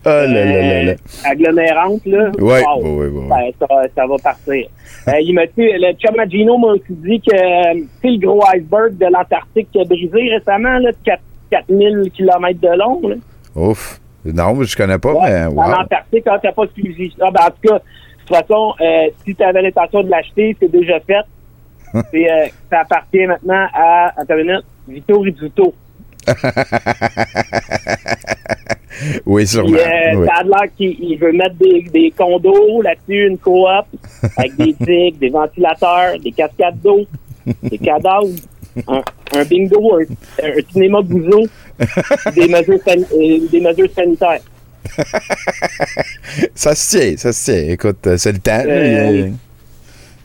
[0.06, 0.93] Oh là là là
[1.26, 2.32] agglomérante, là.
[2.38, 2.49] Wow.
[2.82, 3.56] ouais, ouais, ouais.
[3.60, 4.68] Ça, ça- ça va partir.
[5.10, 8.26] Euh, il m'a dit, le chum à Gino m'a aussi dit que, euh, sais, le
[8.26, 11.20] gros iceberg de l'Antarctique qui a brisé récemment, là, de 4
[11.51, 13.16] 4000 km de long, là.
[13.54, 13.99] Ouf.
[14.24, 15.74] Non, je connais pas, Ouais, mais En wow.
[15.82, 17.82] Antarctique, quand t'as pas suivi ça, ben, en tout cas, de
[18.26, 21.26] toute façon, euh, si tu avais l'intention de l'acheter, c'est déjà fait.
[22.12, 25.74] C'est, euh, ça appartient maintenant à, minute, Vito Rizzuto.
[29.26, 29.69] Oui, sûrement.
[29.71, 30.28] Puis, euh, oui.
[30.28, 33.67] ça a l'air qu'il il veut mettre des, des condos là-dessus, une coop,
[34.38, 37.05] avec des digues, des ventilateurs, des cascades d'eau,
[37.63, 38.28] des cadavres,
[38.88, 39.01] un,
[39.36, 40.03] un bingo, un,
[40.47, 41.45] un cinéma gouzo,
[42.36, 44.39] des mesures, san- euh, des mesures sanitaires.
[46.55, 47.69] Ça se tient, ça se tient.
[47.74, 48.63] Écoute, euh, c'est le temps.
[48.65, 49.30] Euh,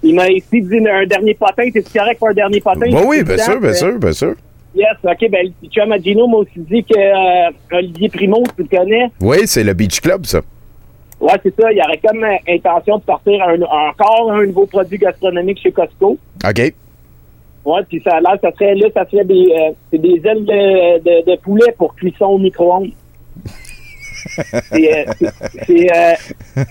[0.03, 1.65] Il- m'a ici dit un dernier potin.
[1.73, 2.91] C'est correct pour un dernier potin?
[2.91, 4.35] Bah oui, bien sûr, bien sûr, bien sûr.
[4.79, 5.31] Yes, OK.
[5.31, 9.11] Ben, le chum à Gino m'a aussi dit que euh, Olivier Primo, tu le connais?
[9.21, 10.41] Oui, c'est le Beach Club, ça.
[11.21, 11.73] Ouais, c'est ça.
[11.73, 15.73] Il y aurait comme euh, intention de sortir un- encore un nouveau produit gastronomique chez
[15.73, 16.17] Costco.
[16.49, 16.73] OK.
[17.65, 20.99] Ouais, puis ça, là, ça serait, là, ça serait des, euh, c'est des ailes de,
[21.01, 22.91] de, de poulet pour cuisson au micro-ondes.
[24.71, 25.13] c'est, euh,
[25.67, 26.15] c'est, euh,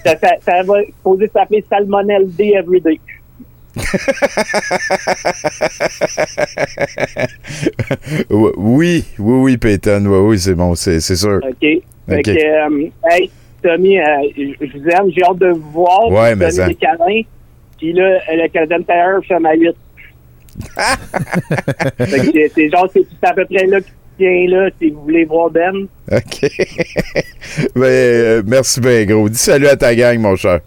[0.06, 3.00] ça, ça, ça va supposé s'appeler Salmonelle D Everyday.
[8.30, 10.04] Oui, oui, oui, Peyton.
[10.06, 11.40] Oui, oui, c'est bon, c'est c'est sûr.
[11.44, 11.60] OK?
[11.60, 12.22] Fait OK.
[12.24, 13.30] que, euh, hey,
[13.64, 14.04] Tommy, euh,
[14.38, 16.10] je vous aime, j'ai hâte de vous voir.
[16.10, 16.68] Ouais, mais ça.
[16.68, 17.22] des câlins.
[17.78, 19.76] Puis là, le Canadian Tire, à ma 8.
[21.98, 25.26] fait que c'est- genre, c'est à peu près là qu'il tient là, si vous voulez
[25.26, 25.86] voir Ben.
[26.12, 26.42] OK.
[27.76, 29.30] ben, euh, merci bien, gros.
[29.30, 30.62] Dis salut à ta gang, mon cher.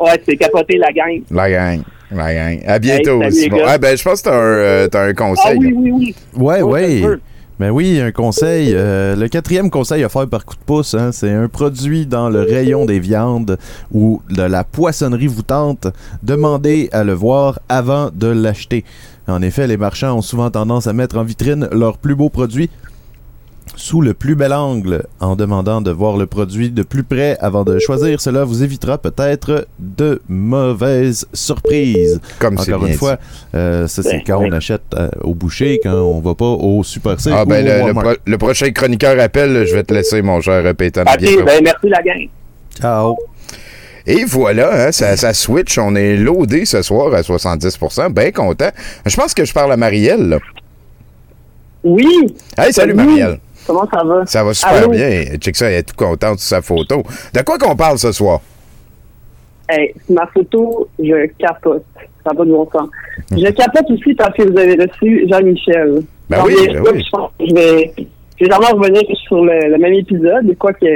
[0.00, 1.20] Ouais, c'est capoté la gang.
[1.30, 1.82] La gang.
[2.10, 2.60] La gang.
[2.66, 3.20] À bientôt.
[3.30, 3.58] Simon.
[3.66, 5.58] Ah, ben, je pense que t'as un, euh, un Ah conseil.
[5.58, 5.74] oui, là.
[5.80, 6.62] oui, oui.
[6.62, 7.20] Ouais, se peut.
[7.60, 8.72] Ben oui, un conseil.
[8.74, 12.28] euh, le quatrième conseil à faire par coup de pouce, hein, c'est un produit dans
[12.28, 13.58] le rayon des viandes
[13.92, 15.86] ou de la poissonnerie vous tente.
[16.24, 18.84] Demandez à le voir avant de l'acheter.
[19.28, 22.70] En effet, les marchands ont souvent tendance à mettre en vitrine leurs plus beaux produits
[23.76, 27.64] sous le plus bel angle en demandant de voir le produit de plus près avant
[27.64, 28.20] de choisir.
[28.20, 32.20] Cela vous évitera peut-être de mauvaises surprises.
[32.38, 33.18] Comme c'est Encore bien une fois,
[33.54, 36.82] euh, ça c'est Ben, quand on achète euh, au boucher, quand on va pas au
[36.84, 38.04] Super C Ah, ben, le, le Walmart.
[38.04, 41.02] pro- le prochain chroniqueur appelle, je vais te laisser, mon cher Peyton.
[41.02, 42.28] OK, ben merci la gang.
[42.80, 43.16] Ciao.
[44.06, 45.78] Et voilà, hein, ça, ça switch.
[45.78, 48.68] On est loadé ce soir à 70% Bien content.
[49.06, 50.28] Je pense que je parle à Marielle.
[50.28, 50.38] là.
[51.82, 52.06] Oui,
[52.56, 52.94] Hey, salut Salut.
[52.94, 53.38] Marielle.
[53.66, 54.26] Comment ça va?
[54.26, 54.88] Ça va super Allô?
[54.90, 55.24] bien.
[55.40, 57.02] Check ça, elle est toute contente sur sa photo.
[57.32, 58.40] De quoi qu'on parle ce soir?
[59.68, 61.84] Hey, ma photo, je capote.
[62.24, 62.88] Ça pas de bon sens.
[63.30, 66.02] Je capote aussi parce que vous avez reçu Jean-Michel.
[66.28, 67.02] Ben oui, ben oui.
[67.04, 70.56] Je pense que je vais, je vais jamais revenir sur le, le même épisode.
[70.58, 70.86] Quoi que,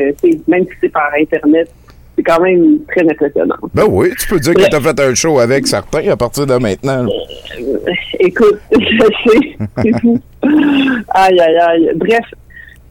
[0.50, 1.70] même si c'est par Internet,
[2.16, 3.56] c'est quand même très impressionnant.
[3.74, 6.46] Ben oui, tu peux dire que tu as fait un show avec certains à partir
[6.46, 7.06] de maintenant.
[7.06, 10.18] Euh, Écoute, je sais, c'est fou.
[11.10, 11.90] Aïe, aïe, aïe.
[11.94, 12.24] Bref,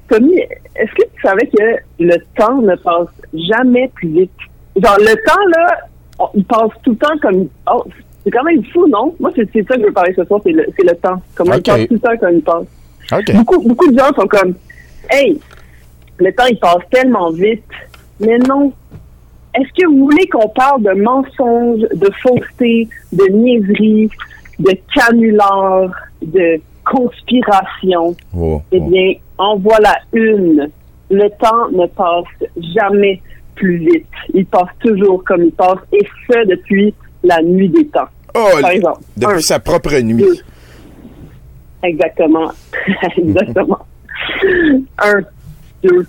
[0.09, 1.63] Tommy, est-ce que tu savais que
[1.99, 4.31] le temps ne passe jamais plus vite?
[4.81, 5.77] Genre, le temps, là,
[6.19, 7.47] on- il passe tout le temps comme...
[7.71, 7.83] Oh,
[8.23, 9.15] c'est quand même fou, non?
[9.19, 11.21] Moi, c'est ça que je veux parler ce soir, c'est le, le temps.
[11.35, 11.67] Comment Ok.
[11.67, 13.35] il passe tout le temps comme il passe.
[13.35, 14.53] Beaucoup, beaucoup de gens sont comme,
[15.09, 15.39] hey,
[16.17, 17.63] le temps, il passe tellement vite.
[18.19, 18.71] Mais non.
[19.55, 24.09] Est-ce que vous voulez qu'on parle de mensonges, de fausseté, de niaiseries,
[24.59, 25.91] de canulars,
[26.21, 28.15] de conspiration?
[28.35, 30.69] Oh, Eh bien, en voilà une.
[31.09, 33.21] Le temps ne passe jamais
[33.55, 34.07] plus vite.
[34.33, 38.07] Il passe toujours comme il passe, et ce depuis la nuit des temps.
[38.35, 40.21] Oh, Par exemple, depuis un, sa propre nuit.
[40.21, 40.37] deux.
[41.83, 42.51] Exactement.
[43.17, 43.79] Exactement.
[44.99, 45.21] Un,
[45.83, 46.05] deux,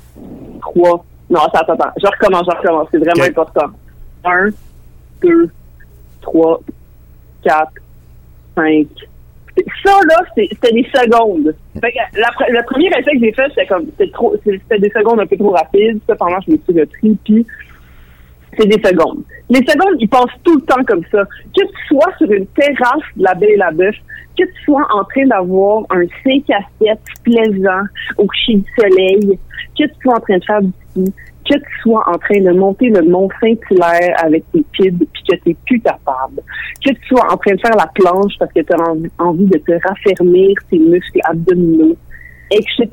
[0.61, 1.05] trois.
[1.31, 1.93] Non, attends, attends, attends.
[2.03, 2.89] Je recommence, je recommence.
[2.91, 3.67] C'est vraiment important.
[4.25, 4.49] Un,
[5.23, 5.51] deux,
[6.21, 6.61] trois,
[7.43, 7.73] quatre,
[8.57, 8.87] cinq.
[9.85, 11.55] Ça, là, c'était des secondes.
[11.75, 13.87] Le premier essai que j'ai fait, c'était comme,
[14.45, 16.01] c'était des secondes un peu trop rapides.
[16.09, 17.47] Cependant, je me suis repris, puis
[18.59, 19.23] c'est des secondes.
[19.51, 21.25] Les secondes, ils passent tout le temps comme ça.
[21.57, 23.97] Que tu sois sur une terrasse de la Belle et la Bœuf,
[24.37, 27.83] que tu sois en train d'avoir un 5 à 7 plaisant
[28.17, 29.39] au coucher du soleil,
[29.79, 31.15] que tu sois en train de faire du ski,
[31.49, 35.37] que tu sois en train de monter le mont Saint-Hilaire avec tes kids puis que
[35.45, 36.43] tu plus capable,
[36.85, 39.47] que tu sois en train de faire la planche parce que tu as envie, envie
[39.47, 41.97] de te raffermir tes muscles abdominaux,
[42.51, 42.87] etc.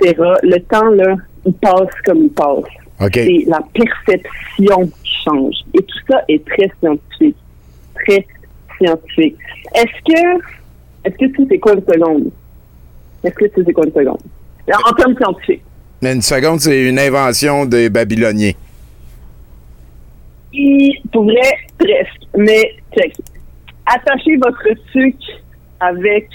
[0.44, 3.12] Le temps, là, il passe comme il passe.
[3.14, 5.56] C'est la perception qui change.
[5.74, 7.38] Et tout ça est très scientifique.
[8.06, 8.26] Très
[8.78, 9.36] scientifique.
[9.76, 10.38] Est-ce que,
[11.04, 12.32] est-ce que tu sais c'est quoi une seconde?
[13.24, 14.22] Est-ce que tu sais quoi une seconde?
[14.72, 15.65] En termes scientifiques.
[16.06, 18.52] Mais une seconde, c'est une invention des Babyloniens.
[20.54, 23.16] Il pourrait presque, mais check.
[23.88, 25.42] Attachez votre sucre
[25.80, 26.30] avec,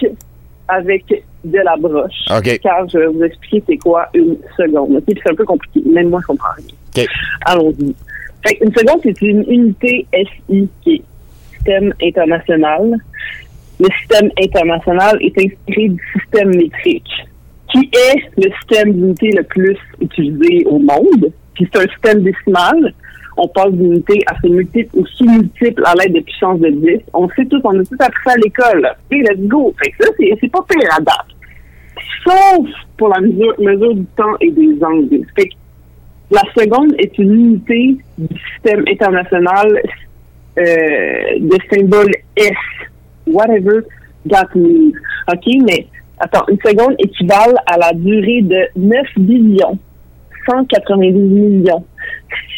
[0.66, 1.04] avec
[1.44, 2.10] de la broche.
[2.36, 2.58] OK.
[2.58, 4.96] Car je vais vous expliquer c'est quoi une seconde.
[4.96, 5.04] OK?
[5.04, 5.88] Puis C'est un peu compliqué.
[5.88, 7.04] Même moi, je comprends rien.
[7.04, 7.08] OK.
[7.46, 7.94] Allons-y.
[8.44, 11.02] Fait une seconde, c'est une unité SI qui est
[11.54, 12.96] système international.
[13.78, 17.12] Le système international est inspiré du système métrique,
[17.72, 21.32] qui est le système d'unité le plus utilisé au monde.
[21.54, 22.94] Puis c'est un système décimal.
[23.36, 27.00] On passe d'unité à multiple ou sous-multiple à l'aide de puissance de 10.
[27.14, 28.90] On sait tous, on a tous appris à l'école.
[29.10, 29.74] Et let's go.
[29.82, 31.24] Fait que ça, c'est, pas pire à.
[32.24, 32.68] Sauf
[32.98, 35.24] pour la mesure, mesure du temps et des angles.
[35.36, 35.54] Fait que
[36.30, 39.80] la seconde est une unité du système international
[40.58, 42.52] euh, de symbole S.
[43.26, 43.82] Whatever
[44.28, 44.92] that means.
[45.32, 45.86] OK, mais
[46.20, 49.78] attends, une seconde équivale à la durée de 9 billions
[50.48, 51.84] 192 millions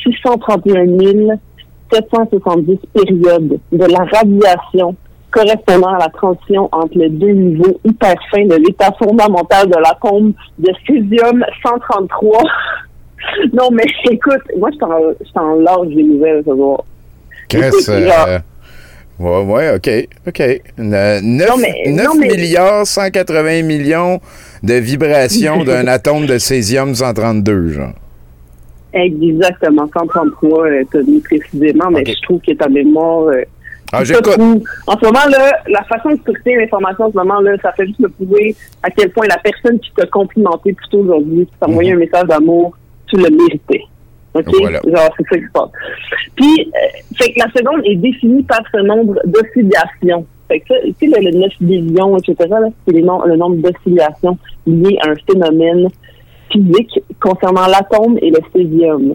[0.02, 1.36] 631
[1.92, 4.96] 770 périodes de la radiation
[5.30, 10.32] correspondant à la transition entre les deux niveaux hyper fins de l'état fondamental de l'atome
[10.58, 12.42] de césium 133.
[13.52, 16.84] non, mais écoute, moi, je t'en, lâche des nouvelles ce soir.
[17.48, 18.40] Chris, Écoute, euh, genre-
[19.18, 19.90] ouais, ouais, OK,
[20.26, 20.40] OK.
[20.40, 24.20] Euh, 9, Non, mais- 9 non, mais- milliards 180 millions
[24.62, 27.92] de vibrations d'un atome de césium 132, genre.
[28.94, 33.28] Exactement, 133, euh, t'as dit précisément, mais je trouve que ta mémoire...
[33.28, 33.42] euh,
[33.90, 34.38] Ah, j'écoute.
[34.86, 37.86] En ce moment, là, la façon de structurer l'information en ce moment, là, ça fait
[37.86, 41.52] juste me prouver à quel point la personne qui t'a complimenté plus tôt aujourd'hui, qui
[41.58, 43.80] t'a envoyé un message d'amour, tu le méritais.
[44.34, 44.44] OK?
[44.60, 44.80] Voilà.
[44.84, 45.70] Genre, c'est ça qui se passe.
[46.36, 50.26] Puis, euh, fait que la seconde est définie par ce nombre d'oscillations.
[50.48, 53.56] Fait que ça, tu sais, le, le 9 billions, etc., là, c'est les le nombre
[53.56, 55.88] d'oscillations liées à un phénomène
[56.50, 59.14] physique concernant l'atome et le césium.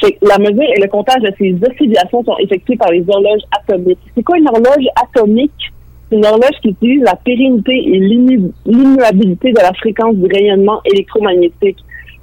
[0.00, 3.40] Fait que la mesure et le comptage de ces oscillations sont effectués par les horloges
[3.58, 3.98] atomiques.
[4.14, 5.72] C'est quoi une horloge atomique?
[6.10, 10.80] C'est une horloge qui utilise la pérennité et l'immu- l'immuabilité de la fréquence du rayonnement
[10.84, 11.78] électromagnétique.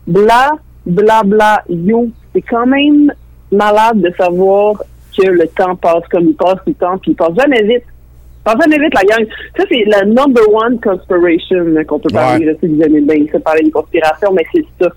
[0.06, 0.52] Bla,
[0.86, 2.10] bla, bla, yo.
[2.34, 3.12] C'est quand même
[3.52, 4.82] malade de savoir
[5.18, 7.84] que le temps passe comme il passe tout le temps, puis il passe jamais vite.
[7.86, 9.28] Il passe jamais vite, la gang.
[9.56, 12.46] Ça, c'est la number one conspiration là, qu'on peut parler.
[12.46, 12.54] Ouais.
[12.54, 14.90] Je sais que vous aimez bien ça, parler des conspirations, mais c'est ça.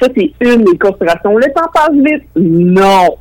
[0.00, 1.36] Ça, c'est une des conspirations.
[1.36, 2.24] Le temps passe vite?
[2.36, 3.16] Non.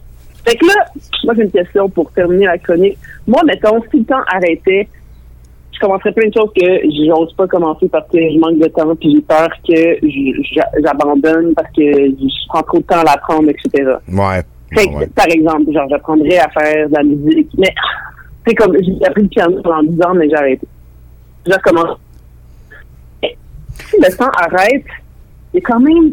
[0.46, 0.86] Fait que là,
[1.24, 2.98] moi, j'ai une question pour terminer la chronique.
[3.26, 4.88] Moi, mettons, si le temps arrêtait,
[5.76, 6.66] je commencerais plein de choses que
[7.06, 11.68] j'ose pas commencer parce que je manque de temps puis j'ai peur que j'abandonne parce
[11.76, 13.94] que je prends trop de temps à l'apprendre, etc.
[14.12, 14.42] Ouais.
[14.74, 15.08] Fait que, ouais.
[15.08, 17.74] par exemple, genre, j'apprendrais à faire de la musique, mais
[18.48, 20.68] c'est comme, j'ai appris le piano pendant 10 ans, mais j'ai arrêté.
[21.46, 21.98] Je recommence.
[23.22, 24.84] Si le temps arrête,
[25.54, 26.12] c'est quand même,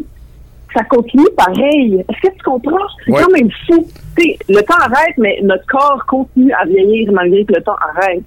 [0.75, 2.03] ça continue pareil.
[2.09, 2.77] Est-ce que tu comprends?
[3.05, 3.21] C'est Ouais.
[3.23, 3.87] quand même fou.
[4.17, 7.75] Tu sais, le temps arrête, mais notre corps continue à vieillir malgré que le temps
[7.95, 8.23] arrête.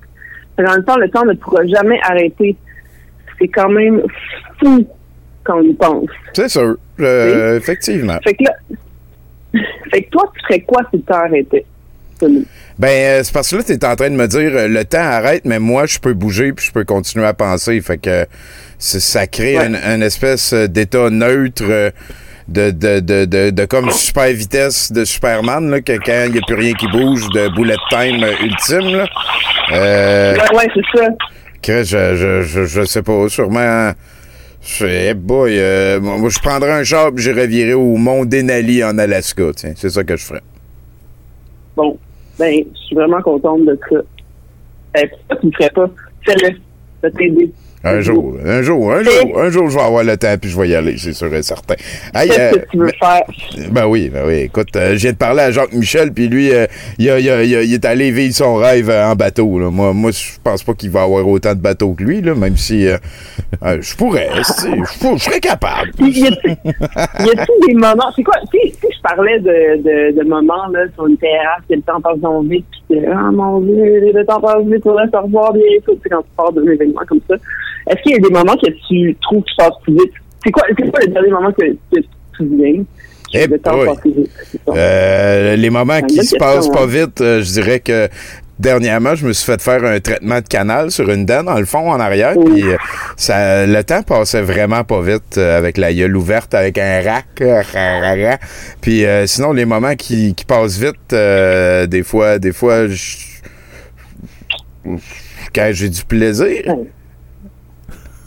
[0.58, 2.56] Dans le temps, le temps ne pourra jamais arrêter.
[3.38, 4.00] C'est quand même
[4.58, 4.86] fou
[5.44, 6.08] quand on y pense.
[6.32, 6.76] C'est sûr.
[6.98, 8.18] je- effectivement.
[8.24, 8.52] Fait que là,
[9.92, 11.64] fait que toi, tu ferais quoi si le temps arrêtait?
[12.78, 14.84] Ben, euh, c'est parce que là, tu es en train de me dire euh, le
[14.86, 17.78] temps arrête, mais moi, je peux bouger puis je peux continuer à penser.
[17.82, 18.24] Fait que euh,
[18.78, 19.66] ça crée Ouais.
[19.66, 21.90] une, une espèce euh, d'état neutre euh,
[22.48, 26.38] de, de, de, de, de comme super vitesse de Superman, là, que quand il n'y
[26.38, 28.96] a plus rien qui bouge, de bullet time ultime.
[28.96, 29.06] Là.
[29.72, 31.08] Euh, Ouais, ouais, c'est ça.
[31.62, 33.92] que je, je, je, je sais pas, sûrement.
[34.62, 38.82] Je sais, boy, euh, moi, je prendrais un char puis j'irais virer au mont Denali
[38.82, 39.44] en Alaska.
[39.54, 40.42] Tiens, c'est ça que je ferais.
[41.76, 41.96] Bon,
[42.38, 43.96] ben, je suis vraiment contente de ça.
[43.96, 45.90] Euh, pourquoi tu le ferais pas?
[46.24, 46.56] Fais-le.
[47.86, 50.58] Un jour, un jour, un jour, un jour, je vais avoir le temps puis je
[50.60, 51.74] vais y aller, c'est sûr et certain.
[52.14, 53.22] Hey, Fais ce euh, que tu veux faire?
[53.70, 54.34] ben oui, ben oui.
[54.40, 56.66] Écoute, euh, je viens de parler à Jacques Michel, puis lui, euh,
[56.98, 59.58] il, a- il a- il a- il est allé vivre son rêve euh, en bateau.
[59.58, 59.70] Là.
[59.70, 62.56] Moi, moi, je pense pas qu'il va avoir autant de bateaux que lui, là, même
[62.56, 64.68] si je pourrais, tu sais,
[65.16, 65.90] je serais capable.
[65.96, 70.66] Puis, y a-tu des moments, c'est quoi, si, si je parlais de, de, de moments,
[70.72, 74.12] là, sur une terrasse, que le temps passe donc vite, puis que, ah, mon Dieu,
[74.14, 77.02] le temps passe vite, faudrait se revoir bientôt, tu sais, quand tu pars d'un événement
[77.08, 77.36] comme ça.
[77.88, 80.12] Est-ce qu'il y a des moments que tu trouves qui passent plus vite?
[80.44, 82.84] C'est quoi, quoi le dernier moment que, que tu te souviens?
[83.34, 83.86] Eh le temps boy.
[83.86, 84.30] passe plus vite?
[84.50, 84.72] C'est ça.
[84.76, 86.86] Euh, les moments qui se passent pas hein.
[86.86, 88.08] vite, euh, je dirais que
[88.58, 91.66] dernièrement, je me suis fait faire un traitement de canal sur une dent dans le
[91.66, 92.76] fond en arrière, puis euh,
[93.16, 97.26] ça, le temps passait vraiment pas vite euh, avec la gueule ouverte, avec un rack,
[97.42, 98.36] euh,
[98.80, 103.16] puis euh, sinon les moments qui, qui passent vite, euh, des fois, des fois, je-
[105.54, 106.76] quand j'ai du plaisir.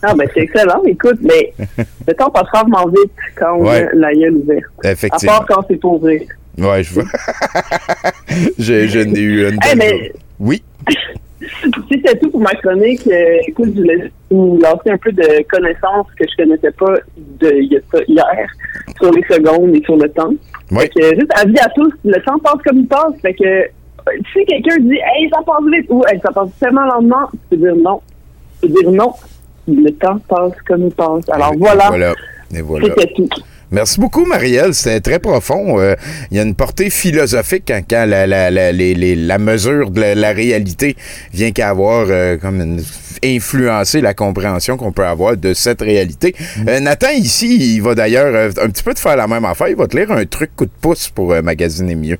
[0.02, 0.82] Ah, ben, c'est excellent.
[0.86, 1.54] Écoute, mais
[2.08, 3.84] le temps passe rarement vite quand on Ouais.
[3.88, 4.64] a la gueule ouverte.
[4.84, 5.34] Effectivement.
[5.34, 6.22] À part quand c'est pour ouvrir.
[6.58, 7.04] Ouais, je vois.
[8.58, 9.60] je, je n'ai eu une.
[9.72, 10.12] Eh, mais- journée.
[10.40, 10.64] Oui.
[11.90, 15.24] Si c'est tout pour ma chronique, euh, écoute, je voulais vous lancer un peu de
[15.50, 18.48] connaissances que je connaissais pas de il y a ça hier
[19.02, 20.32] sur les secondes et sur le temps.
[20.72, 20.80] Oui.
[20.82, 23.14] Fait que, juste avis à tous, le temps passe comme il passe.
[23.22, 23.64] Fait que euh,
[24.34, 27.58] si quelqu'un dit Hey, ça passe vite ou Hey, ça passe tellement lentement, tu peux
[27.58, 28.02] dire non.
[28.62, 29.14] Tu peux dire non.
[29.76, 31.24] Le temps passe comme il passe.
[31.32, 31.88] Alors voilà.
[31.90, 32.14] Voilà.
[32.56, 32.88] Et voilà.
[32.98, 33.30] C'était tout.
[33.72, 34.74] Merci beaucoup, Marielle.
[34.74, 35.80] C'était très profond.
[35.80, 35.94] Euh,
[36.32, 39.92] Il y a une portée philosophique quand, quand la, la, la, les- les- la mesure
[39.92, 40.96] de la, la réalité
[41.34, 42.82] vient qu'à avoir euh, comme une-
[44.02, 46.34] la compréhension qu'on peut avoir de cette réalité.
[46.68, 49.68] Euh, Nathan, ici, il va d'ailleurs euh, un petit peu te faire la même affaire.
[49.68, 52.18] Il va te lire un truc coup de pouce pour euh, magasiner mieux.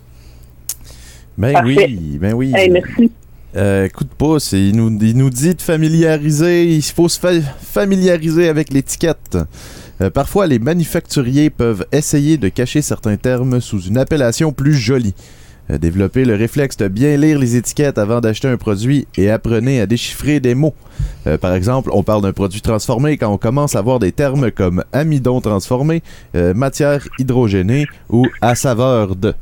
[1.38, 1.68] Ben Parfait.
[1.88, 2.52] oui, ben oui.
[2.56, 3.10] Hey, merci.
[3.56, 7.42] Euh, coup de pouce, il nous, il nous dit de familiariser, il faut se fa-
[7.62, 9.38] familiariser avec l'étiquette.
[10.02, 15.16] Euh, parfois, les manufacturiers peuvent essayer de cacher certains termes sous une appellation plus jolie.
[15.72, 19.82] Euh, développez le réflexe de bien lire les étiquettes avant d'acheter un produit et apprenez
[19.82, 20.76] à déchiffrer des mots.
[21.28, 24.52] Euh, par exemple, on parle d'un produit transformé quand on commence à voir des termes
[24.52, 26.02] comme amidon transformé,
[26.36, 29.34] euh, matière hydrogénée ou à saveur de.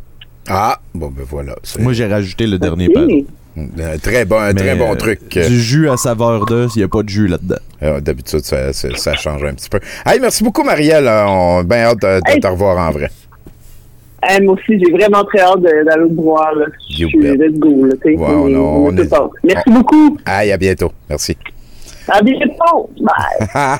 [0.49, 1.55] Ah, bon, ben voilà.
[1.79, 2.93] Moi, j'ai rajouté le dernier Ok.
[2.93, 3.25] panneau.
[3.57, 5.35] Un très bon, un très bon euh, truc.
[5.35, 7.55] euh, Du jus à saveur de, il n'y a pas de jus là-dedans.
[7.81, 9.79] euh, D'habitude, ça, ça, ça change un petit peu.
[10.05, 11.07] Hey, merci beaucoup, Marielle.
[11.07, 12.39] Euh, On bien hâte de, de Hey.
[12.39, 13.09] te revoir en vrai.
[14.21, 16.51] Hey, moi aussi, j'ai vraiment très hâte d'aller au bois.
[16.55, 16.65] Là.
[16.89, 17.85] Je You suis let's go.
[17.85, 19.11] Là, On on- on est.
[19.43, 20.17] Merci on- beaucoup.
[20.25, 20.91] Aïe, à bientôt.
[21.09, 21.35] Merci.
[22.09, 22.89] À bientôt.
[23.01, 23.77] Bye.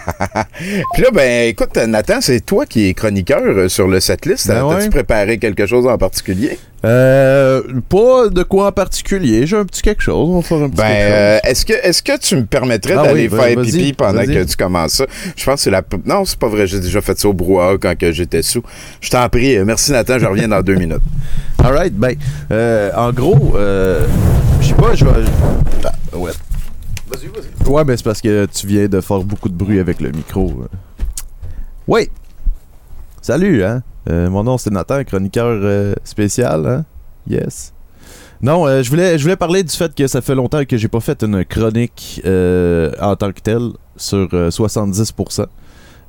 [0.94, 4.48] Puis là, ben, écoute, Nathan, c'est toi qui es chroniqueur euh, sur le setlist.
[4.48, 4.90] Ben T'as-tu ouais.
[4.90, 6.60] préparé quelque chose en particulier?
[6.86, 9.48] Euh, pas de quoi en particulier.
[9.48, 10.30] J'ai un petit quelque chose.
[10.30, 13.04] On va faire un petit Ben, euh, est-ce que, est-ce que tu me permettrais Ah
[13.04, 15.06] d'aller oui, faire pipi pendant que tu commences ça?
[15.36, 15.82] Je pense que c'est la.
[16.06, 16.68] Non, c'est pas vrai.
[16.68, 18.62] J'ai déjà fait ça au brouhaha quand que j'étais sous.
[19.02, 19.58] Je t'en prie.
[19.64, 20.20] Merci, Nathan.
[20.20, 21.02] Je reviens dans deux minutes.
[21.64, 22.16] Alright, ben,
[22.52, 24.06] euh, en gros, euh,
[24.62, 25.12] je sais pas, je vais.
[25.84, 26.32] Ah, ouais.
[27.68, 30.49] Ouais, ben, c'est parce que tu viens de faire beaucoup de bruit avec le micro.
[30.62, 30.68] euh.
[31.88, 32.10] Oui!
[33.22, 33.84] Salut, hein?
[34.10, 36.86] Euh, mon nom, c'est Nathan, chroniqueur euh, spécial, hein?
[37.30, 37.74] Yes.
[38.41, 41.24] Non, je voulais voulais parler du fait que ça fait longtemps que j'ai pas fait
[41.24, 45.45] une chronique en tant que telle sur euh, 70%.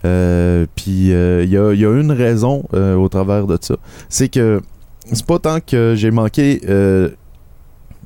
[0.04, 3.76] Euh, Puis il y, a, y a une raison au travers de ça.
[4.08, 4.60] C'est que
[5.12, 6.60] c'est pas tant que j'ai manqué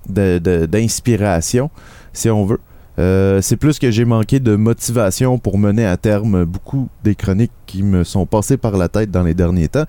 [0.08, 1.70] d'inspiration,
[2.12, 2.60] si on veut.
[3.02, 7.50] Euh, c'est plus que j'ai manqué de motivation pour mener à terme beaucoup des chroniques
[7.66, 9.86] qui me sont passées par la tête dans les derniers temps.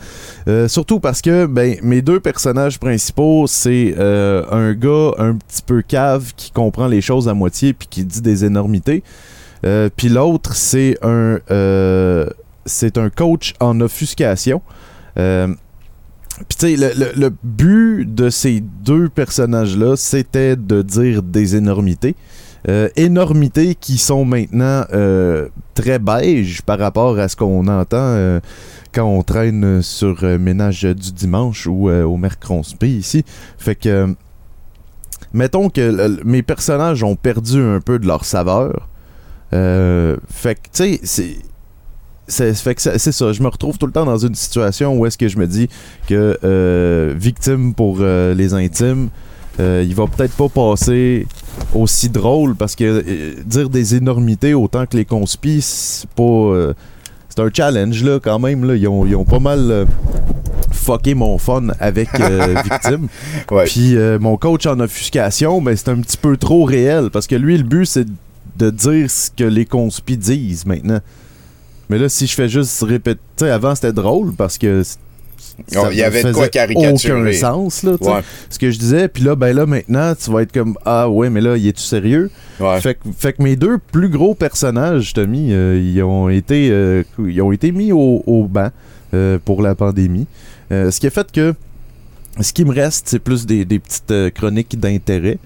[0.48, 5.62] Euh, surtout parce que ben, mes deux personnages principaux, c'est euh, un gars un petit
[5.62, 9.04] peu cave qui comprend les choses à moitié puis qui dit des énormités.
[9.96, 11.40] Puis l'autre, c'est un,
[12.66, 14.62] c'est un coach en offuscation.
[15.16, 22.18] Puis tu sais, le but de ces deux personnages-là, c'était de dire des énormités.
[22.70, 28.40] Euh, énormités qui sont maintenant euh, très beige par rapport à ce qu'on entend euh,
[28.94, 33.26] quand on traîne sur Ménage du dimanche ou au Mercronspi ici.
[33.58, 34.16] Fait que,
[35.34, 38.88] mettons que mes personnages ont perdu un peu de leur saveur.
[39.52, 41.38] Fait que, tu sais, c'est.
[42.26, 45.38] C'est ça, je me retrouve tout le temps dans une situation où est-ce que je
[45.38, 45.68] me dis
[46.08, 49.10] que victime pour les intimes,
[49.60, 51.28] euh, il va peut-être pas passer
[51.74, 56.24] aussi drôle parce que euh, dire des énormités autant que les conspis, c'est pas.
[56.24, 56.74] euh,
[57.30, 58.64] c'est un challenge là quand même.
[58.66, 58.76] Là.
[58.76, 59.88] Ils, ont, ils ont pas mal
[60.72, 62.10] fucké mon fun avec
[62.64, 63.08] victime.
[63.66, 67.58] Puis mon coach en offuscation, ben, c'est un petit peu trop réel parce que lui,
[67.58, 68.06] le but, c'est
[68.58, 71.00] de dire ce que les conspis disent maintenant.
[71.90, 73.50] Mais là, si je fais juste répéter.
[73.50, 74.84] Avant, c'était drôle parce que.
[75.68, 77.22] C- Oh, il y avait de quoi faisait caricaturer.
[77.30, 78.22] aucun sens, là, tu Ouais.
[78.50, 79.08] ce que je disais.
[79.08, 81.82] Puis là, ben là, maintenant, tu vas être comme Ah ouais, mais là, il est-tu
[81.84, 82.30] sérieux?
[82.80, 87.04] Fait, que- fait que mes deux plus gros personnages, Tommy, euh, ils, ont été, euh,
[87.20, 88.70] ils ont été mis au, au banc
[89.14, 90.28] euh, pour la pandémie.
[90.72, 91.54] Euh, ce qui a fait que
[92.40, 95.38] ce qui me reste, c'est plus des, des petites chroniques d'intérêt.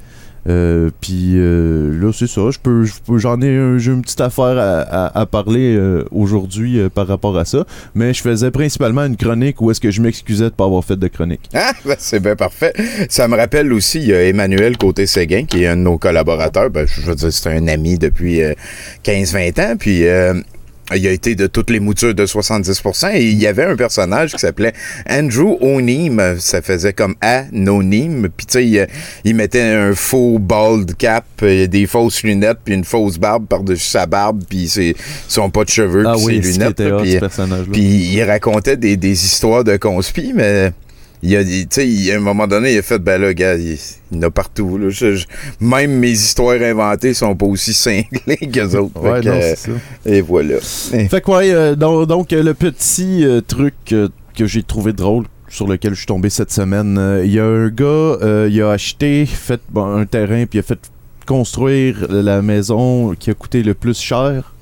[0.48, 2.50] Euh, puis euh, là, c'est ça.
[2.52, 7.38] Je peux, je peux- j'en ai, une petite affaire à, parler euh, aujourd'hui par rapport
[7.38, 7.66] à ça.
[7.96, 10.96] Mais je faisais principalement une chronique où est-ce que je m'excusais de pas avoir fait
[10.96, 11.50] de chronique.
[11.54, 12.74] Ah, ben, c'est bien parfait.
[13.10, 16.70] Ça me rappelle aussi, il y a Emmanuel Côté-Séguin, qui est un de nos collaborateurs.
[16.70, 18.54] Ben, je veux dire, c'est un ami depuis euh,
[19.04, 19.76] 15-20 ans.
[19.78, 20.04] Puis,
[20.96, 23.16] il a été de toutes les moutures de 70%.
[23.16, 24.74] Et il y avait un personnage qui s'appelait
[25.10, 26.36] Andrew O'Neill.
[26.40, 28.30] Ça faisait comme anonyme.
[28.36, 28.88] Puis, tu sais, il,
[29.24, 33.88] il mettait un faux bald cap, euh, des fausses lunettes, puis une fausse barbe par-dessus
[33.88, 34.96] sa barbe, puis ses,
[35.28, 36.82] son pas de cheveux, Ah puis oui, ses lunettes.
[37.02, 37.20] puis,
[37.72, 37.82] puis
[38.14, 40.72] il racontait des, des histoires de conspi, mais
[41.24, 43.34] il a dit, tu sais, il- à un moment donné, il a fait, ben là,
[43.34, 43.78] gars, il,
[44.12, 44.78] il y en a partout.
[44.78, 44.90] là.
[44.90, 45.26] Je- je-
[45.60, 49.00] même mes histoires inventées sont pas aussi cinglées qu'eux autres.
[49.02, 49.72] Ouais, non, euh, ça.
[50.06, 50.60] Et voilà.
[50.62, 55.26] Fait que ouais, euh, donc, donc, euh, le petit euh, truc que j'ai trouvé drôle
[55.50, 58.18] sur lequel je suis tombé cette semaine, il y a un gars,
[58.50, 60.80] il a acheté, fait bon, un terrain, puis il a fait
[61.26, 64.54] construire la maison qui a coûté le plus cher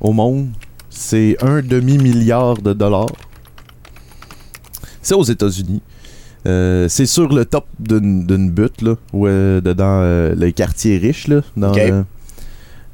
[0.00, 0.48] au monde.
[0.90, 3.12] C'est un demi-milliard de dollars.
[5.02, 5.82] C'est aux États-Unis.
[6.46, 11.28] Euh, c'est sur le top d'une butte, là, où, euh, dedans euh, les quartiers riches,
[11.28, 11.92] là, dans Ok.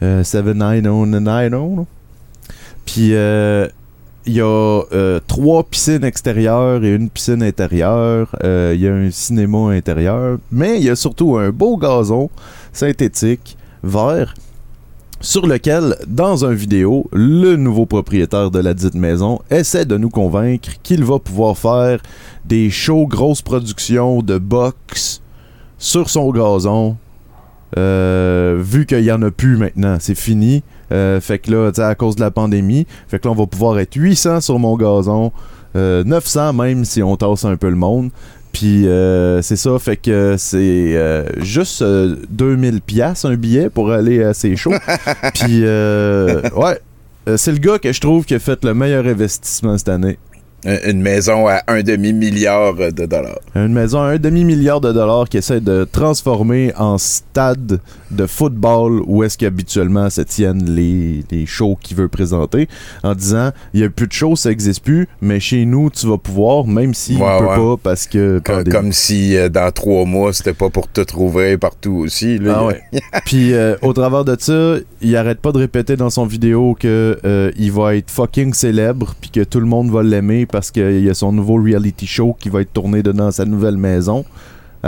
[0.03, 1.85] euh, 7990, là.
[2.85, 3.13] Puis
[4.27, 4.83] il y a
[5.27, 8.35] trois piscines extérieures et une piscine intérieure.
[8.43, 10.39] Il y a un cinéma intérieur.
[10.53, 12.31] Mais il y a surtout un beau gazon
[12.73, 14.35] synthétique vert
[15.21, 20.11] sur lequel, dans un vidéo, le nouveau propriétaire de la dite maison essaie de nous
[20.11, 22.01] convaincre qu'il va pouvoir faire
[22.45, 25.21] des shows grosses productions de box
[25.79, 26.97] sur son gazon.
[27.77, 30.63] euh, vu qu'il y en a plus maintenant, c'est fini.
[30.91, 33.79] Euh, fait que là, à cause de la pandémie, fait que là, on va pouvoir
[33.79, 35.33] être 800 sur mon gazon,
[35.77, 38.11] euh, 900 même si on tasse un peu le monde.
[38.59, 43.93] Puis euh, c'est ça, fait que c'est euh, juste euh, 2000 pièces un billet pour
[43.93, 44.75] aller à ces shows.
[45.35, 46.81] Puis euh, ouais,
[47.37, 50.19] c'est le gars que je trouve qui a fait le meilleur investissement cette année.
[50.65, 53.39] Une maison à un demi-milliard de dollars.
[53.55, 57.79] Une maison à un demi-milliard de dollars qui essaie de transformer en stade
[58.11, 62.69] de football où est-ce qu'habituellement se tiennent les, les shows qu'il veut présenter
[63.05, 66.07] en disant il y a plus de shows, ça existe plus, mais chez nous tu
[66.09, 67.57] vas pouvoir, même s'il Ouais, peut ouais.
[67.57, 68.41] pas parce que.
[68.71, 72.39] Comme, si euh, dans trois mois, c'était pas pour tout rouvrir partout aussi.
[72.39, 72.57] là.
[72.61, 72.83] Ah ouais.
[73.27, 77.19] Puis euh, au travers de ça, il arrête pas de répéter dans son vidéo que
[77.25, 81.05] euh, il va être fucking célèbre puis que tout le monde va l'aimer parce qu'il
[81.05, 84.25] y a son nouveau reality show qui va être tourné dans sa nouvelle maison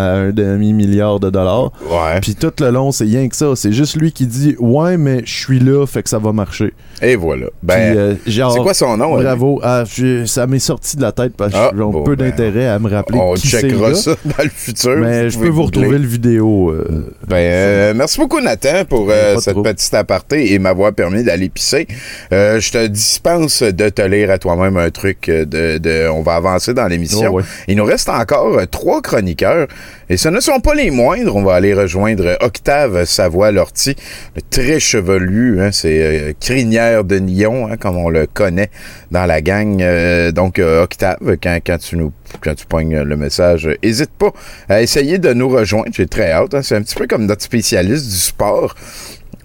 [0.01, 1.73] à un demi-milliard de dollars.
[1.89, 2.21] Ouais.
[2.21, 3.53] Puis tout le long, c'est rien que ça.
[3.57, 6.73] C'est juste lui qui dit Ouais, mais je suis là, fait que ça va marcher.
[7.03, 7.47] Et voilà.
[7.63, 9.17] Ben, euh, c'est quoi son nom?
[9.21, 9.61] Bravo.
[9.63, 9.85] Ah,
[10.27, 12.79] ça m'est sorti de la tête parce que Ah, j'ai bon, peu ben, d'intérêt à
[12.79, 14.97] me rappeler On qui checkera ça dans le futur.
[14.99, 16.71] Mais je peux vous retrouver le vidéo.
[16.71, 21.49] euh, Ben, euh, merci beaucoup, Nathan, pour de cette petite aparté et m'avoir permis d'aller
[21.49, 21.87] pisser.
[22.31, 26.75] Je te dispense de te lire à toi-même un truc de, de- On va avancer
[26.75, 27.31] dans l'émission.
[27.33, 27.43] Oh, ouais.
[27.69, 29.67] Il nous reste encore trois chroniqueurs
[30.09, 31.37] et ce ne sont pas les moindres.
[31.37, 33.97] On va aller rejoindre Octave Savoie-Lortie,
[34.37, 35.61] le très chevelu.
[35.61, 38.71] Hein, C'est euh, crinière de Nyon, hein, comme on le connaît
[39.11, 39.81] dans la gang.
[39.81, 44.33] Euh, donc, euh, Octave, quand, tu nous quand tu le message, euh, hésite pas
[44.69, 45.91] à essayer de nous rejoindre.
[45.93, 46.55] J'ai très hâte.
[46.55, 46.63] hein.
[46.63, 48.75] C'est un petit peu comme notre spécialiste du sport.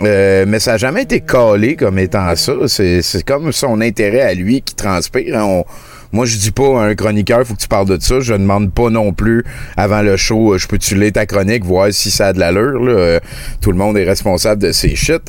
[0.01, 2.53] Euh, mais ça n'a jamais été calé comme étant ça.
[2.67, 5.37] C'est c'est comme son intérêt à lui qui transpire.
[5.37, 5.63] hein.
[6.11, 8.19] Moi, je dis pas à un chroniqueur, faut que tu parles de ça.
[8.19, 9.43] Je demande pas non plus
[9.77, 12.79] avant le show, euh, je peux-tu lire ta chronique, voir si ça a de l'allure.
[12.83, 12.91] là.
[12.91, 13.19] Euh,
[13.61, 15.21] Tout le monde est responsable de ses shit.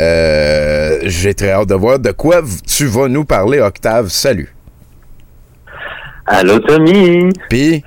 [0.00, 4.08] Euh, J'ai très hâte de voir de quoi tu vas nous parler, Octave.
[4.08, 4.54] Salut.
[6.26, 7.28] Allô, Tommy?
[7.48, 7.82] Puis?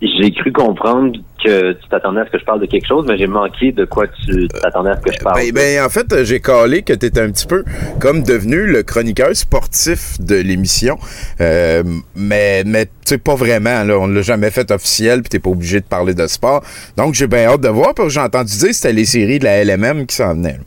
[0.00, 1.12] J'ai cru comprendre
[1.42, 3.84] que tu t'attendais à ce que je parle de quelque chose, mais j'ai manqué de
[3.84, 5.36] quoi tu t'attendais à ce que je parle.
[5.40, 7.64] Ben, ben, en fait, euh, j'ai calé que tu étais un petit peu
[8.00, 10.98] comme devenu le chroniqueur sportif de l'émission.
[11.40, 11.82] Euh,
[12.14, 13.84] mais, mais tu sais, pas vraiment.
[13.84, 16.62] Là, on l'a jamais fait officiel, puis t'es pas obligé de parler de sport.
[16.96, 19.38] Donc, j'ai bien hâte de voir, parce que j'ai entendu dire que c'était les séries
[19.38, 20.58] de la LMM qui s'en venaient.
[20.58, 20.64] là.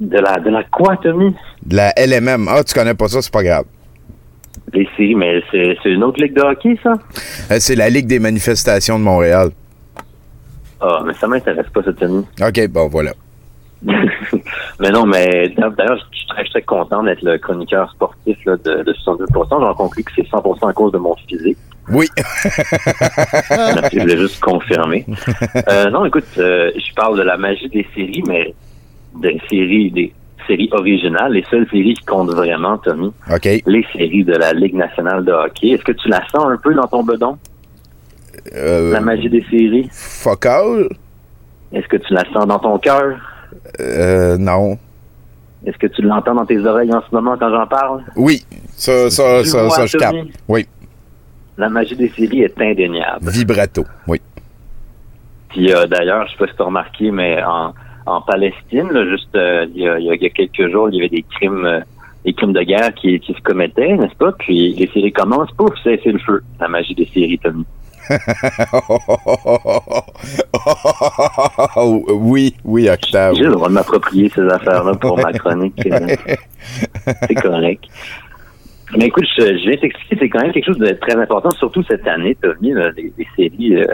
[0.00, 1.34] De la, de la quoi, Tommy?
[1.66, 2.48] De la LMM.
[2.48, 3.64] Ah, tu connais pas ça, c'est pas grave.
[4.72, 6.94] Les séries, mais c'est une autre ligue de hockey, ça?
[7.50, 9.50] Euh, c'est la Ligue des manifestations de Montréal.
[10.80, 12.24] Ah, mais ça m'intéresse pas, ça, Tommy.
[12.40, 13.12] OK, bon, voilà.
[13.82, 18.82] mais non, mais d'ailleurs, je suis très, très content d'être le chroniqueur sportif là, de,
[18.82, 21.56] de 72 J'en conclus que c'est 100% à cause de mon physique.
[21.90, 22.06] Oui.
[22.16, 25.04] Je voulais juste confirmer.
[25.68, 28.54] Euh, non, écoute, euh, je parle de la magie des séries, mais
[29.20, 30.12] des séries, des
[30.46, 33.12] séries originales, les seules séries qui comptent vraiment, Tommy.
[33.32, 33.44] OK.
[33.66, 35.68] Les séries de la Ligue nationale de hockey.
[35.70, 37.38] Est-ce que tu la sens un peu dans ton bedon?
[38.54, 39.88] Euh, La magie des séries?
[39.92, 40.88] Fuck all?
[41.72, 43.18] Est-ce que tu la sens dans ton cœur?
[43.80, 44.78] Euh, non.
[45.66, 48.02] Est-ce que tu l'entends dans tes oreilles en ce moment quand j'en parle?
[48.16, 48.44] Oui.
[48.72, 50.16] Ça, ça, ça, vois, ça, je capte.
[50.48, 50.66] Oui.
[51.58, 53.28] La magie des séries est indéniable.
[53.30, 53.84] Vibrato.
[54.06, 54.20] Oui.
[55.50, 57.74] Puis euh, d'ailleurs, je sais pas si tu as remarqué, mais en,
[58.10, 61.08] en Palestine, là, juste euh, il, y a, il y quelques jours, il y avait
[61.08, 61.80] des crimes euh,
[62.24, 64.32] des crimes de guerre qui, qui se commettaient, n'est-ce pas?
[64.32, 66.42] Puis les séries commencent, pouf, c'est le feu.
[66.60, 67.64] La magie des séries, Tommy.
[72.10, 73.36] oui, oui, Octave.
[73.36, 75.80] J'ai le droit de m'approprier ces affaires-là pour ma chronique.
[75.86, 76.16] euh,
[77.28, 77.84] c'est correct.
[78.96, 81.84] Mais écoute, je, je viens t'expliquer, c'est quand même quelque chose de très important, surtout
[81.84, 82.72] cette année, Tommy.
[82.72, 83.86] là, les, les séries euh,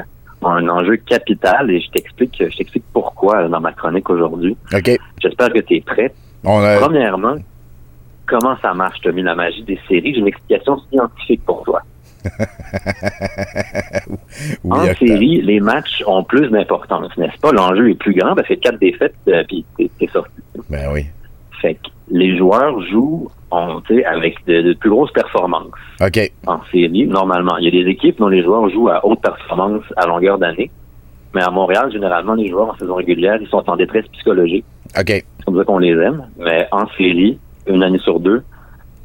[0.51, 4.57] un enjeu capital et je t'explique je t'explique pourquoi euh, dans ma chronique aujourd'hui.
[4.75, 4.91] OK.
[5.23, 6.13] J'espère que tu es prêt.
[6.45, 7.37] On a- Premièrement,
[8.27, 10.15] comment ça marche, Tommy, la magie des séries?
[10.15, 11.83] J'ai une explication scientifique pour toi.
[14.65, 17.53] Oui, en série, les matchs ont plus d'importance, n'est-ce pas?
[17.53, 20.31] L'enjeu est plus grand parce que quatre défaites, euh, puis t'es sorti.
[20.69, 21.07] Ben oui.
[21.61, 25.73] Fait que les joueurs jouent on, avec de, de plus grosses performances.
[26.47, 27.57] En série, normalement.
[27.59, 30.71] Il y a des équipes dont les joueurs jouent à haute performance à longueur d'année.
[31.35, 34.65] Mais à Montréal, généralement, les joueurs en saison régulière, ils sont en détresse psychologique.
[34.99, 35.07] OK.
[35.09, 36.29] C'est comme ça qu'on les aime.
[36.39, 38.43] Mais en série, une année sur deux,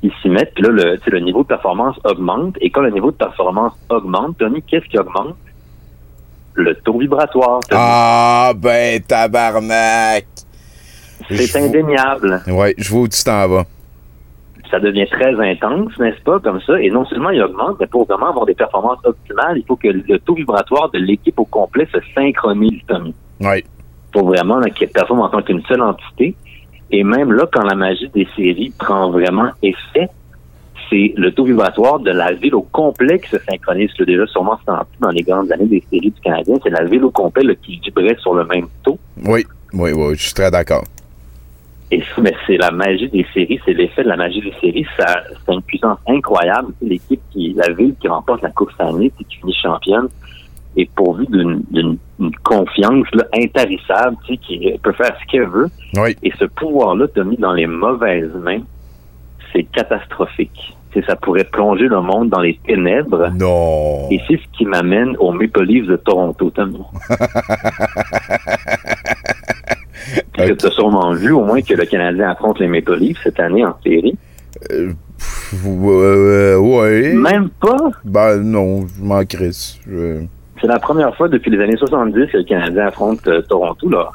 [0.01, 0.53] ils s'y mettent.
[0.53, 2.55] Puis là, le, le niveau de performance augmente.
[2.61, 5.35] Et quand le niveau de performance augmente, Tony, qu'est-ce qui augmente?
[6.53, 7.59] Le taux vibratoire.
[7.69, 7.81] Tony.
[7.83, 10.25] Ah, ben, tabarnak.
[11.29, 12.41] C'est indéniable.
[12.47, 13.65] Ouais, je vois où tu t'en vas.
[14.71, 16.81] ça devient très intense, n'est-ce pas, comme ça?
[16.81, 19.89] Et non seulement il augmente, mais pour vraiment avoir des performances optimales, il faut que
[19.89, 23.13] le taux vibratoire de l'équipe au complet se synchronise, Tommy.
[23.41, 23.63] Oui.
[24.13, 26.35] Pour vraiment qu'elle performe en tant qu'une seule entité.
[26.91, 30.09] Et même là, quand la magie des séries prend vraiment effet,
[30.89, 33.89] c'est le taux vibratoire de la ville au complet qui se synchronise.
[33.97, 36.55] L'as déjà sûrement senti dans les grandes années des séries du Canadien.
[36.63, 38.99] C'est la ville au complet là, qui vibrait sur le même taux.
[39.25, 40.83] Oui, oui, oui, je suis très d'accord.
[41.91, 44.85] Et ça, mais c'est la magie des séries, c'est l'effet de la magie des séries.
[44.97, 46.73] Ça, c'est une puissance incroyable.
[46.81, 50.07] L'équipe qui, la ville qui remporte la Coupe Stanley, puis qui finit championne,
[50.77, 51.97] est pourvue d'une,
[52.43, 55.69] confiance là, intarissable, tu sais, qui peut faire ce qu'elle veut.
[55.95, 56.15] Oui.
[56.23, 58.61] Et ce pouvoir-là, t'as mis dans les mauvaises mains,
[59.51, 60.77] c'est catastrophique.
[60.91, 63.31] Tu sais, ça pourrait plonger le monde dans les ténèbres.
[63.37, 64.09] Non.
[64.11, 66.51] Et c'est ce qui m'amène aux Maple Leafs de Toronto,
[70.33, 73.39] Que tu as sûrement vu au moins que le Canadien affronte les Maple Leafs cette
[73.39, 74.17] année en série.
[74.71, 74.91] Euh,
[75.65, 77.13] euh, ouais.
[77.13, 77.77] Même pas?
[78.05, 79.79] Ben non, je m'en crisse.
[79.87, 80.23] Je-
[80.59, 84.09] C'est la première fois depuis les années 70 que le Canadien affronte euh, Toronto, là.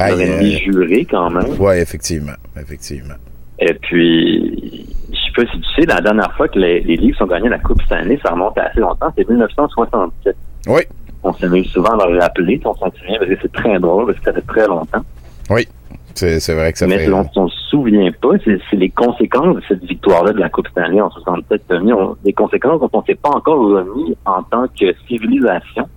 [0.00, 0.58] Un ennemi aïe.
[0.64, 1.58] juré quand même.
[1.60, 2.32] Ouais, effectivement.
[2.60, 3.14] Effectivement.
[3.60, 7.20] Et puis, je sais pas si tu sais, la dernière fois que les, les Leafs
[7.20, 10.36] ont gagné la Coupe Stanley, ça remonte à assez longtemps, c'est 1967.
[10.68, 10.82] Oui.
[11.24, 14.18] On s'amuse souvent à leur rappeler, on s'en souvient, parce que c'est très drôle, parce
[14.18, 15.02] que ça fait très longtemps.
[15.50, 15.66] Oui.
[16.14, 17.12] C'est vrai que ça Mais fait.
[17.12, 21.00] on ne se souvient pas, c'est les conséquences de cette victoire-là de la Coupe Stanley
[21.00, 21.92] en 67 Tommy.
[21.92, 25.88] On- Des conséquences dont on ne s'est pas encore remis en tant que civilisation.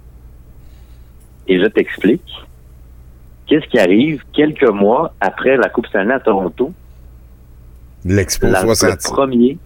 [1.48, 2.22] Et je t'explique.
[3.48, 6.72] Qu'est-ce qui arrive quelques mois après la Coupe Stanley à Toronto?
[8.06, 8.90] L'Expo La- 60.
[8.92, 9.58] Le premier.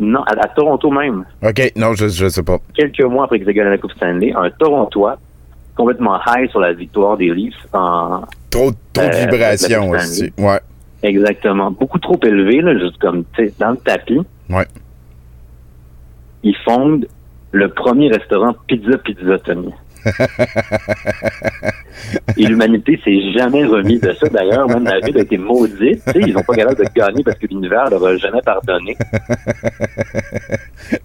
[0.00, 1.24] Non, à, à Toronto même.
[1.42, 2.58] OK, non, je, je sais pas.
[2.74, 5.18] Quelques mois après qu'ils aient gagné la Coupe Stanley, un Torontois
[5.76, 10.32] complètement high sur la victoire des Leafs en, Trop, trop de Euh, vibrations aussi.
[10.38, 10.60] Ouais.
[11.02, 11.70] Exactement.
[11.70, 14.20] Beaucoup trop élevé, là, juste comme, tu sais, dans le tapis.
[14.50, 14.66] Ouais.
[16.42, 17.06] Ils fondent
[17.52, 19.72] le premier restaurant Pizza Pizza Tony.
[22.36, 24.28] Et l'humanité s'est jamais remis de ça.
[24.28, 26.02] D'ailleurs, même la ville a été maudite.
[26.14, 28.96] Ils n'ont pas capable de gagner parce que l'univers leur a jamais pardonné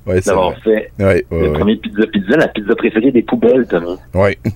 [0.06, 3.98] Ouais, d'avoir fait Ouais, ouais, le premier Pizza Pizza, la pizza préférée des poubelles, Tommy.
[4.14, 4.38] Oui.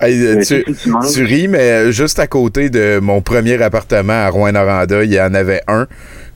[0.00, 1.12] Hey, euh, Mais tu, tu- tu manges.
[1.12, 5.20] tu ris, mais euh, juste à côté de mon premier appartement à Rouen-Noranda, il y
[5.20, 5.86] en avait un.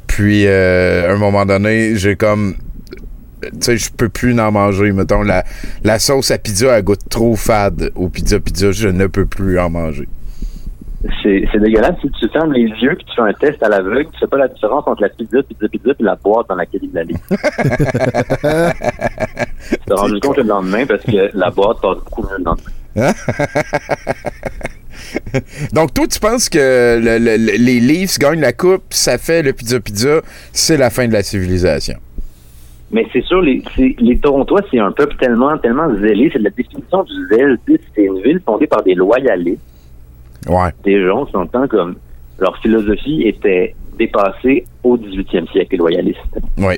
[0.07, 2.55] Puis, euh, à un moment donné, j'ai comme.
[3.43, 4.91] Tu sais, je peux plus en manger.
[4.93, 5.45] Mettons, la,
[5.85, 8.73] la sauce à pizza, elle goûte trop fade au pizza pizza.
[8.73, 10.09] Je ne peux plus en manger.
[11.23, 11.95] C'est dégueulasse.
[12.03, 14.37] Si tu fermes les yeux puis tu fais un test à l'aveugle, tu sais pas
[14.39, 17.15] la différence entre la pizza, pizza, pizza puis la boîte dans laquelle il allait.
[19.71, 22.73] tu t'es rendu compte le lendemain parce que la boîte passe beaucoup mieux le lendemain.
[25.73, 29.79] Donc, toi, tu penses que le- les Leafs gagnent la coupe, ça fait le pizza
[29.79, 30.21] pizza,
[30.53, 31.99] c'est la fin de la civilisation.
[32.91, 36.31] Mais c'est sûr, les, les Torontois, c'est un peuple tellement, tellement zélé.
[36.33, 37.59] C'est de la définition du zèle.
[37.95, 39.61] C'est une ville fondée par des loyalistes.
[40.49, 40.71] Ouais.
[40.85, 41.97] Des gens qui s'entendent comme
[42.39, 46.39] leur philosophie était dépassée au 18e siècle, les loyalistes.
[46.57, 46.77] Oui.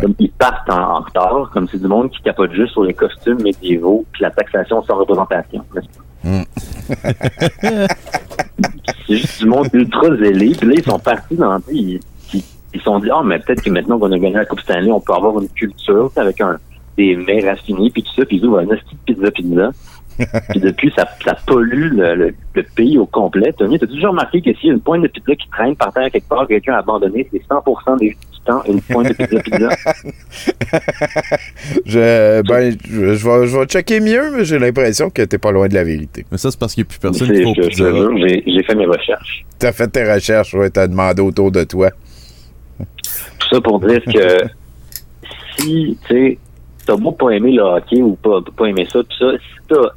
[0.00, 2.94] Comme ils partent en, en retard, comme c'est du monde qui capote juste sur les
[2.94, 5.62] costumes médiévaux puis la taxation sans représentation.
[5.74, 5.80] pas?
[9.06, 10.54] c'est juste du monde ultra zélé.
[10.58, 11.58] Puis là, ils sont partis dans...
[11.70, 12.00] Ils
[12.74, 14.90] ils- se sont dit, ah, mais peut-être que maintenant qu'on a gagné la Coupe Stanley,
[14.90, 16.58] on peut avoir une culture tu sais, avec un,
[16.96, 18.24] des mets raffinés puis tout ça.
[18.24, 19.70] Puis ils ouvrent un esti de pizza pizza.
[20.50, 23.50] puis depuis, ça, ça pollue le, le- le pays au complet.
[23.54, 25.90] Tony, t'as toujours remarqué que s'il y a une pointe de pizza qui traîne par
[25.92, 29.68] terre quelque part, quelqu'un a abandonné, c'est 100% des, temps une pointe de pizza pizza.
[31.86, 35.52] Je, ben, je, je vais, je vais checker mieux, mais j'ai l'impression que t'es pas
[35.52, 36.24] loin de la vérité.
[36.30, 37.34] Mais ça, c'est parce qu'il n'y a plus personne qui
[38.46, 39.44] j'ai fait mes recherches.
[39.58, 41.90] T'as fait tes recherches, ouais, t'as demandé autour de toi.
[42.78, 44.44] Tout ça pour dire que
[45.58, 46.38] si, tu sais,
[46.86, 49.90] t'as beau pas aimer le hockey ou pas, pas aimer ça, tout ça, si t'as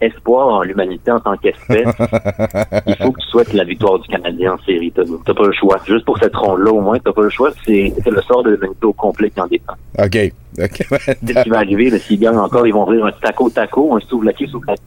[0.00, 1.86] espoir en l'humanité en tant qu'espèce,
[2.86, 4.92] il faut que tu souhaites la victoire du Canadien en série.
[4.92, 5.78] T'as t'as pas le choix.
[5.86, 7.50] Juste pour cette ronde-là, au moins, t'as pas le choix.
[7.64, 9.74] C'est c'est le sort de l'humanité au complet qui en dépend.
[9.98, 10.32] OK.
[10.58, 10.86] OK.
[10.90, 11.90] C'est ce qui va arriver.
[11.90, 14.82] là, S'ils gagnent encore, ils vont rire un taco-taco, un souvlaki souvlaki.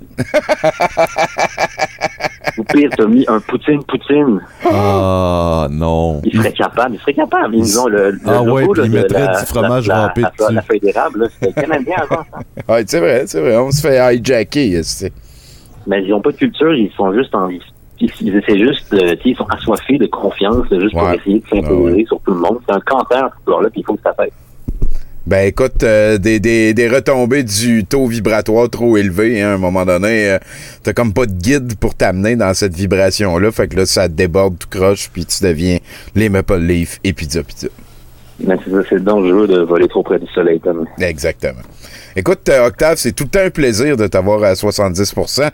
[2.58, 4.42] Ou pire, t'as mis un poutine-poutine.
[4.66, 6.22] Ah, non.
[6.24, 7.56] Ils seraient capables, ils seraient capables.
[7.56, 10.22] Ils ont le, le Ah ouais, logo, là, ils mettraient la- du fromage la, râpé
[10.22, 12.40] la, la, feuille d'érable, c'était Canadien avant ça.
[12.74, 13.58] Ouais, c'est vrai, c'est vrai.
[13.58, 14.84] On se fait hijacker.
[14.84, 15.14] c'est-
[15.88, 17.50] Mais ils ont pas de culture, ils sont juste en...
[17.50, 17.62] Ils,
[18.22, 21.16] ils essaient juste, de- ils sont assoiffés de confiance, juste pour Ouais.
[21.16, 22.60] essayer de s'imposer sur tout le monde.
[22.68, 24.30] C'est un cancer, ce là puis il faut que ça fasse.
[25.28, 29.58] Ben écoute, euh, des, des, des retombées du taux vibratoire trop élevé, hein, à un
[29.58, 30.38] moment donné, euh,
[30.84, 34.60] t'as comme pas de guide pour t'amener dans cette vibration-là, fait que là, ça déborde
[34.60, 35.80] tout croche, puis tu deviens
[36.14, 37.70] les Maple Leaf et pizza pizza.
[38.40, 40.86] Mais c'est ça, c'est dangereux de voler trop près du soleil, Tom.
[41.00, 41.62] Exactement.
[42.16, 45.50] Écoute, euh, Octave, c'est tout le temps un plaisir de t'avoir à 70%.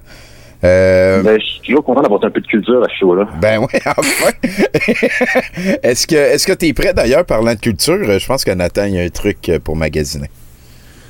[0.64, 3.28] Euh, Ben, je suis toujours content d'avoir un peu de culture à ce show-là.
[3.42, 4.32] Ben oui, enfin.
[5.84, 7.98] est-ce que est-ce que t'es prêt d'ailleurs parlant de culture?
[8.20, 10.30] Je pense que Nathan il y a un truc pour magasiner.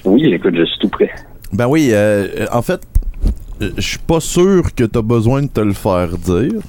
[0.05, 1.09] Oui, écoute, je suis tout prêt.
[1.53, 2.81] Ben oui, euh, euh, en fait,
[3.61, 6.61] euh, je suis pas sûr que t'as besoin de te le faire dire,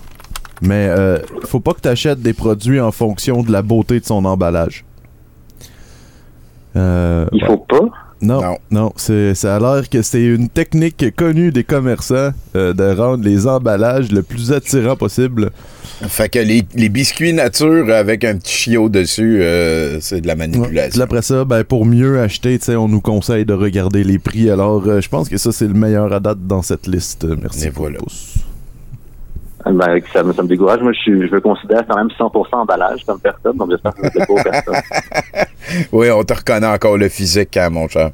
[0.61, 4.25] mais euh, faut pas que t'achètes des produits en fonction de la beauté de son
[4.25, 4.85] emballage.
[6.75, 7.47] Euh, Il ouais.
[7.47, 7.85] faut pas?
[8.23, 12.97] Non, non, c'est, ça a l'air que c'est une technique connue des commerçants euh, de
[12.97, 15.51] rendre les emballages le plus attirant possible.
[16.09, 20.37] Fait que les, les biscuits nature avec un petit chiot dessus, euh, c'est de la
[20.37, 21.03] manipulation.
[21.03, 24.51] après ça, ben, pour mieux acheter, on nous conseille de regarder les prix.
[24.51, 27.25] Alors, euh, je pense que ça, c'est le meilleur à date dans cette liste.
[27.25, 27.67] Merci.
[27.67, 27.99] Et voilà.
[27.99, 28.35] pouce.
[29.65, 30.81] Ben, ça, me, ça me décourage.
[30.81, 34.03] Moi, je, suis, je me considère quand même 100% emballage comme personne, donc j'espère que
[34.13, 34.75] je ne pas personne.
[35.93, 38.11] Oui, on te reconnaît encore le physique, hein, mon cher.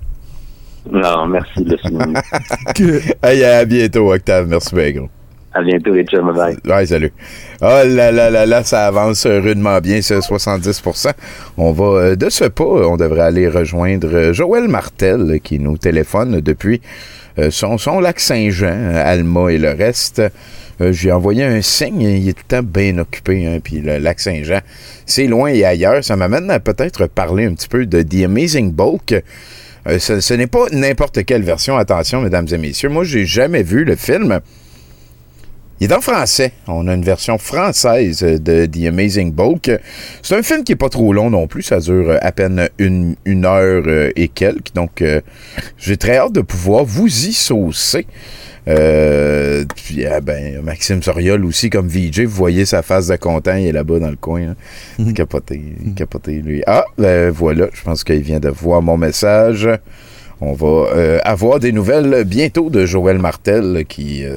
[0.91, 3.01] Non, merci de le.
[3.23, 4.47] Hey, à bientôt, Octave.
[4.49, 5.09] Merci bien, gros.
[5.53, 6.33] À bientôt, les chums.
[6.33, 6.57] Bye.
[6.67, 7.13] Ouais, salut.
[7.63, 11.13] Oh là là là là, ça avance rudement bien, ce 70%.
[11.57, 15.59] On va, euh, de ce pas, on devrait aller rejoindre euh, Joël Martel euh, qui
[15.59, 16.81] nous téléphone depuis
[17.39, 20.23] euh, son, son lac Saint-Jean, euh, Alma et le reste.
[20.81, 23.99] Euh, J'ai envoyé un signe, il est tout le temps bien occupé, hein, puis le
[23.99, 24.61] lac Saint-Jean,
[25.07, 26.05] c'est loin et ailleurs.
[26.05, 29.23] Ça m'amène à peut-être parler un petit peu de The Amazing Bulk.
[29.87, 32.89] Euh, ce n'est pas n'importe quelle version, attention, mesdames et messieurs.
[32.89, 34.41] Moi, j'ai jamais vu le film.
[35.81, 36.53] Il est en français.
[36.67, 39.71] On a une version française de The Amazing Bulk.
[40.23, 41.63] C'est un film qui est pas trop long non plus.
[41.63, 44.75] Ça dure à peine une, une heure euh, et quelques.
[44.75, 45.05] Donc,
[45.79, 48.07] j'ai très hâte de pouvoir vous y saucer.
[48.69, 53.57] Euh, puis, ah, ben, Maxime Soriol aussi, comme VJ, vous voyez sa face de content,
[53.57, 54.43] il est là-bas dans le coin.
[54.51, 54.57] hein.
[54.99, 55.15] Mhm.
[55.15, 55.61] Capoté,
[55.97, 56.63] capoté, lui.
[56.67, 59.69] Ah, ben voilà, je pense qu'il vient de voir mon message.
[60.41, 64.37] On va euh, avoir des nouvelles bientôt de Joël Martel qui euh,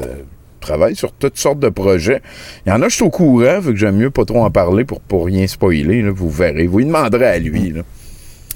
[0.59, 2.21] travaille sur toutes sortes de projets.
[2.65, 4.49] Il y en a, je suis au courant, fait que j'aime mieux pas trop en
[4.49, 6.01] parler pour, pour rien spoiler.
[6.01, 6.11] là.
[6.11, 6.67] vous verrez.
[6.67, 7.73] Vous lui demanderez à lui.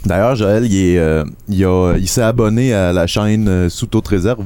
[0.05, 4.45] D'ailleurs, Joël, il, est, euh, il, s'est abonné à la chaîne Sous toute réserve.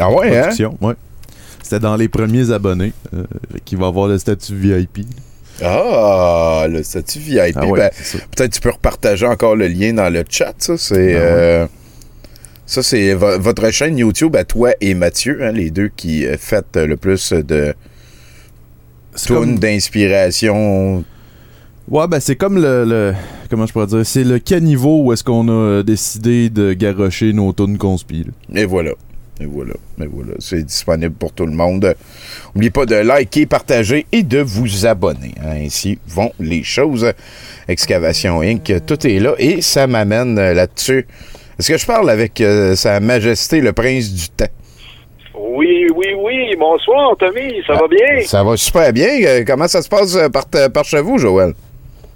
[0.00, 0.48] Ah ouais, hein?
[0.80, 0.94] Ouais.
[1.62, 3.24] C'était dans les premiers abonnés euh,
[3.64, 5.06] qui va avoir le statut VIP.
[5.62, 7.56] Ah, le statut VIP.
[7.56, 7.90] Ah ouais, ben.
[8.36, 10.52] Peut-être tu peux repartager encore le lien dans le chat.
[10.58, 11.14] Ça, c'est.
[11.14, 11.66] Ben euh,
[12.66, 16.36] ça, c'est vo- votre chaîne YouTube à toi et Mathieu, hein, les deux qui euh,
[16.38, 17.74] faites le plus de
[19.16, 21.04] tunes comme- d'inspiration.
[21.88, 23.14] Ouais, ben c'est comme le, le-
[23.50, 27.52] Comment je pourrais dire C'est le caniveau où est-ce qu'on a décidé de garrocher nos
[27.52, 28.26] tunes conspi.
[28.54, 28.92] Et voilà.
[29.40, 29.74] Et voilà.
[30.00, 30.32] Et voilà.
[30.38, 31.94] C'est disponible pour tout le monde.
[32.54, 35.34] N'oubliez pas de liker, partager et de vous abonner.
[35.42, 35.56] hein.
[35.64, 37.12] Ainsi vont les choses.
[37.68, 39.34] Excavation Inc., tout est là.
[39.38, 41.06] Et ça m'amène là-dessus.
[41.58, 44.46] Est-ce que je parle avec euh, Sa Majesté le Prince du Temps?
[45.36, 46.54] Oui, oui, oui.
[46.58, 47.60] Bonsoir, Tommy.
[47.66, 48.22] Ça va bien?
[48.26, 49.08] Ça va super bien.
[49.24, 51.54] Euh, Comment ça se passe euh, par, par chez vous, Joël?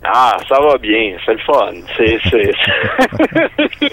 [0.05, 1.17] Ah, ça va bien.
[1.27, 1.73] C'est le fun.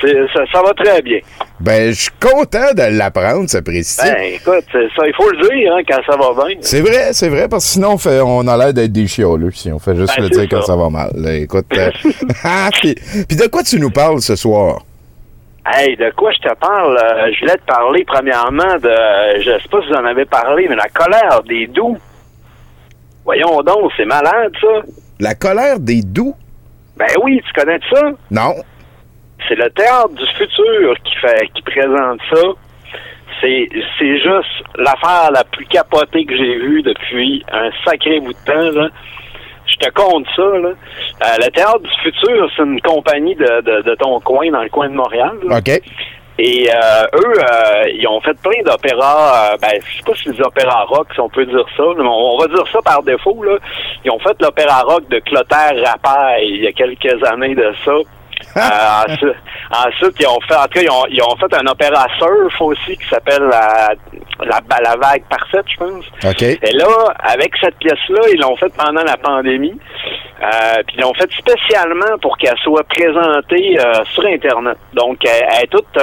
[0.00, 1.18] C'est, ça, ça va très bien.
[1.58, 3.98] Ben, je suis content de l'apprendre, ce précis.
[4.02, 6.56] Ben, écoute, ça, il faut le dire hein, quand ça va bien.
[6.60, 9.50] C'est vrai, c'est vrai, parce que sinon, on, fait, on a l'air d'être des chioleux
[9.52, 10.76] si on fait juste Ben, le dire quand ça.
[10.76, 11.10] va mal.
[11.16, 11.90] Là, écoute, euh,
[12.44, 12.94] ah, puis,
[13.26, 14.82] puis de quoi tu nous parles ce soir?
[15.72, 16.96] Hey, de quoi je te parle?
[16.96, 20.66] Euh, je voulais te parler premièrement de, je sais pas si vous en avez parlé,
[20.68, 21.96] mais la colère des doux.
[23.24, 24.82] Voyons donc, c'est malade ça.
[25.20, 26.34] La colère des doux?
[26.96, 28.02] Ben oui, tu connais ça?
[28.30, 28.54] Non.
[29.48, 32.42] C'est le théâtre du futur qui fait, qui présente ça.
[33.40, 33.68] C'est,
[33.98, 38.80] c'est juste l'affaire la plus capotée que j'ai vue depuis un sacré bout de temps,
[38.80, 38.88] là.
[39.66, 40.68] Je te compte ça, là.
[40.70, 44.68] Euh, le théâtre du futur, c'est une compagnie de, de, de ton coin, dans le
[44.70, 45.32] coin de Montréal.
[45.46, 45.58] là.
[45.58, 45.70] OK.
[46.38, 50.28] Et euh, eux, euh, ils ont fait plein d'opéras, euh, ben, je sais pas si
[50.28, 53.42] les opéras rock, si on peut dire ça, mais on va dire ça par défaut,
[53.42, 53.56] là.
[54.04, 57.92] Ils ont fait l'opéra rock de Clotaire Rapaille il y a quelques années de ça.
[58.56, 59.32] Euh,
[59.70, 62.60] ensuite, ils ont fait, en tout cas, ils ont, ils ont fait un opéra surf
[62.60, 63.94] aussi qui s'appelle la,
[64.40, 66.04] la, la vague parfaite, je pense.
[66.62, 66.88] Et là,
[67.18, 69.78] avec cette pièce-là, ils l'ont faite pendant la pandémie.
[70.42, 74.76] Euh, puis ils l'ont faite spécialement pour qu'elle soit présentée euh, sur Internet.
[74.92, 75.96] Donc, elle, elle est toute...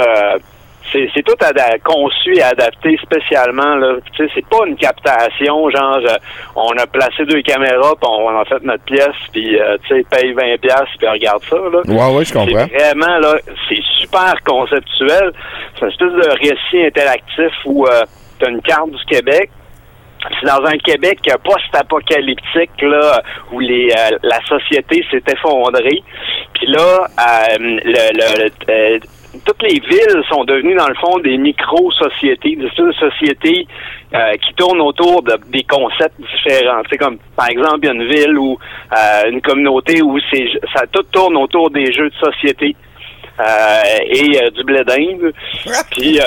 [0.94, 1.36] c'est, tout
[1.84, 3.76] conçu et adapté spécialement.
[3.76, 3.96] Là.
[4.18, 6.00] C'est pas une captation, genre
[6.56, 10.06] on a placé deux caméras, puis on a fait notre pièce, puis euh, tu sais,
[10.10, 11.56] paye 20 pièces puis regarde ça.
[11.58, 11.82] Là.
[11.88, 12.66] Ouais, ouais, je comprends.
[12.72, 13.36] C'est vraiment là,
[13.68, 15.32] c'est super conceptuel.
[15.76, 18.04] C'est une espèce de récit interactif où euh,
[18.40, 19.50] tu as une carte du Québec.
[20.40, 23.22] C'est dans un Québec post-apocalyptique là
[23.52, 26.02] où les euh, la société s'est effondrée.
[26.54, 29.00] Puis là, euh, le, le- le- euh,
[29.46, 33.68] toutes les villes sont devenues dans le fond des micro-sociétés, des sociétés
[34.14, 36.82] euh, qui tournent autour de, des concepts différents.
[36.90, 38.58] C'est comme par exemple il y a une ville ou
[38.96, 42.76] euh, une communauté où c'est ça tout tourne autour des jeux de société.
[43.40, 45.34] euh, et euh, du blé d'Inde.
[45.92, 46.24] Puis euh,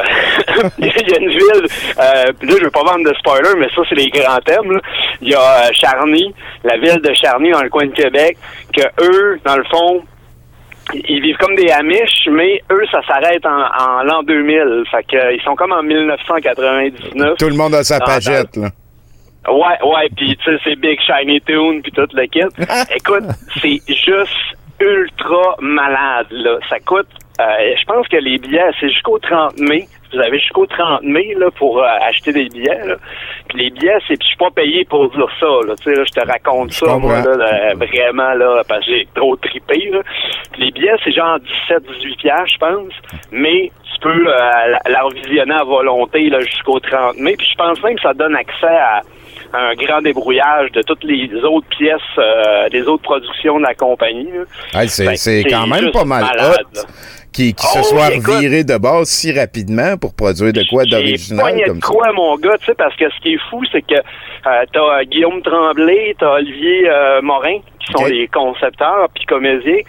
[0.79, 1.67] il y a une ville,
[2.01, 4.73] euh, là je veux pas vendre de spoiler, mais ça c'est les grands thèmes.
[4.73, 4.81] là.
[5.23, 6.35] Il y a euh, Charny,
[6.65, 8.37] la ville de Charny dans le coin de Québec,
[8.77, 10.03] que eux, dans le fond,
[10.95, 14.85] ils vivent comme des Amish, mais eux, ça s'arrête en, en l'an 2000.
[14.91, 17.37] Fait que, euh, ils sont comme en 1999.
[17.39, 18.69] Tout le monde a sa Dans- pagette, là.
[19.49, 22.41] Ouais, ouais, puis tu sais, c'est Big Shiny Tune, puis tout le kit.
[22.97, 23.25] Écoute,
[23.63, 26.59] c'est juste ultra malade, là.
[26.69, 27.07] Ça coûte,
[27.41, 27.45] euh,
[27.79, 29.87] je pense que les billets, c'est jusqu'au 30 mai.
[30.17, 32.97] Vous avez jusqu'au 30 mai, là, pour euh, acheter des billets, là.
[33.49, 35.75] Puis les billets, c'est, puis je suis pas payé pour dire ça, là.
[35.77, 39.09] Tu sais, là, je te raconte ça, moi, là, là, vraiment, là, parce que j'ai
[39.15, 40.01] trop trippé, là.
[40.53, 41.39] Puis les billets, c'est genre
[41.69, 42.93] 17-18 piastres, je pense.
[43.31, 47.35] Mais tu peux euh, la, la revisionner à volonté, là, jusqu'au 30 mai.
[47.37, 49.03] Puis je pense même que ça donne accès à
[49.53, 54.29] un grand débrouillage de toutes les autres pièces, euh, des autres productions de la compagnie.
[54.73, 54.83] là.
[54.83, 56.25] Hey, c'est quand même pas mal
[57.33, 58.35] qui, qui Oh, se soit écoute.
[58.35, 61.93] reviré de base si rapidement pour produire de quoi d'original comme de ça.
[61.93, 64.81] quoi, mon gars, tu sais, parce que ce qui est fou, c'est que euh, t'as
[65.01, 69.81] euh, Guillaume Tremblay, t'as Olivier euh, Morin, qui sont les concepteurs puis comédiens,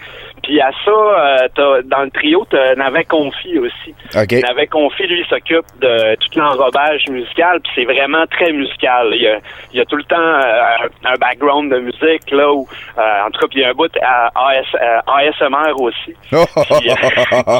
[0.48, 3.94] Puis à ça, euh, t'as- dans le trio, t'as Navet Confi aussi.
[4.16, 4.32] OK.
[4.42, 9.08] Navet Confi, lui, s'occupe de tout l'enrobage musical, puis c'est vraiment très musical.
[9.12, 9.40] Il y a,
[9.74, 12.66] il y a tout le temps euh, un background de musique, là, où,
[12.96, 16.14] euh, en tout cas, puis il y a un bout à AS, ASMR aussi.
[16.32, 16.90] Puis,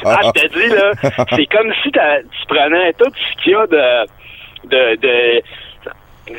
[0.06, 0.93] ah, je te dis, là,
[1.36, 4.06] c'est comme si tu prenais tout ce qu'il y a de...
[4.65, 5.43] de, de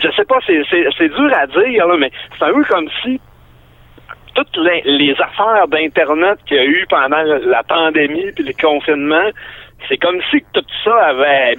[0.01, 2.87] je sais pas, c'est, c'est, c'est dur à dire, là, mais c'est un peu comme
[3.03, 3.19] si
[4.35, 9.29] toutes les, les affaires d'Internet qu'il y a eu pendant la pandémie puis le confinement,
[9.87, 11.55] c'est comme si tout ça avait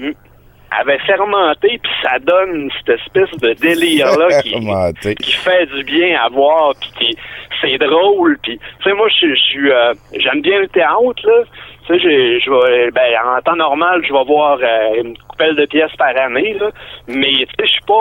[0.71, 4.41] avait fermenté puis ça donne cette espèce de délire là
[5.03, 7.19] qui, fait du bien à voir puis qui
[7.61, 11.43] c'est drôle puis tu sais moi je suis euh, j'aime bien le théâtre là
[11.91, 15.57] tu sais j'ai- je vais ben en temps normal je vais voir euh, une coupelle
[15.57, 16.71] de pièces par année là
[17.09, 17.95] mais tu sais je suis pas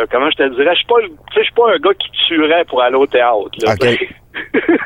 [0.00, 0.96] euh, comment je te dirais je suis pas
[1.36, 3.98] je suis pas un gars qui tuerait pour aller au théâtre là, OK.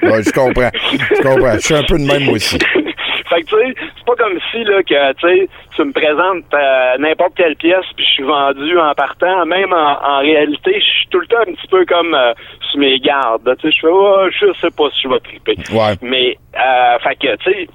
[0.02, 0.70] Ouais, je comprends.
[0.72, 1.54] Je comprends.
[1.54, 2.56] Je suis un peu de même moi aussi.
[3.28, 6.44] fait que tu sais, c'est pas comme si là que tu sais, tu me présentes
[6.54, 9.44] euh, n'importe quelle pièce puis je suis vendu en partant.
[9.46, 12.32] Même en, en réalité, je suis tout le temps un petit peu comme euh,
[12.70, 13.56] sous mes gardes.
[13.60, 15.56] Tu sais, je fais oh, je sais pas si je vais triper.
[15.72, 15.94] Ouais.
[16.00, 17.66] Mais euh, fait que tu sais.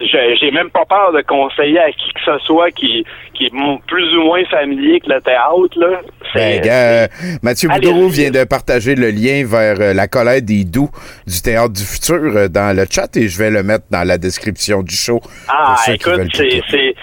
[0.00, 3.04] J'ai même pas peur de conseiller à qui que ce soit qui,
[3.34, 3.52] qui est
[3.86, 5.76] plus ou moins familier que le théâtre.
[5.76, 6.00] Là.
[6.34, 7.06] Ben, euh,
[7.42, 7.68] Mathieu.
[7.68, 10.90] Boudreau vient de partager le lien vers euh, la colère des doux
[11.26, 14.18] du Théâtre du Futur euh, dans le chat et je vais le mettre dans la
[14.18, 15.20] description du show.
[15.48, 16.94] Ah, écoute, c'est,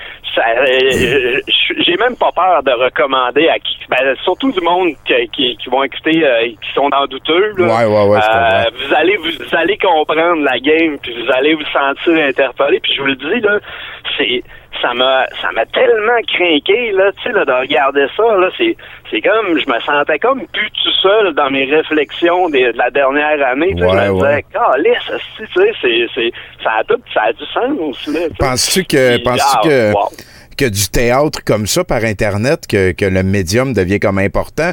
[0.42, 1.40] euh,
[1.80, 5.70] j'ai même pas peur de recommander à qui, ben, surtout du monde qui, qui, qui
[5.70, 7.54] vont écouter, euh, qui sont dans douteux.
[7.58, 7.66] Là.
[7.66, 11.54] Ouais, ouais, ouais, Euh, vous allez, vous, vous allez comprendre la game, puis vous allez
[11.54, 12.80] vous sentir interpellé.
[12.80, 13.60] Puis je vous le dis là,
[14.18, 14.44] c'est,
[14.82, 18.76] ça m'a, ça m'a tellement craqué là, tu sais, là, de regarder ça là, c'est,
[19.12, 22.90] c'est comme, je me sentais comme plus tout seul dans mes réflexions des- de la
[22.90, 23.74] dernière année.
[23.76, 26.32] Tu sais, Ouais, je me disais, esti, tu sais, c'est, c'est,
[26.64, 28.20] ça a tout, ça a du sens là.
[28.40, 30.10] Penses-tu que, Puis, penses-tu ah, que, wow.
[30.58, 34.72] que du théâtre comme ça par Internet, que, que le médium devient comme important,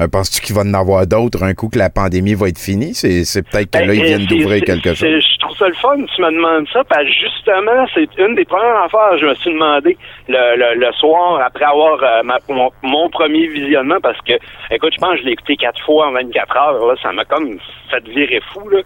[0.00, 2.94] euh, penses-tu qu'il va en avoir d'autres un coup que la pandémie va être finie?
[2.94, 5.08] C'est, c'est peut-être que Ben, là, ils euh, viennent d'ouvrir quelque chose.
[5.08, 8.44] Je trouve ça le fun, tu me demandes ça, parce que justement, c'est une des
[8.44, 9.96] premières affaires que je me suis demandé
[10.28, 14.32] le, le, le soir après avoir euh, ma- mon, mon premier visionnement, parce que,
[14.70, 17.24] écoute, je pense que je l'ai écouté quatre fois en 24 heures, là, ça m'a
[17.24, 17.58] comme
[17.90, 18.80] fait virer fou, là.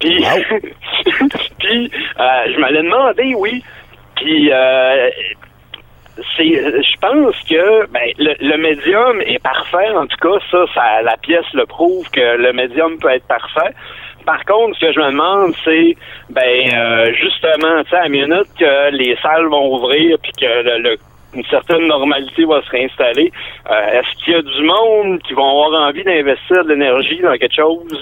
[0.00, 0.24] Puis,
[1.58, 1.90] puis
[2.20, 3.62] euh, je me l'ai demandé, oui,
[4.16, 4.50] puis...
[4.52, 5.10] Euh,
[6.36, 9.88] c'est je pense que ben, le, le médium est parfait.
[9.90, 13.72] En tout cas ça, ça la pièce le prouve que le médium peut être parfait
[14.32, 15.88] par contre ce que je me demande c'est
[16.28, 20.52] ben euh, justement tu sais à la minute que les salles vont ouvrir puis que
[20.68, 20.96] le, le-
[21.34, 23.30] une certaine normalité va se réinstaller
[23.70, 27.36] euh, est-ce qu'il y a du monde qui vont avoir envie d'investir de l'énergie dans
[27.40, 28.00] quelque chose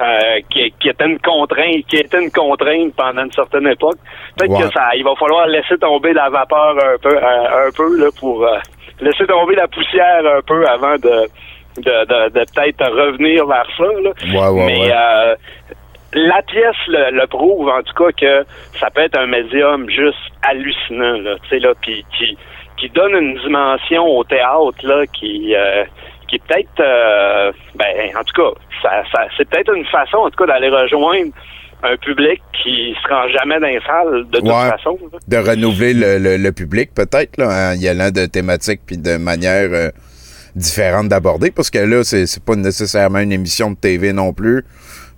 [0.00, 3.96] euh, qui, qui était une contrainte, qui était une contrainte pendant une certaine époque?
[4.36, 4.66] Peut-être Ouais.
[4.66, 8.08] que ça, il va falloir laisser tomber la vapeur un peu, un, un peu là
[8.20, 8.58] pour euh,
[9.00, 11.16] laisser tomber la poussière un peu avant de
[11.76, 13.84] de, de, de peut-être revenir vers ça.
[13.84, 14.10] Là.
[14.24, 14.92] Ouais, ouais, Mais ouais.
[14.94, 15.34] euh,
[16.14, 18.46] la pièce le, le prouve en tout cas que
[18.80, 22.36] ça peut être un médium juste hallucinant là, tu sais là, puis qui
[22.78, 25.84] qui donne une dimension au théâtre là qui euh,
[26.28, 30.30] qui est peut-être euh, ben en tout cas ça, ça c'est peut-être une façon en
[30.30, 31.32] tout cas d'aller rejoindre
[31.82, 34.70] un public qui se rend jamais dans les salles de toute Ouais.
[34.70, 34.98] façon.
[35.12, 35.18] là.
[35.28, 39.18] De renouveler le, le- le public, peut-être, là, en y allant de thématiques puis de
[39.18, 39.90] manière euh,
[40.56, 44.64] différente d'aborder, parce que là, c'est c'est pas nécessairement une émission de TV non plus.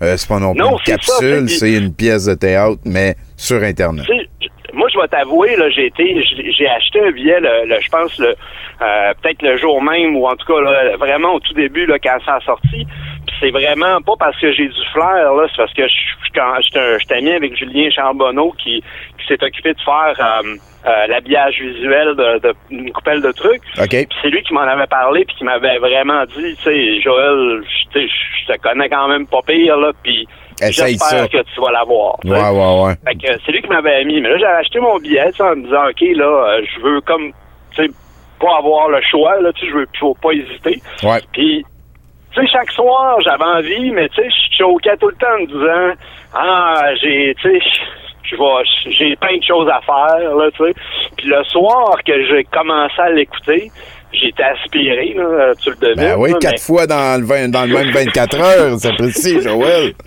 [0.02, 3.16] Euh, c'est pas non plus Non, une ça, capsule, c'est- une pièce de théâtre, mais
[3.36, 4.04] sur Internet.
[4.74, 6.22] Moi, je vais t'avouer, là, j'ai été,
[6.56, 10.26] j'ai acheté un billet, le, le- je pense, le, euh, peut-être le jour même, ou
[10.26, 12.86] en tout cas, là, vraiment au tout début, là, quand ça a sorti.
[13.40, 15.94] C'est vraiment pas parce que j'ai du flair, là, c'est parce que je
[16.34, 18.82] quand j'étais un- j'étais ami avec Julien Charbonneau qui,
[19.18, 20.56] qui s'est occupé de faire euh,
[20.86, 23.62] euh, l'habillage visuel de, de- d'une coupelle de trucs.
[23.80, 23.88] OK.
[23.88, 27.62] Puis c'est lui qui m'en avait parlé puis qui m'avait vraiment dit, tu sais, Joël,
[27.94, 30.28] je te connais quand même pas pire, là, puis
[30.98, 32.16] j'espère que tu vas l'avoir.
[32.24, 32.94] Ouais, ouais, ouais.
[33.06, 34.20] Fait que c'est lui qui m'avait mis.
[34.20, 36.24] Mais là, j'avais acheté mon billet, en me disant, OK, là,
[36.58, 37.32] euh, je veux comme,
[37.74, 37.90] tu sais,
[38.40, 40.80] pas avoir le choix, là, tu sais, je veux faut pas hésiter.
[41.02, 41.20] Ouais.
[41.32, 41.64] Puis,
[42.34, 45.40] tu sais, chaque soir, j'avais envie, mais tu sais, je choquais tout le temps en
[45.40, 46.00] me disant,
[46.34, 47.58] ah, j'ai, tu sais,
[48.24, 50.74] je vais, j'ai plein de choses à faire, là, tu sais.
[51.16, 53.70] Puis le soir que j'ai commencé à l'écouter,
[54.12, 55.96] j'étais aspiré, là, tu le devines.
[55.96, 58.94] Ben oui, là, quatre mais- fois dans le, vingt- dans le même 24 heures, c'est
[58.96, 59.92] précis, Joël.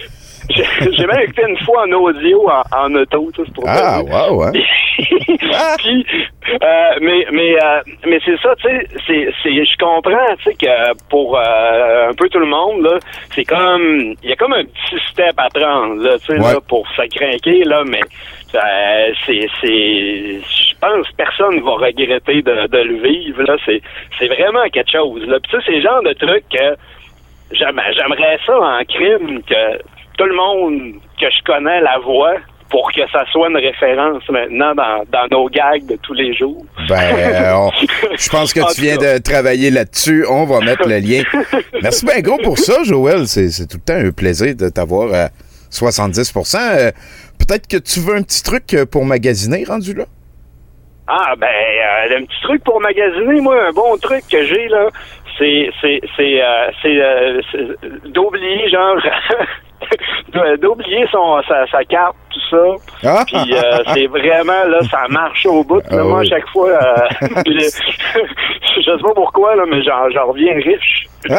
[0.56, 3.64] J'ai j'ai même écouté une fois en audio, en, en auto, tu sais, c'est pour
[3.68, 4.52] Ah, wow, ouais.
[5.78, 6.06] Puis,
[6.50, 6.68] euh,
[7.02, 11.08] mais mais euh, mais c'est ça, tu sais, c'est c'est je comprends, tu sais que
[11.10, 12.98] pour euh, un peu tout le monde là,
[13.34, 16.60] c'est comme il y a comme un petit step à prendre là, tu sais là,
[16.68, 18.02] pour se craquer là, mais
[18.56, 23.82] euh, c'est c'est je pense personne va regretter de, de le vivre là, c'est
[24.20, 25.40] c'est vraiment quelque chose là.
[25.40, 26.76] Puis sais c'est le genre de truc que
[27.54, 29.82] j'aimerais j'aimerais ça en crime que
[30.22, 32.34] tout le monde que je connais la voix
[32.70, 36.64] pour que ça soit une référence maintenant dans, dans nos gags de tous les jours.
[36.88, 37.72] Ben, euh, on-
[38.18, 40.26] je pense que tu viens de travailler là-dessus.
[40.30, 41.24] On va mettre le lien.
[41.82, 43.28] Merci bien gros pour ça, Joël.
[43.28, 45.30] C'est tout le temps un plaisir de t'avoir à
[45.72, 46.92] 70% Euh,
[47.40, 50.06] Peut-être que tu veux un petit truc euh, pour magasiner rendu là?
[51.08, 54.88] Ah ben euh, un petit truc pour magasiner, moi un bon truc que j'ai là,
[55.40, 55.72] c'est
[56.40, 57.42] euh,
[58.06, 58.96] d'oublier genre
[60.62, 62.64] d'oublier son sa, sa carte tout ça.
[63.04, 63.24] Ah!
[63.26, 65.80] Puis euh, c'est vraiment là ça marche au bout.
[65.80, 66.30] Là, Ah moi à oui.
[66.30, 67.08] chaque fois euh,
[67.46, 67.70] je,
[68.82, 71.06] je sais pas pourquoi là mais j'en j'en reviens riche.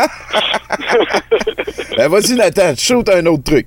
[1.96, 3.66] Ben, vas-y, Nathan, shoot un autre truc.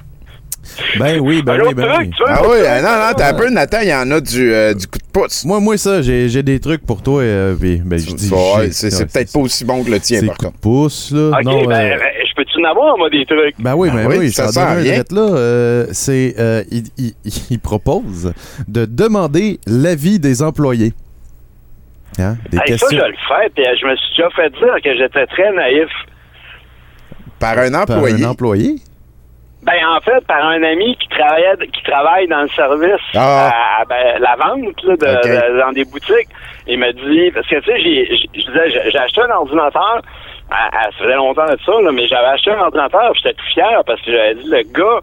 [0.99, 2.09] Ben oui, ben oui, ben oui.
[2.27, 4.73] Ah oui, ah non, non, t'as un peu, Nathan, il y en a du, euh,
[4.73, 5.45] du coup de pouce.
[5.45, 7.21] Moi, moi, ça, j'ai j'ai des trucs pour toi.
[7.21, 8.29] euh, puis, ben, je dis.
[8.31, 10.57] Ouais, c'est peut-être pas aussi bon que le tien, C'est par coup contre.
[10.57, 11.29] de pouce, là.
[11.37, 13.55] OK, non, ben, euh, ben, je peux-tu en avoir moi des trucs?
[13.59, 15.03] Ben oui, Ah ben oui, oui, ça sent rien.
[15.11, 15.21] là.
[15.21, 17.13] euh, c'est, euh, il, il-
[17.51, 18.33] il propose
[18.67, 20.93] de demander l'avis des employés.
[22.17, 22.37] Hein?
[22.49, 24.97] Des Hey, ça questions je le fais, puis je me suis déjà fait dire que
[24.97, 25.89] j'étais très naïf.
[27.39, 28.23] Par un par employé?
[28.25, 28.75] un employé?
[29.65, 33.49] Ben en fait, par un ami qui travaillait qui travaille dans le service Ah.
[33.49, 36.29] à, à, ben, la vente là, de, de- dans des boutiques.
[36.67, 40.01] Il m'a dit parce que tu sais, j'ai j'ai- je disais j'ai- acheté un ordinateur.
[40.51, 43.45] à- à- ça faisait longtemps de ça, là, mais j'avais acheté un ordinateur, j'étais tout
[43.55, 44.99] fier parce que j'avais dit le gars,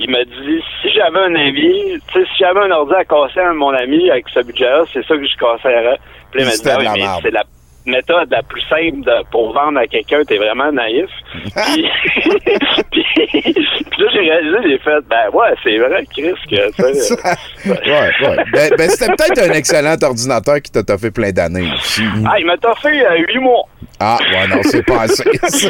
[0.00, 3.38] il m'a dit si j'avais un ami, tu sais, si j'avais un ordi à casser
[3.38, 5.96] à mon ami avec ce budget-là, c'est ça que je casserais.
[6.32, 7.44] Puis il m'a dit Ah oui, mais c'est la
[7.86, 11.06] méthode la plus simple de- pour vendre à quelqu'un, t'es vraiment naïf.
[11.72, 11.86] puis,
[12.90, 17.14] puis, puis là, j'ai réalisé, j'ai fait, ben ouais, c'est vrai, Chris, que tu sais,
[17.66, 18.36] ouais, ouais.
[18.52, 22.02] Ben, ben, c'était peut-être un excellent ordinateur qui t'a toffé plein d'années aussi.
[22.26, 23.64] Ah, il m'a toffé euh, huit mois.
[24.02, 25.24] Ah, ouais, non, c'est pas assez.
[25.48, 25.68] C'est-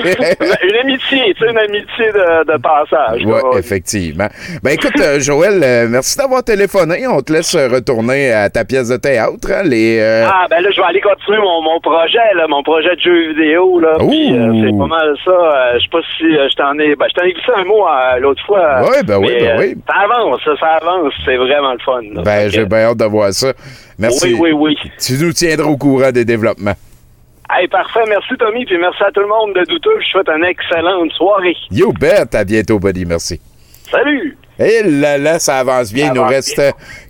[0.63, 3.25] Une amitié, tu sais, une amitié de, de passage.
[3.25, 4.29] Ouais, effectivement.
[4.63, 7.07] Ben écoute, euh, Joël, euh, merci d'avoir téléphoné.
[7.09, 9.51] On te laisse euh, retourner à ta pièce de théâtre.
[9.51, 12.00] hein, les, euh, Ah, ben là, je vais aller continuer mon, mon projet,
[12.35, 13.97] là, mon projet de jeu vidéo, là.
[14.01, 15.31] Euh, c'est pas mal ça.
[15.31, 16.95] Euh, je sais pas si euh, je t'en ai.
[16.97, 17.85] Ben, je t'en ai glissé un mot
[18.21, 18.83] l'autre fois.
[18.83, 19.75] Ouais, ben oui, ben oui.
[19.87, 21.13] Ça avance, ça, avance.
[21.25, 22.01] C'est vraiment le fun.
[22.15, 22.23] là.
[22.23, 23.53] ben, j'ai bien hâte de voir ça.
[23.99, 24.35] Merci.
[24.35, 24.91] Oui, oui, oui.
[24.99, 26.75] Tu nous tiendras au courant des développements.
[27.51, 28.05] Hey, parfait.
[28.09, 28.65] Merci, Tommy.
[28.65, 29.99] Puis merci à tout le monde de douteux.
[30.01, 31.57] Je souhaite une excellente soirée.
[31.71, 32.35] You bet.
[32.35, 33.05] À bientôt, buddy.
[33.05, 33.41] Merci.
[33.91, 34.37] Salut!
[34.59, 36.07] Et là, là, ça avance bien.
[36.07, 36.63] Ça Il nous reste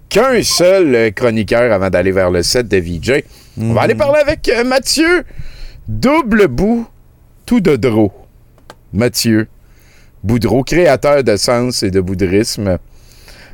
[0.09, 3.23] qu'un seul chroniqueur avant d'aller vers le set de VJ.
[3.63, 5.25] On va aller parler avec euh, Mathieu.
[5.87, 6.87] Double bout,
[7.45, 8.11] tout de drôle.
[8.93, 9.49] Mathieu
[10.23, 12.79] Boudreau, créateur de sens et de boudrisme.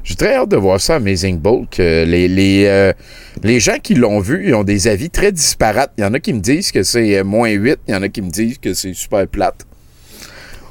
[0.04, 1.80] J'ai très hâte de voir ça à Amazing Bulk.
[1.80, 2.92] Euh, les, les, euh,
[3.42, 5.92] les gens qui l'ont vu, ils ont des avis très disparates.
[5.98, 8.08] Il y en a qui me disent que c'est moins 8, il y en a
[8.08, 9.66] qui me disent que c'est super plate.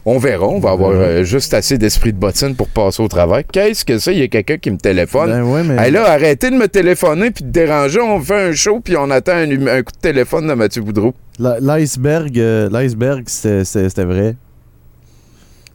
[0.08, 3.44] On verra, on va avoir euh, juste assez d'esprit de bottine pour passer au travail.
[3.52, 4.14] Qu'est-ce que c'est?
[4.14, 5.30] Il y a quelqu'un qui me téléphone.
[5.32, 8.00] Ben ouais, mais- Hey, là, arrêtez de me téléphoner puis de déranger.
[8.02, 11.16] On fait un show puis on attend un, coup de téléphone de Mathieu Boudreau.
[11.40, 14.36] L'iceberg, euh, l'iceberg, c'était vrai.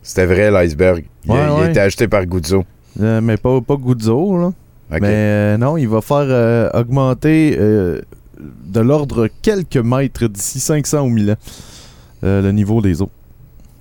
[0.00, 1.04] C'était vrai, l'iceberg.
[1.24, 2.64] Il, a- Ouais, il été acheté par Guzzo.
[3.00, 4.52] Euh, mais pas, pas Guzzo, là.
[4.92, 11.32] Mais euh, non, il va faire augmenter de l'ordre quelques mètres d'ici 500 ou 1000
[11.32, 11.36] ans
[12.22, 13.10] le niveau des eaux.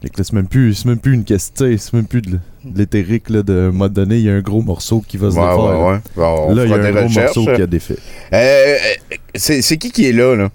[0.01, 2.37] Fait que là, c'est même plus, c'est même plus une question, c'est même plus de,
[2.63, 5.29] de l'éthérique, là, de un moment donné, il y a un gros morceau qui va
[5.29, 5.59] se Ouais, défaire.
[5.59, 5.91] ouais, là.
[5.91, 5.97] ouais.
[6.15, 7.35] Bon, on là, il y a un gros recherches.
[7.35, 7.97] morceau qui a défait.
[8.31, 10.49] Euh, euh, c'est c'est qui qui est là, là?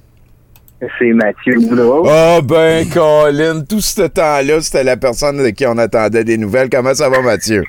[0.98, 2.06] C'est Mathieu Boudreau.
[2.08, 6.68] Ah ben, Colin, tout ce temps-là, c'était la personne de qui on attendait des nouvelles.
[6.70, 7.64] Comment ça va, Mathieu?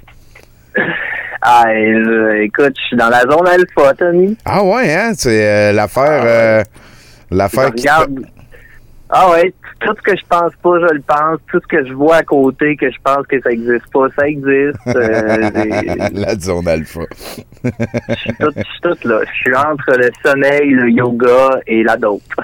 [1.42, 4.36] Ah, euh, écoute, je suis dans la zone alpha, Tommy.
[4.46, 5.12] Ah ouais, hein?
[5.16, 6.24] C'est euh, l'affaire...
[6.26, 6.64] euh,
[7.32, 7.84] l'affaire qui...
[7.84, 8.20] regarde.
[9.10, 9.54] Ah ouais,
[9.86, 11.40] tout ce que je pense pas, je le pense.
[11.52, 14.28] Tout ce que je vois à côté, que je pense que ça existe pas, ça
[14.28, 14.80] existe.
[14.95, 15.49] Euh,
[16.14, 17.02] La zone alpha.
[17.64, 17.70] je
[18.16, 18.34] suis
[18.82, 19.20] tout, là.
[19.26, 22.22] Je suis entre le sommeil, le yoga et la dope.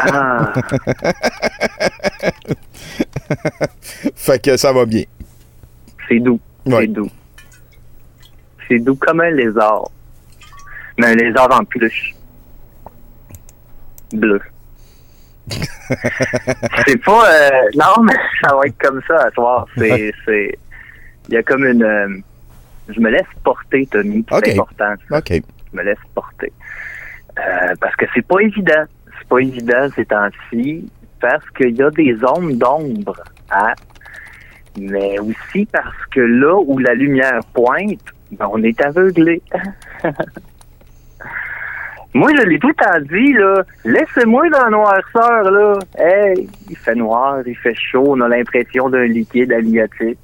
[0.00, 0.52] ah,
[4.14, 5.04] fait que ça va bien.
[6.08, 6.40] c'est doux.
[6.66, 6.78] Ouais.
[6.80, 7.10] C'est doux.
[8.66, 9.88] C'est doux comme un lézard.
[10.98, 12.14] Mais un lézard en peluche.
[14.12, 14.40] Bleu.
[16.86, 17.30] c'est pas.
[17.30, 19.66] euh, non, mais ça va être comme ça à soir.
[19.76, 20.12] C'est.
[21.28, 21.82] Il y a comme une.
[21.82, 22.08] euh,
[22.88, 24.24] Je me laisse porter, Tommy.
[24.30, 24.94] C'est important.
[25.08, 25.18] ça.
[25.18, 25.32] OK.
[25.32, 26.52] Je me laisse porter.
[27.38, 28.84] Euh, parce que c'est pas évident.
[29.18, 30.90] C'est pas évident ces temps-ci.
[31.20, 33.22] Parce qu'il y a des zones d'ombre.
[33.50, 33.72] Hein?
[34.78, 37.98] Mais aussi parce que là où la lumière pointe,
[38.32, 39.42] ben, on est aveuglé.
[42.14, 43.62] Moi, je l'ai tout temps dit, là.
[43.84, 45.78] Laissez-moi dans la noirceur, là.
[45.98, 50.18] Hey, il fait noir, il fait chaud, on a l'impression d'un liquide amniotique.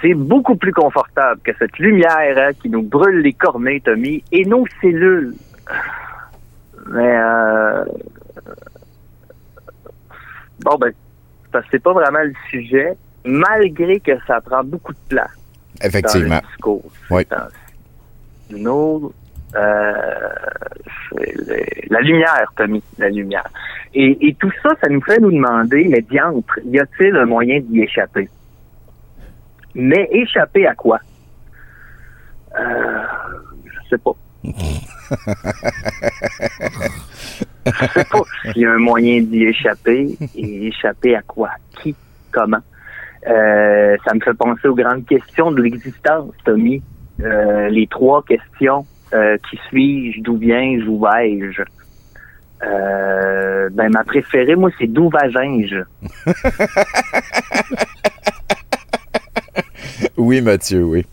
[0.00, 4.44] C'est beaucoup plus confortable que cette lumière hein, qui nous brûle les cornets, Tommy, et
[4.44, 5.34] nos cellules.
[6.88, 7.84] Mais, euh...
[10.60, 10.92] Bon, ben,
[11.52, 15.30] parce que c'est pas vraiment le sujet, malgré que ça prend beaucoup de place.
[15.82, 16.28] Effectivement.
[16.28, 16.92] Dans le discours.
[17.10, 17.24] Oui.
[17.26, 18.60] temps-ci.
[18.60, 19.12] Nos,
[19.54, 20.28] euh,
[21.90, 23.48] la lumière, Tommy, la lumière.
[23.94, 27.60] Et, et tout ça, ça nous fait nous demander, mais diantre, y a-t-il un moyen
[27.60, 28.28] d'y échapper?
[29.74, 30.98] Mais échapper à quoi?
[32.58, 33.02] Euh,
[33.64, 34.12] je sais pas.
[37.66, 40.16] je sais pas s'il y a un moyen d'y échapper.
[40.34, 41.50] Et échapper à quoi?
[41.82, 41.94] Qui?
[42.30, 42.60] Comment?
[43.26, 46.82] Euh, ça me fait penser aux grandes questions de l'existence, Tommy.
[47.20, 48.84] Euh, les trois questions.
[49.14, 50.20] Euh, qui suis-je?
[50.22, 50.86] D'où viens-je?
[50.86, 51.62] Où vais-je?
[52.64, 55.82] Euh, ben, ma préférée, moi, c'est d'où vais-je?
[60.16, 61.04] Oui, Mathieu, oui.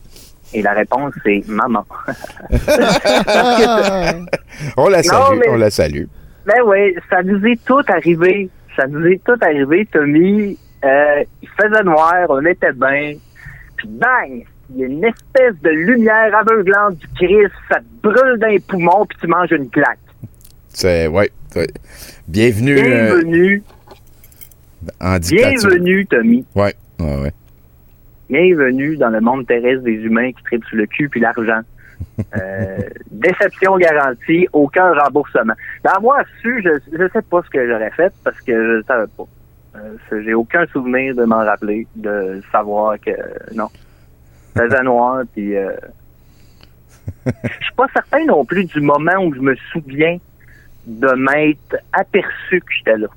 [0.53, 1.85] Et la réponse, c'est maman.
[4.77, 6.05] On la Non, salue, mais- on la salue.
[6.45, 8.49] Ben oui, ça nous est tout arrivé.
[8.75, 10.57] Ça nous est tout arrivé, Tommy.
[10.83, 13.13] Euh, il faisait noir, on était bien.
[13.77, 14.45] Puis bang!
[14.71, 17.53] Il y a une espèce de lumière aveuglante du Christ.
[17.71, 19.99] Ça te brûle dans les poumons, puis tu manges une claque.
[20.69, 21.67] C'est, ouais, ouais.
[22.27, 23.63] Bienvenue, euh, Bienvenue,
[25.01, 26.45] en bienvenue, Tommy.
[26.55, 27.33] Ouais, ouais, ouais.
[28.29, 31.61] Bienvenue dans le monde terrestre des humains qui tripent sur le cul puis l'argent.
[32.37, 32.77] Euh,
[33.11, 35.53] déception garantie, aucun remboursement.
[35.83, 39.07] D'avoir su, je ne sais pas ce que j'aurais fait parce que je ne savais
[39.17, 39.23] pas.
[39.75, 43.11] Euh, J'ai aucun souvenir de m'en rappeler, de savoir que
[43.55, 43.69] non.
[44.55, 45.71] Faisait noir, puis euh,
[47.25, 50.17] je suis pas certain non plus du moment où je me souviens
[50.85, 53.07] de m'être aperçu que j'étais là.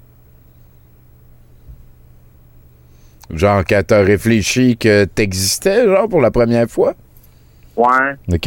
[3.30, 6.94] Genre, quand t'as réfléchi que t'existais, genre, pour la première fois?
[7.76, 8.14] Ouais.
[8.30, 8.46] OK.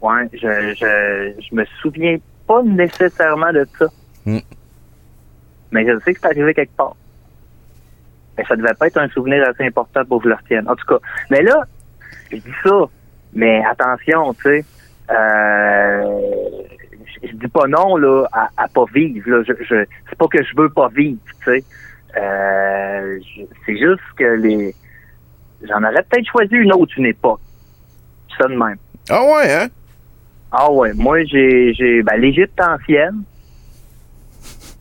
[0.00, 3.86] Ouais, je, je, je me souviens pas nécessairement de ça.
[4.24, 4.38] Hmm.
[5.72, 6.96] Mais je sais que c'est arrivé quelque part.
[8.36, 10.68] Mais ça devait pas être un souvenir assez important pour que je le retienne.
[10.68, 10.98] En tout cas,
[11.30, 11.64] mais là,
[12.30, 12.84] je dis ça,
[13.32, 14.64] mais attention, tu sais,
[15.10, 16.20] euh,
[17.22, 19.30] je, je dis pas non là à, à pas vivre.
[19.30, 19.42] Là.
[19.46, 21.64] Je, je, c'est pas que je veux pas vivre, tu sais.
[22.16, 23.18] Euh,
[23.64, 24.74] c'est juste que les,
[25.62, 27.40] j'en aurais peut-être choisi une autre, une époque.
[28.38, 28.76] Ça de même.
[29.08, 29.68] Ah ouais, hein?
[30.50, 33.22] Ah ouais, moi j'ai j'ai ben, l'Égypte ancienne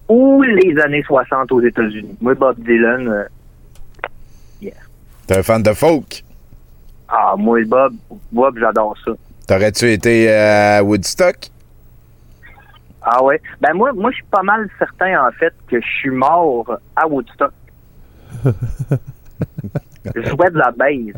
[0.07, 2.17] ou les années 60 aux États-Unis.
[2.21, 3.23] Moi Bob Dylan euh,
[5.27, 6.23] T'es un fan de folk?
[7.07, 7.93] ah moi Bob
[8.31, 9.11] Bob j'adore ça.
[9.47, 11.35] T'aurais-tu été à Woodstock?
[13.01, 13.41] Ah ouais.
[13.61, 17.07] Ben moi moi je suis pas mal certain en fait que je suis mort à
[17.07, 17.53] Woodstock.
[18.45, 21.13] je jouais de la base.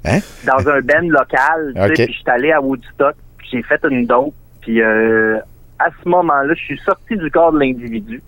[0.06, 0.18] Hein?
[0.44, 3.80] Dans un band local, tu sais, puis je suis allé à Woodstock, puis j'ai fait
[3.90, 5.38] une dope, puis euh,
[5.78, 8.22] à ce moment-là, je suis sorti du corps de l'individu.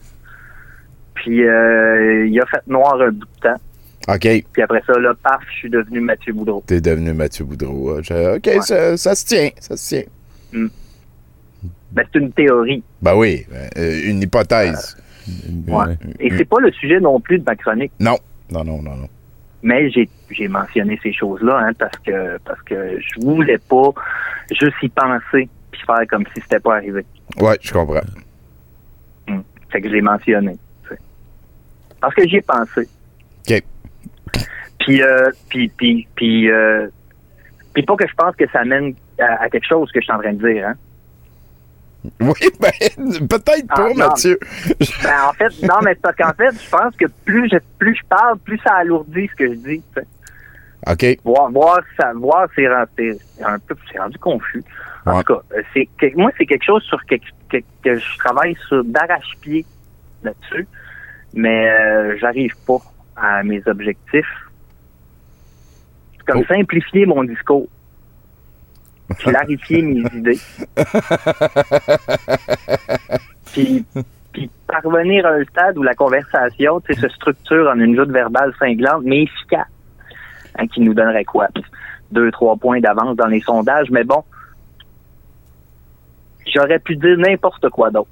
[1.17, 3.61] Puis euh, il a fait noir un bout de temps.
[4.09, 4.45] OK.
[4.53, 6.63] Puis après ça, là, paf, je suis devenu Mathieu Boudreau.
[6.67, 7.97] T'es devenu Mathieu Boudreau.
[7.99, 10.05] Ah, je- OK, ça, ça se tient, ça se tient.
[11.93, 12.83] Ben, c'est une théorie.
[13.03, 14.97] Ben oui, euh, une hypothèse.
[15.67, 15.97] Ouais.
[16.21, 17.93] Et c'est pas le sujet non plus de ma chronique.
[17.99, 18.17] Non,
[18.51, 19.09] non, non, non, non.
[19.63, 23.89] Mais j'ai j'ai mentionné ces choses-là hein, parce que parce que je voulais pas
[24.53, 27.05] juste y penser puis faire comme si c'était pas arrivé.
[27.41, 28.01] Ouais, je comprends.
[29.71, 30.57] Fait que je l'ai mentionné.
[32.01, 32.89] Parce que j'y ai pensé.
[33.49, 33.63] OK.
[34.81, 36.89] Puis euh, puis puis puis euh,
[37.75, 40.13] puis pas que je pense que ça mène à, à quelque chose que je suis
[40.13, 40.75] en train de dire, hein.
[42.21, 42.71] Oui, ben,
[43.27, 43.95] peut-être pas, Ah, non.
[44.09, 44.39] Mathieu.
[45.03, 48.07] Ben, en fait, non, mais parce qu'en fait, je pense que plus je, plus je
[48.09, 49.83] parle, plus ça alourdit ce que je dis.
[50.87, 51.19] OK.
[51.25, 54.63] Voir, voir, ça, voir, c'est rendu, c'est un peu, c'est rendu confus.
[55.05, 55.23] En Ouais.
[55.25, 55.43] tout cas,
[55.75, 57.17] c'est, moi, c'est quelque chose sur que,
[57.49, 59.65] que, que je travaille sur d'arrache-pied
[60.23, 60.67] là-dessus,
[61.37, 62.79] mais euh, j'arrive pas
[63.15, 64.27] à mes objectifs.
[66.17, 67.69] C'est comme simplifier mon discours.
[69.19, 70.41] Clarifier mes idées.
[73.53, 73.85] puis,
[74.33, 78.11] puis parvenir à un stade où la conversation tu sais, se structure en une joute
[78.11, 79.69] verbale cinglante, mais efficace.
[80.59, 81.49] hein, qui nous donnerait quoi?
[82.11, 84.25] Deux, trois points d'avance dans les sondages, mais bon,
[86.47, 88.09] j'aurais pu dire n'importe quoi d'autre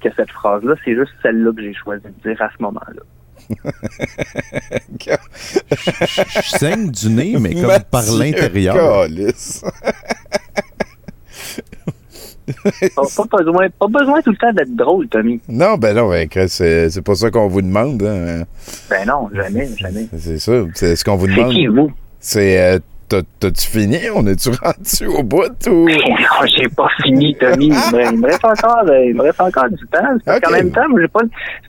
[0.00, 0.74] que cette phrase-là.
[0.84, 3.02] C'est juste celle-là que j'ai choisi de dire à ce moment-là.
[5.00, 8.74] Je saigne du nez, mais comme par Mathieu l'intérieur.
[9.06, 9.64] Calisse.
[12.96, 15.40] pas, pas besoin, pas besoin tout le temps d'être drôle, Tommy.
[15.48, 18.02] Non, ben non, ben, c'est c'est pas ça qu'on vous demande.
[18.02, 18.44] hein.
[18.88, 20.06] Ben non, jamais, jamais.
[20.18, 20.52] C'est ça.
[20.74, 21.52] C'est ce qu'on vous C'est demande.
[21.52, 21.92] qui, vous?
[22.18, 22.60] C'est.
[22.60, 22.78] euh,
[23.10, 23.98] T'as-tu fini?
[24.14, 25.88] On est-tu rendu au bout ou?
[26.30, 27.66] Non, j'ai pas fini, Tommy.
[27.66, 30.16] Il me, il me reste encore, euh, il me reste encore du temps.
[30.24, 31.20] Parce qu'en même temps, j'ai pas,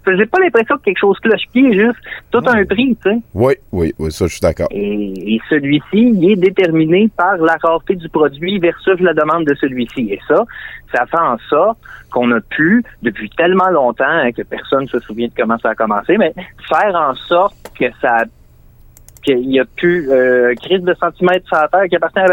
[0.06, 1.98] j'ai pas l'impression que quelque chose cloche-pied, juste
[2.30, 3.18] tout a un prix, tu sais.
[3.34, 4.68] Oui, oui, oui, ça, je suis d'accord.
[4.70, 9.56] Et, et celui-ci, il est déterminé par la rareté du produit versus la demande de
[9.56, 10.12] celui-ci.
[10.12, 10.46] Et ça,
[10.94, 11.80] ça fait en sorte
[12.12, 15.70] qu'on a pu, depuis tellement longtemps hein, que personne ne se souvient de comment ça
[15.70, 16.34] a commencé, mais
[16.70, 18.26] faire en sorte que ça
[19.24, 22.24] qu'il n'y a plus euh, crise de centimètres sur la terre qui appartient à,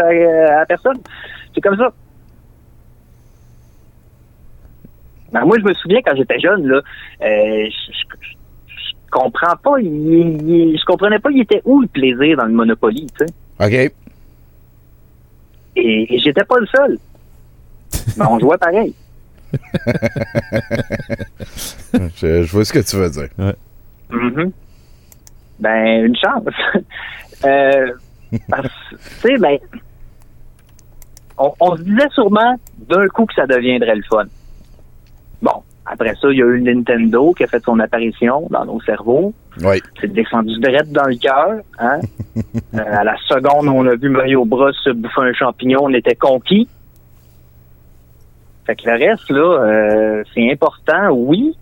[0.57, 0.97] à- à personne.
[1.53, 1.91] C'est comme ça.
[5.31, 6.77] Ben, moi, je me souviens quand j'étais jeune, là,
[7.21, 8.27] euh, je, je-
[8.67, 12.53] je comprends pas, il, il- je comprenais pas, il était où le plaisir dans le
[12.53, 13.31] Monopoly, tu sais.
[13.59, 13.91] OK.
[15.75, 16.97] Et, et j'étais pas le seul.
[18.17, 18.93] Mais on jouait pareil.
[22.15, 23.29] je, je vois ce que tu veux dire.
[24.09, 24.51] Mhm.
[25.59, 26.43] Ben, une chance.
[27.45, 27.91] euh,
[28.49, 29.57] parce que, tu sais, ben,
[31.37, 34.25] on, on se disait sûrement d'un coup que ça deviendrait le fun.
[35.41, 38.79] Bon, après ça, il y a eu Nintendo qui a fait son apparition dans nos
[38.81, 39.33] cerveaux.
[39.63, 39.81] Oui.
[39.99, 41.61] C'est descendu direct dans le cœur.
[41.79, 41.99] Hein?
[42.73, 45.93] Euh, à la seconde où on a vu Mario Bros se bouffer un champignon, on
[45.93, 46.69] était conquis.
[48.65, 51.57] Fait que le reste, là, euh, c'est important, oui.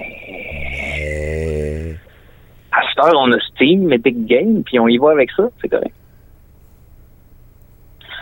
[0.00, 1.94] Mais...
[2.76, 5.68] À cette heure, on a Steam, Epic Games, puis on y va avec ça, c'est
[5.68, 5.94] correct.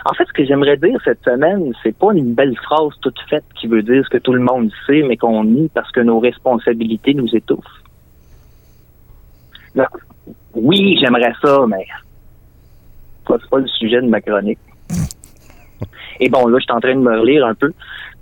[0.05, 3.45] En fait, ce que j'aimerais dire cette semaine, c'est pas une belle phrase toute faite
[3.55, 6.19] qui veut dire ce que tout le monde sait, mais qu'on nie parce que nos
[6.19, 7.83] responsabilités nous étouffent.
[10.53, 11.85] Oui, j'aimerais ça, mais
[13.27, 14.59] c'est pas le sujet de ma chronique.
[16.19, 17.73] Et bon, là, je suis en train de me relire un peu,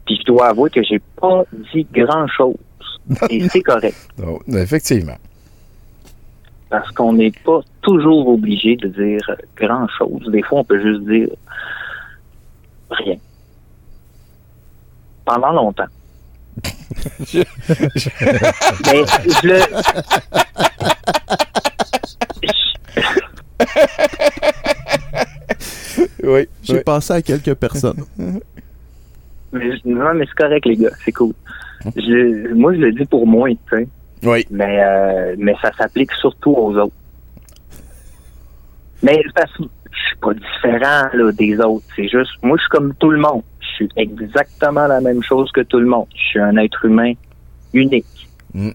[0.06, 1.44] puis je dois avouer que j'ai pas
[1.74, 2.56] dit grand-chose.
[3.30, 3.96] Et c'est correct.
[4.18, 5.18] Non, effectivement.
[6.72, 10.24] Parce qu'on n'est pas toujours obligé de dire grand-chose.
[10.32, 11.28] Des fois, on peut juste dire
[12.90, 13.18] rien.
[15.26, 15.86] Pendant longtemps.
[17.34, 19.62] Mais je le...
[26.24, 26.48] oui.
[26.64, 28.04] J'ai pensé à quelques personnes.
[28.18, 30.90] Mais, je- non, mais c'est correct, les gars.
[31.04, 31.34] C'est cool.
[31.96, 33.88] Je- moi, je le dis pour moi, tu sais.
[34.24, 34.46] Oui.
[34.50, 36.94] Mais, euh, mais ça s'applique surtout aux autres.
[39.04, 41.86] Mais parce que je suis pas différent là, des autres.
[41.96, 43.44] C'est juste, moi, je suis comme tout le monde.
[43.60, 46.08] Je suis exactement la même chose que tout le monde.
[46.16, 47.14] Je suis un être humain
[47.74, 48.06] unique.
[48.54, 48.72] Mm.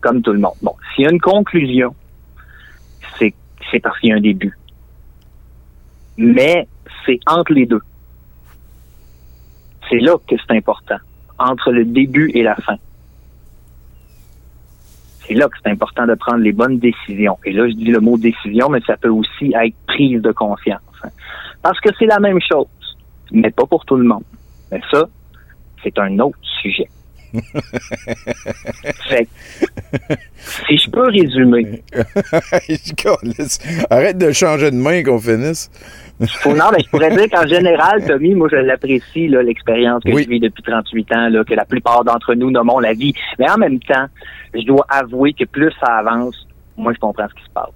[0.00, 0.54] Comme tout le monde.
[0.62, 1.94] Bon, s'il y a une conclusion,
[3.18, 3.34] c'est
[3.70, 4.56] c'est parce qu'il y a un début.
[6.18, 6.68] Mais
[7.06, 7.80] c'est entre les deux.
[9.88, 10.98] C'est là que c'est important.
[11.38, 12.76] Entre le début et la fin.
[15.26, 17.38] C'est là que c'est important de prendre les bonnes décisions.
[17.44, 20.78] Et là, je dis le mot décision, mais ça peut aussi être prise de hein.
[21.62, 22.66] Parce que c'est la même chose,
[23.32, 24.24] mais pas pour tout le monde.
[24.70, 25.08] Mais ça,
[25.82, 26.88] c'est un autre sujet.
[29.08, 29.28] Fait
[30.68, 31.82] si je peux résumer,
[33.90, 35.70] Arrête de changer de main qu'on finisse.
[36.40, 40.24] Faut- non, mais je pourrais dire qu'en général, Tommy, moi, je l'apprécie, l'expérience que Oui.
[40.24, 43.14] je vis depuis 38 ans, là, que la plupart d'entre nous nommons la vie.
[43.38, 44.06] Mais en même temps,
[44.54, 46.46] je dois avouer que plus ça avance,
[46.76, 47.70] moins je comprends ce qui se passe.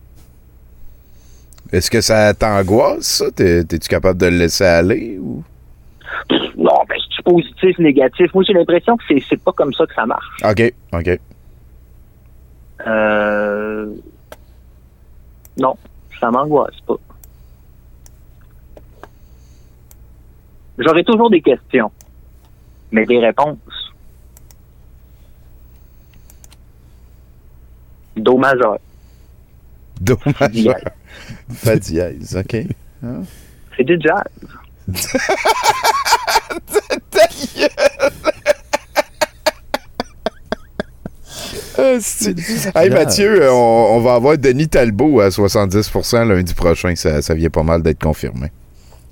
[1.73, 3.31] Est-ce que ça t'angoisse, ça?
[3.31, 5.19] T'es- T'es-tu capable de le laisser aller?
[5.21, 5.43] Ou...
[6.57, 8.33] Non, ben, c'est positif, négatif?
[8.35, 10.43] Moi, j'ai l'impression que c'est, c'est pas comme ça que ça marche.
[10.45, 11.21] OK, OK.
[12.87, 13.95] Euh...
[15.59, 15.77] Non,
[16.21, 16.95] ça m'angoisse pas.
[20.79, 21.91] J'aurai toujours des questions,
[22.93, 23.59] mais des réponses.
[28.17, 28.79] Do majeur.
[30.01, 30.77] Do majeur.
[31.51, 32.67] Fa dièse, OK.
[33.03, 33.23] Hein?
[33.77, 34.23] C'est du jazz.
[41.79, 42.35] Asti.
[42.75, 46.95] Hey Mathieu, euh, on, on va avoir Denis Talbot à 70% lundi prochain.
[46.97, 48.49] Ça, ça vient pas mal d'être confirmé.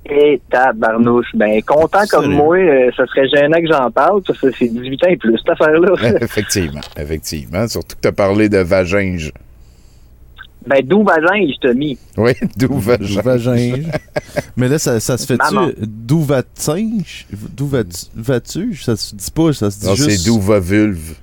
[0.09, 1.27] Et tabarnouche.
[1.35, 4.23] Ben, content comme moi, euh, ça serait gênant que j'en parle.
[4.27, 6.19] Ça, c'est c'est 18 ans et plus, cette affaire-là.
[6.21, 7.67] effectivement, effectivement.
[7.67, 9.33] Surtout que tu as parlé de vaginge.
[10.67, 11.97] Ben, d'où vagin, je t'ai mis.
[12.17, 13.21] Oui, d'où vagin.
[13.23, 13.83] Vagin.
[14.57, 15.55] Mais là, ça, ça se fait-tu?
[15.55, 15.71] Maman.
[15.79, 17.27] D'où va-tu?
[17.57, 18.07] D'où vas-tu?
[18.17, 18.75] vas-tu?
[18.77, 20.11] Ça se dit pas, ça se dit Non, juste...
[20.11, 21.15] c'est d'où va vulve.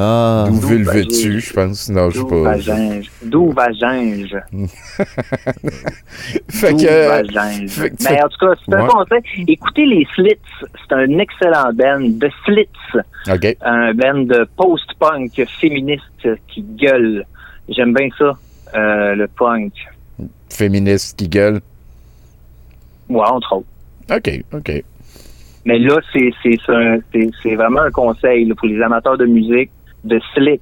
[0.00, 0.46] Ah.
[0.48, 0.54] D'où
[0.84, 1.02] vagin.
[1.10, 1.88] je pense.
[1.88, 2.56] Non, je sais D'où pas.
[3.24, 4.24] D'où vagin.
[6.50, 7.08] Fait D'où que.
[7.08, 7.66] vagin.
[7.68, 8.88] fait que- Mais en tout cas, c'est un Ouais.
[8.88, 9.44] conseil.
[9.48, 10.34] Écoutez les Slits.
[10.60, 13.02] C'est un excellent band de Slits.
[13.32, 13.56] OK.
[13.62, 17.24] Un band de post-punk féministe qui gueule.
[17.68, 18.32] J'aime bien ça,
[18.74, 19.72] euh, le punk.
[20.50, 21.60] Féministe qui gueule.
[23.08, 23.66] Ouais, entre autres.
[24.10, 24.84] OK, OK.
[25.64, 29.70] Mais là, c'est vraiment un conseil là, pour les amateurs de musique
[30.04, 30.60] de Slits.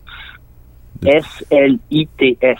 [1.04, 2.58] S-L-I-T-S.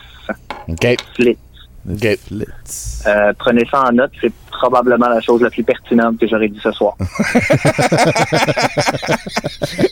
[0.69, 0.97] OK.
[1.15, 1.39] Slits.
[1.89, 6.59] Euh, prenez ça en note, c'est probablement la chose la plus pertinente que j'aurais dit
[6.63, 6.97] ce soir.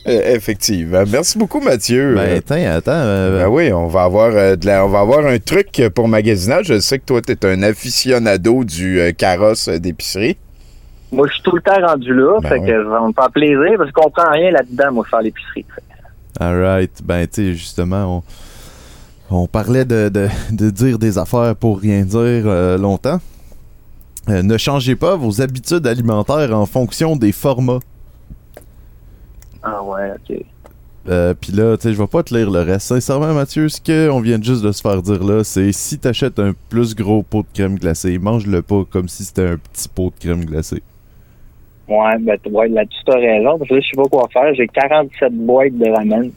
[0.06, 1.02] Euh, effectivement.
[1.10, 2.14] Merci beaucoup, Mathieu.
[2.14, 2.90] Ben, attends, attends.
[2.92, 6.08] euh, Ben oui, on va avoir euh, de la- on va avoir un truc pour
[6.08, 6.66] magasinage.
[6.66, 10.36] Je sais que toi, tu es un aficionado du euh, carrosse d'épicerie.
[11.10, 12.66] Moi, je suis tout le temps rendu là, Ben fait oui.
[12.66, 15.64] que ça va me faire plaisir parce qu'on comprend rien là-dedans, moi, faire l'épicerie.
[16.38, 16.90] Alright.
[17.02, 18.22] Ben, tu sais, justement, on,
[19.30, 23.20] on parlait de, de- de dire des affaires pour rien dire euh, longtemps.
[24.28, 27.80] Euh, ne changez pas vos habitudes alimentaires en fonction des formats.
[29.62, 30.36] Ah ouais, ok.
[31.09, 32.86] Euh, Puis là, tu sais, je vais pas te lire le reste.
[32.88, 36.52] Sincèrement, Mathieu, ce qu'on vient juste de se faire dire là, c'est si t'achètes un
[36.70, 40.24] plus gros pot de crème glacée, mange-le pas comme si c'était un petit pot de
[40.24, 40.82] crème glacée.
[41.86, 44.55] Ouais, ben ouais, là-dessus, t'as raison, parce que là, je sais pas quoi faire.
[44.55, 46.30] J'ai 47 boîtes de ramen.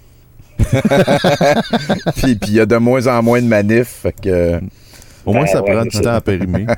[2.16, 4.00] puis il y a de moins en moins de manifs.
[4.04, 4.60] Fait que,
[5.26, 6.02] Au moins, Ben ça ouais, prend du ça.
[6.02, 6.66] temps à périmer.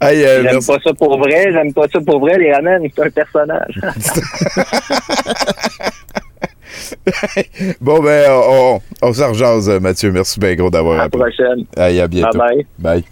[0.00, 3.02] Hey, euh, J'aime pas ça pour vrai, j'aime pas ça pour vrai, les ramen, c'est
[3.04, 3.80] un personnage.
[7.80, 10.10] Bon, ben, on, on s'en rejase, Mathieu.
[10.12, 11.64] Merci bien gros d'avoir À la prochaine.
[11.76, 12.38] Hey, à bientôt.
[12.38, 13.04] Bye Bye.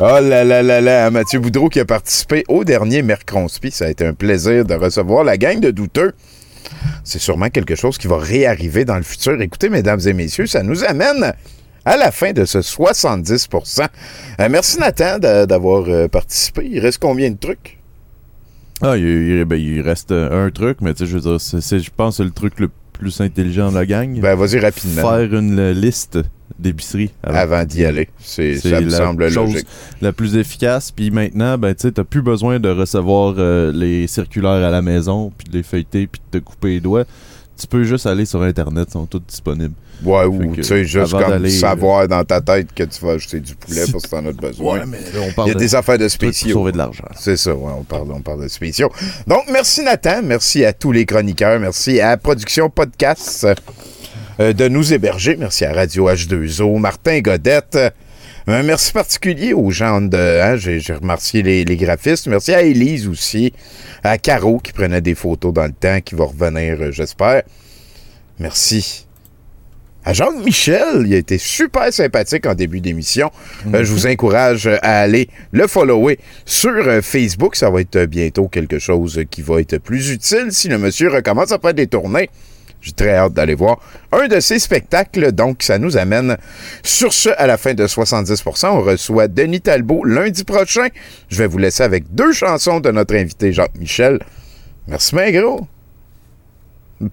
[0.00, 3.70] Oh là là là là, Mathieu Boudreau qui a participé au dernier Mercronspi.
[3.70, 6.12] Ça a été un plaisir de recevoir la gang de douteux.
[7.04, 9.40] C'est sûrement quelque chose qui va réarriver dans le futur.
[9.40, 11.32] Écoutez, mesdames et messieurs, ça nous amène
[11.84, 13.86] à la fin de ce 70%
[14.40, 16.66] Euh, Merci Nathan d'avoir euh, participé.
[16.70, 17.78] Il reste combien de trucs?
[18.82, 22.30] Ah, il, ben, reste euh, un truc, mais je veux dire, je pense que le
[22.30, 22.83] truc le plus
[23.20, 24.20] intelligent de la gang.
[24.20, 25.02] Ben, vas-y rapidement.
[25.02, 26.18] Faire une liste
[26.58, 28.08] d'épiceries Avant d'y aller.
[28.18, 29.66] C'est- ça me la semble chose logique.
[30.00, 30.90] la plus efficace.
[30.90, 35.32] Puis maintenant, ben, tu t'as plus besoin de recevoir euh, les circulaires à la maison,
[35.36, 37.04] puis de les feuilleter, puis de te couper les doigts.
[37.58, 39.74] Tu peux juste aller sur Internet, ils sont tous disponibles.
[40.04, 43.38] Ouais, ou tu sais, juste comme d'aller, savoir dans ta tête que tu vas acheter
[43.38, 44.80] du poulet Si- parce que t'en as besoin.
[44.80, 46.52] Ouais, mais là, on parle Il y a de des affaires de pour spéciaux.
[46.52, 47.04] sauver de l'argent.
[47.16, 48.90] C'est ça, ouais, on parle, on parle de spéciaux.
[49.28, 53.46] Donc, merci Nathan, merci à tous les chroniqueurs, merci à Production Podcast
[54.40, 57.78] euh, de nous héberger, merci à Radio H2O, Martin Godette.
[58.46, 60.18] Un merci particulier aux gens de.
[60.18, 62.26] hein, J'ai j'ai remercié les, les graphistes.
[62.26, 63.54] Merci à Élise aussi.
[64.06, 67.42] À Caro qui prenait des photos dans le temps, qui va revenir, euh, j'espère.
[68.38, 69.06] Merci
[70.04, 71.04] à Jean-Michel.
[71.06, 73.30] Il a été super sympathique en début d'émission.
[73.72, 77.56] Euh, je vous encourage à aller le follower sur euh, Facebook.
[77.56, 81.52] Ça va être bientôt quelque chose qui va être plus utile si le monsieur recommence
[81.52, 82.28] à faire des tournées.
[82.84, 83.80] J'ai très hâte d'aller voir
[84.12, 85.32] un de ses spectacles.
[85.32, 86.36] Donc, ça nous amène
[86.82, 88.66] sur ce à la fin de 70%.
[88.68, 90.88] On reçoit Denis Talbot lundi prochain.
[91.30, 94.18] Je vais vous laisser avec deux chansons de notre invité Jacques-Michel.
[94.86, 95.66] Merci bien gros.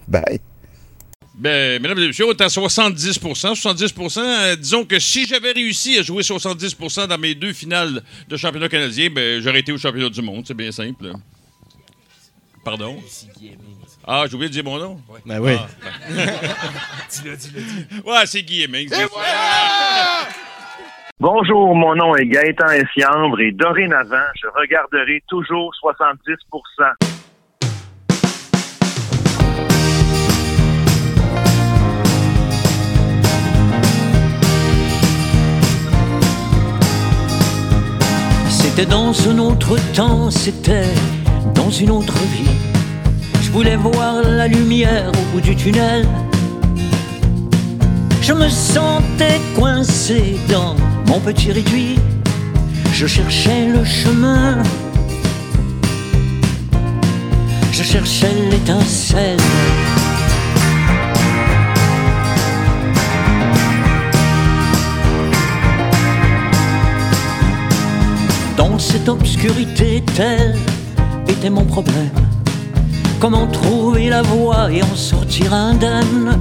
[0.10, 0.42] Bye.
[1.36, 5.98] Ben, mesdames et messieurs, on est à 70 70 euh, disons que si j'avais réussi
[5.98, 10.10] à jouer 70% dans mes deux finales de championnat canadien, ben, j'aurais été au championnat
[10.10, 10.44] du monde.
[10.46, 11.14] C'est bien simple.
[12.66, 12.98] Pardon?
[14.08, 15.00] Ah, j'ai oublié de dire mon nom?
[15.26, 15.56] Ben oui.
[17.10, 18.92] dis-le, dis-le, dis Ouais, c'est Guy Hemmings.
[21.20, 26.38] Bonjour, mon nom est Gaëtan Essiambre et dorénavant, je regarderai toujours 70%
[38.50, 40.90] C'était dans un autre temps, c'était
[41.54, 42.71] dans une autre vie.
[43.52, 46.08] Je voulais voir la lumière au bout du tunnel.
[48.22, 50.74] Je me sentais coincé dans
[51.06, 52.00] mon petit réduit.
[52.94, 54.64] Je cherchais le chemin.
[57.74, 59.38] Je cherchais l'étincelle.
[68.56, 70.56] Dans cette obscurité, tel
[71.28, 72.12] était mon problème.
[73.22, 76.40] Comment trouver la voie et en sortir indemne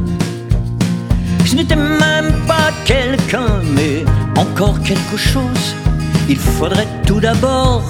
[1.44, 4.02] Je n'étais même pas quelqu'un, mais
[4.34, 5.74] encore quelque chose.
[6.26, 7.82] Il faudrait tout d'abord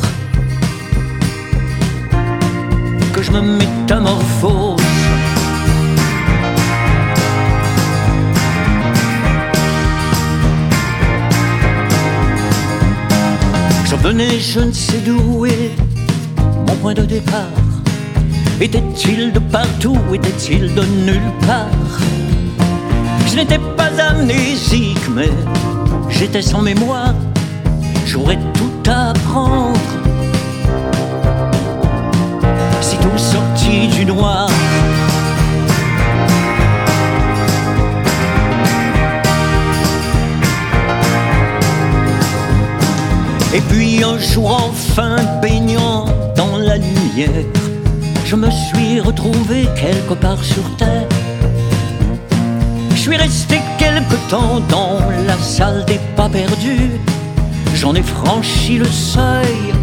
[3.12, 4.82] que je me métamorphose.
[13.84, 15.70] Je venais, je ne sais d'où est
[16.66, 17.69] mon point de départ.
[18.62, 21.70] Était-il de partout, était-il de nulle part
[23.26, 25.30] Je n'étais pas amnésique, mais
[26.10, 27.14] j'étais sans mémoire.
[28.04, 29.80] J'aurais tout à apprendre.
[32.82, 34.50] Si tout sorti du noir.
[43.54, 46.04] Et puis un jour enfin baignant
[46.36, 47.30] dans la lumière,
[48.30, 51.08] je me suis retrouvé quelque part sur terre.
[52.90, 56.92] Je suis resté quelque temps dans la salle des pas perdus.
[57.74, 59.74] J'en ai franchi le seuil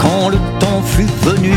[0.00, 1.52] quand le temps fut venu.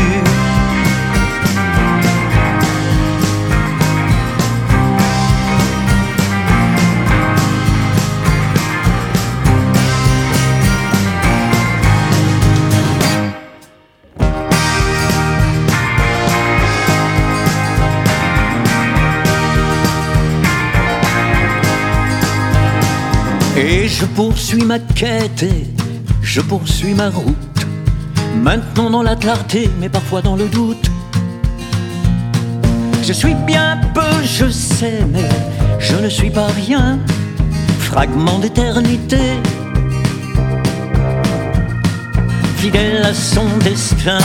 [23.56, 25.44] Et je poursuis ma quête
[26.26, 27.66] je poursuis ma route.
[28.42, 30.90] Maintenant dans la clarté, mais parfois dans le doute.
[33.02, 35.28] Je suis bien peu, je sais, mais
[35.78, 36.98] je ne suis pas rien.
[37.78, 39.20] Fragment d'éternité,
[42.56, 44.18] fidèle à son destin.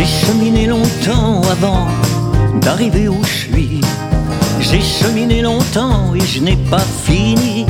[0.00, 1.86] J'ai cheminé longtemps avant
[2.62, 3.80] d'arriver où je suis.
[4.58, 7.66] J'ai cheminé longtemps et je n'ai pas fini.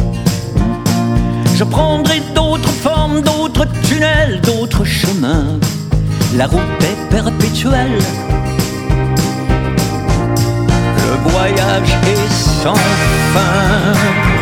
[1.56, 5.58] Je prendrai d'autres formes, d'autres tunnels, d'autres chemins.
[6.36, 7.98] La route est perpétuelle.
[11.08, 12.32] Le voyage est
[12.62, 12.76] sans
[13.34, 14.39] fin.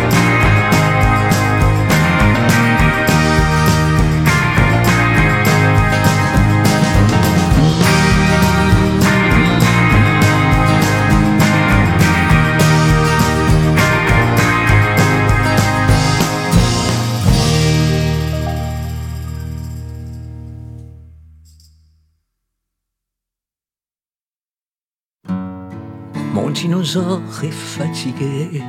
[26.60, 28.62] Dinosaure est fatigué.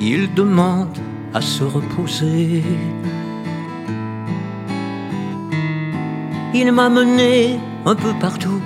[0.00, 0.96] Il demande
[1.34, 2.62] à se reposer.
[6.54, 8.62] Il m'a mené un peu partout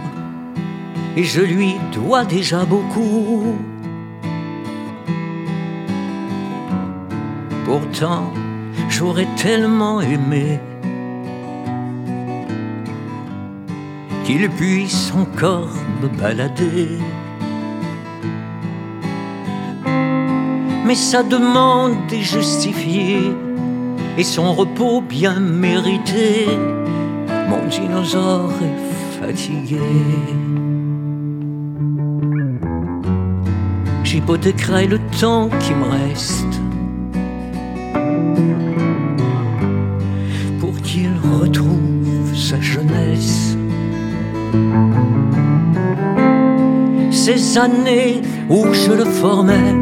[1.16, 3.56] et je lui dois déjà beaucoup.
[7.64, 8.30] Pourtant,
[8.90, 10.60] j'aurais tellement aimé
[14.30, 16.88] qu'il puisse encore me balader.
[20.86, 23.32] Mais sa demande est justifiée
[24.16, 26.46] et son repos bien mérité.
[27.48, 29.80] Mon dinosaure est fatigué.
[34.04, 36.54] J'hypothéquerai le temps qui me reste
[40.60, 43.49] pour qu'il retrouve sa jeunesse.
[47.10, 49.74] Ces années où je le formais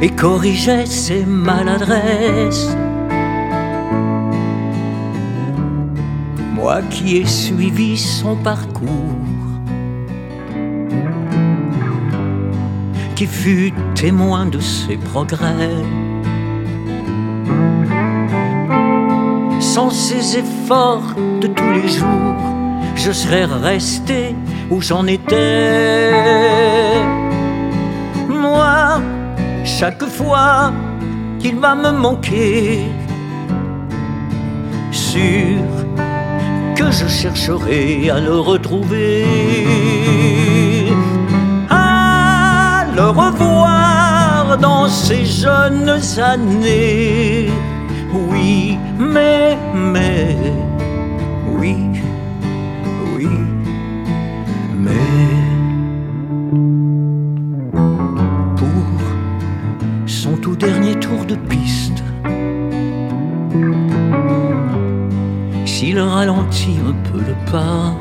[0.00, 2.76] et corrigeais ses maladresses.
[6.54, 8.88] Moi qui ai suivi son parcours,
[13.14, 15.76] qui fut témoin de ses progrès.
[19.60, 22.61] Sans ses efforts de tous les jours,
[22.96, 24.34] je serais resté
[24.70, 26.12] où j'en étais.
[28.28, 29.00] Moi,
[29.64, 30.72] chaque fois
[31.38, 32.86] qu'il va me manquer,
[34.90, 35.60] sûr
[36.76, 39.26] que je chercherai à le retrouver.
[41.70, 47.50] À le revoir dans ces jeunes années.
[48.12, 50.36] Oui, mais, mais,
[51.58, 51.76] oui,
[66.70, 67.94] un peu le pas.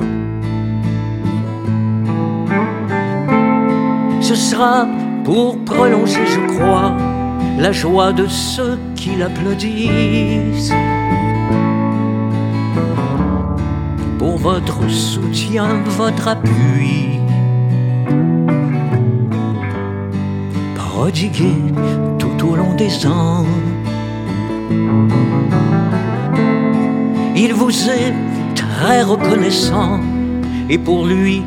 [4.22, 4.88] Ce sera
[5.24, 6.96] pour prolonger, je crois,
[7.58, 10.74] la joie de ceux qui l'applaudissent.
[14.20, 17.20] Pour votre soutien, votre appui.
[20.76, 21.56] Prodigué
[22.20, 23.46] tout au long des ans.
[27.36, 28.14] Il vous est
[28.82, 30.00] très reconnaissant
[30.68, 31.44] et pour lui,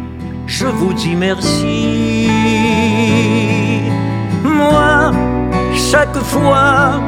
[0.47, 2.29] je vous dis merci.
[4.45, 5.11] Moi,
[5.75, 7.01] chaque fois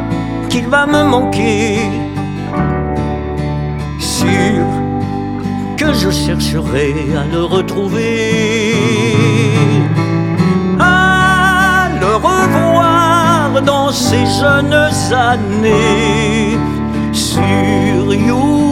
[0.49, 1.79] qu'il va me manquer,
[4.01, 4.65] sûr
[5.77, 6.93] que je chercherai
[7.23, 8.75] à le retrouver.
[10.81, 14.91] À le revoir dans ces jeunes
[15.33, 16.59] années
[17.13, 18.66] sur YouTube,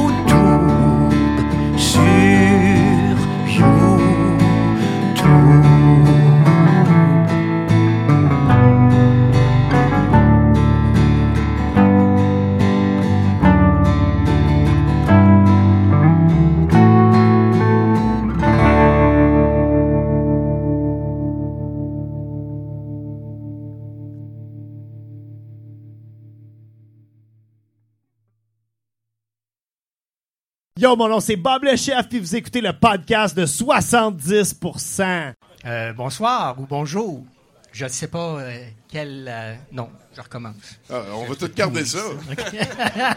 [30.84, 35.32] Yo, mon nom c'est Bob le Chef, puis vous écoutez le podcast de 70%.
[35.64, 37.24] Euh, bonsoir ou bonjour.
[37.72, 39.26] Je ne sais pas euh, quel.
[39.26, 40.78] euh, non, je recommence.
[40.90, 42.00] Ah, on va tout garder ça.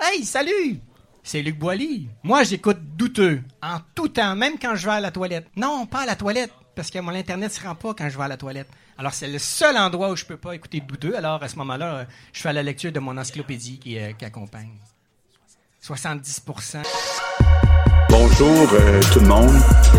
[0.00, 0.80] Hey, salut!
[1.22, 2.08] C'est Luc Boilly.
[2.24, 5.46] Moi, j'écoute douteux, en tout temps, même quand je vais à la toilette.
[5.54, 8.18] Non, pas à la toilette, parce que mon Internet ne se rend pas quand je
[8.18, 8.66] vais à la toilette.
[8.98, 11.16] Alors, c'est le seul endroit où je peux pas écouter douteux.
[11.16, 14.24] Alors, à ce moment-là, euh, je fais la lecture de mon encyclopédie qui, euh, qui
[14.24, 14.72] accompagne.
[15.82, 16.42] 70
[18.08, 19.50] Bonjour euh, tout le monde.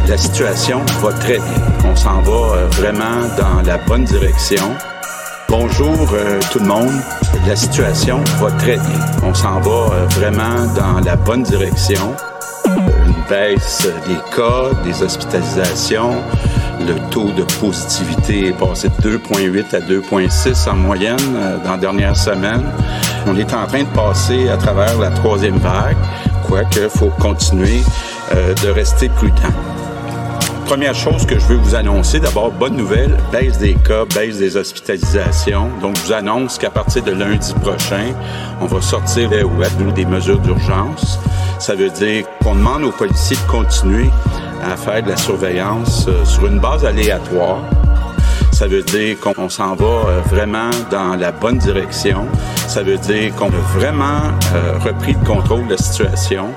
[0.08, 1.62] La situation va très bien.
[1.84, 4.64] On s'en va euh, vraiment dans la bonne direction.
[5.50, 6.94] Bonjour euh, tout le monde.
[7.46, 9.00] La situation va très bien.
[9.24, 12.16] On s'en va vraiment dans la bonne direction.
[12.66, 16.16] Une baisse des cas, des hospitalisations.
[16.80, 21.78] Le taux de positivité est passé de 2,8 à 2,6 en moyenne euh, dans la
[21.78, 22.64] dernière semaine.
[23.28, 25.98] On est en train de passer à travers la troisième vague,
[26.48, 27.82] quoique faut continuer
[28.34, 29.54] euh, de rester prudent.
[30.66, 34.58] Première chose que je veux vous annoncer, d'abord, bonne nouvelle, baisse des cas, baisse des
[34.58, 35.70] hospitalisations.
[35.82, 38.14] Donc, je vous annonce qu'à partir de lundi prochain,
[38.62, 41.20] on va sortir web des mesures d'urgence.
[41.60, 44.10] Ça veut dire qu'on demande aux policiers de continuer
[44.64, 47.60] à faire de la surveillance euh, sur une base aléatoire.
[48.54, 52.28] Ça veut dire qu'on s'en va euh, vraiment dans la bonne direction.
[52.68, 54.22] Ça veut dire qu'on a vraiment
[54.54, 56.54] euh, repris le contrôle de la situation.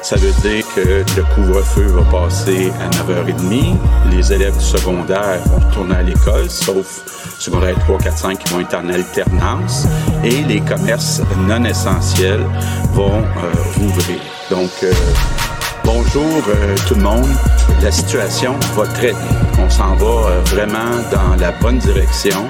[0.00, 3.76] Ça veut dire que le couvre-feu va passer à 9h30.
[4.12, 7.02] Les élèves du secondaire vont retourner à l'école, sauf
[7.38, 9.86] secondaire 3, 4, 5 qui vont être en alternance.
[10.22, 12.44] Et les commerces non essentiels
[12.92, 14.20] vont euh, rouvrir.
[14.50, 14.70] Donc,
[15.84, 17.28] Bonjour euh, tout le monde.
[17.82, 19.20] La situation va très bien.
[19.58, 22.48] On s'en va euh, vraiment dans la bonne direction.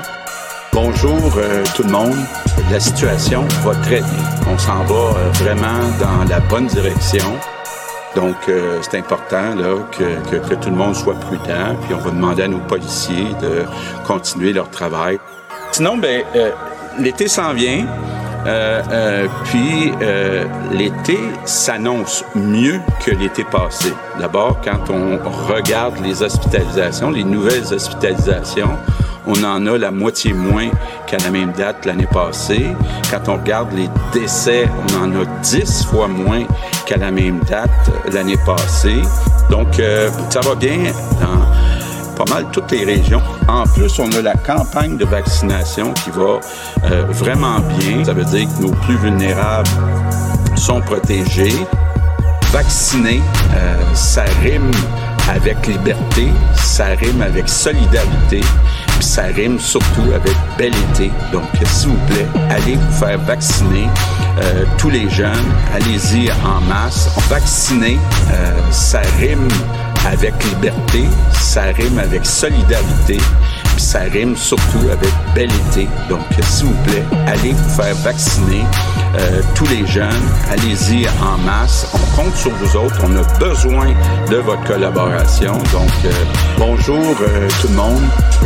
[0.73, 2.17] Bonjour euh, tout le monde.
[2.71, 4.25] La situation va très bien.
[4.49, 7.25] On s'en va vraiment dans la bonne direction.
[8.17, 8.37] Donc,
[8.83, 9.55] c'est important
[9.93, 11.77] que, tout le monde soit prudent.
[11.83, 13.65] Puis, on va demander à nos policiers de
[14.05, 15.21] continuer leur travail.
[15.71, 16.25] Sinon, ben,
[16.99, 17.87] l'été s'en vient.
[18.47, 23.93] Euh, euh, puis euh, l'été s'annonce mieux que l'été passé.
[24.19, 25.19] D'abord, quand on
[25.53, 28.77] regarde les hospitalisations, les nouvelles hospitalisations,
[29.27, 30.71] on en a la moitié moins
[31.07, 32.67] qu'à la même date l'année passée.
[33.11, 36.45] Quand on regarde les décès, on en a 10 fois moins
[36.87, 37.71] qu'à la même date
[38.13, 39.03] l'année passée.
[39.51, 39.81] Donc,
[40.31, 40.93] ça va bien
[42.25, 43.23] pas mal toutes les régions.
[43.49, 46.41] En plus, on a la campagne de vaccination qui va
[46.85, 48.05] euh, vraiment bien.
[48.05, 49.69] Ça veut dire que nos plus vulnérables
[50.55, 51.55] sont protégés.
[52.53, 53.23] Vacciner,
[53.55, 54.71] euh, ça rime
[55.31, 61.11] avec liberté, ça rime avec solidarité, puis ça rime surtout avec bel été.
[61.33, 63.89] Donc, s'il vous plaît, allez vous faire vacciner.
[64.43, 67.09] Euh, tous les jeunes, allez-y en masse.
[67.31, 67.99] Vacciner,
[68.71, 69.49] ça rime
[70.07, 73.19] avec liberté, ça rime avec solidarité,
[73.65, 75.89] puis ça rime surtout avec bel été.
[76.09, 78.65] Donc, s'il vous plaît, allez vous faire vacciner.
[79.19, 81.87] Euh, tous les jeunes, allez-y en masse.
[81.95, 82.97] On compte sur vous autres.
[83.03, 83.89] On a besoin
[84.31, 85.55] de votre collaboration.
[85.73, 86.11] Donc, euh,
[86.59, 88.03] bonjour euh, tout le monde.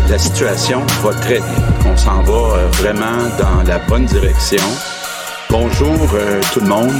[0.08, 1.64] La situation va très bien.
[1.86, 4.62] On s'en va euh, vraiment dans la bonne direction.
[5.50, 6.92] Bonjour euh, tout le monde.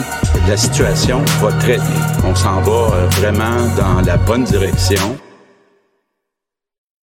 [0.48, 2.06] La situation va très bien.
[2.24, 5.16] On s'en va euh, vraiment dans la bonne direction.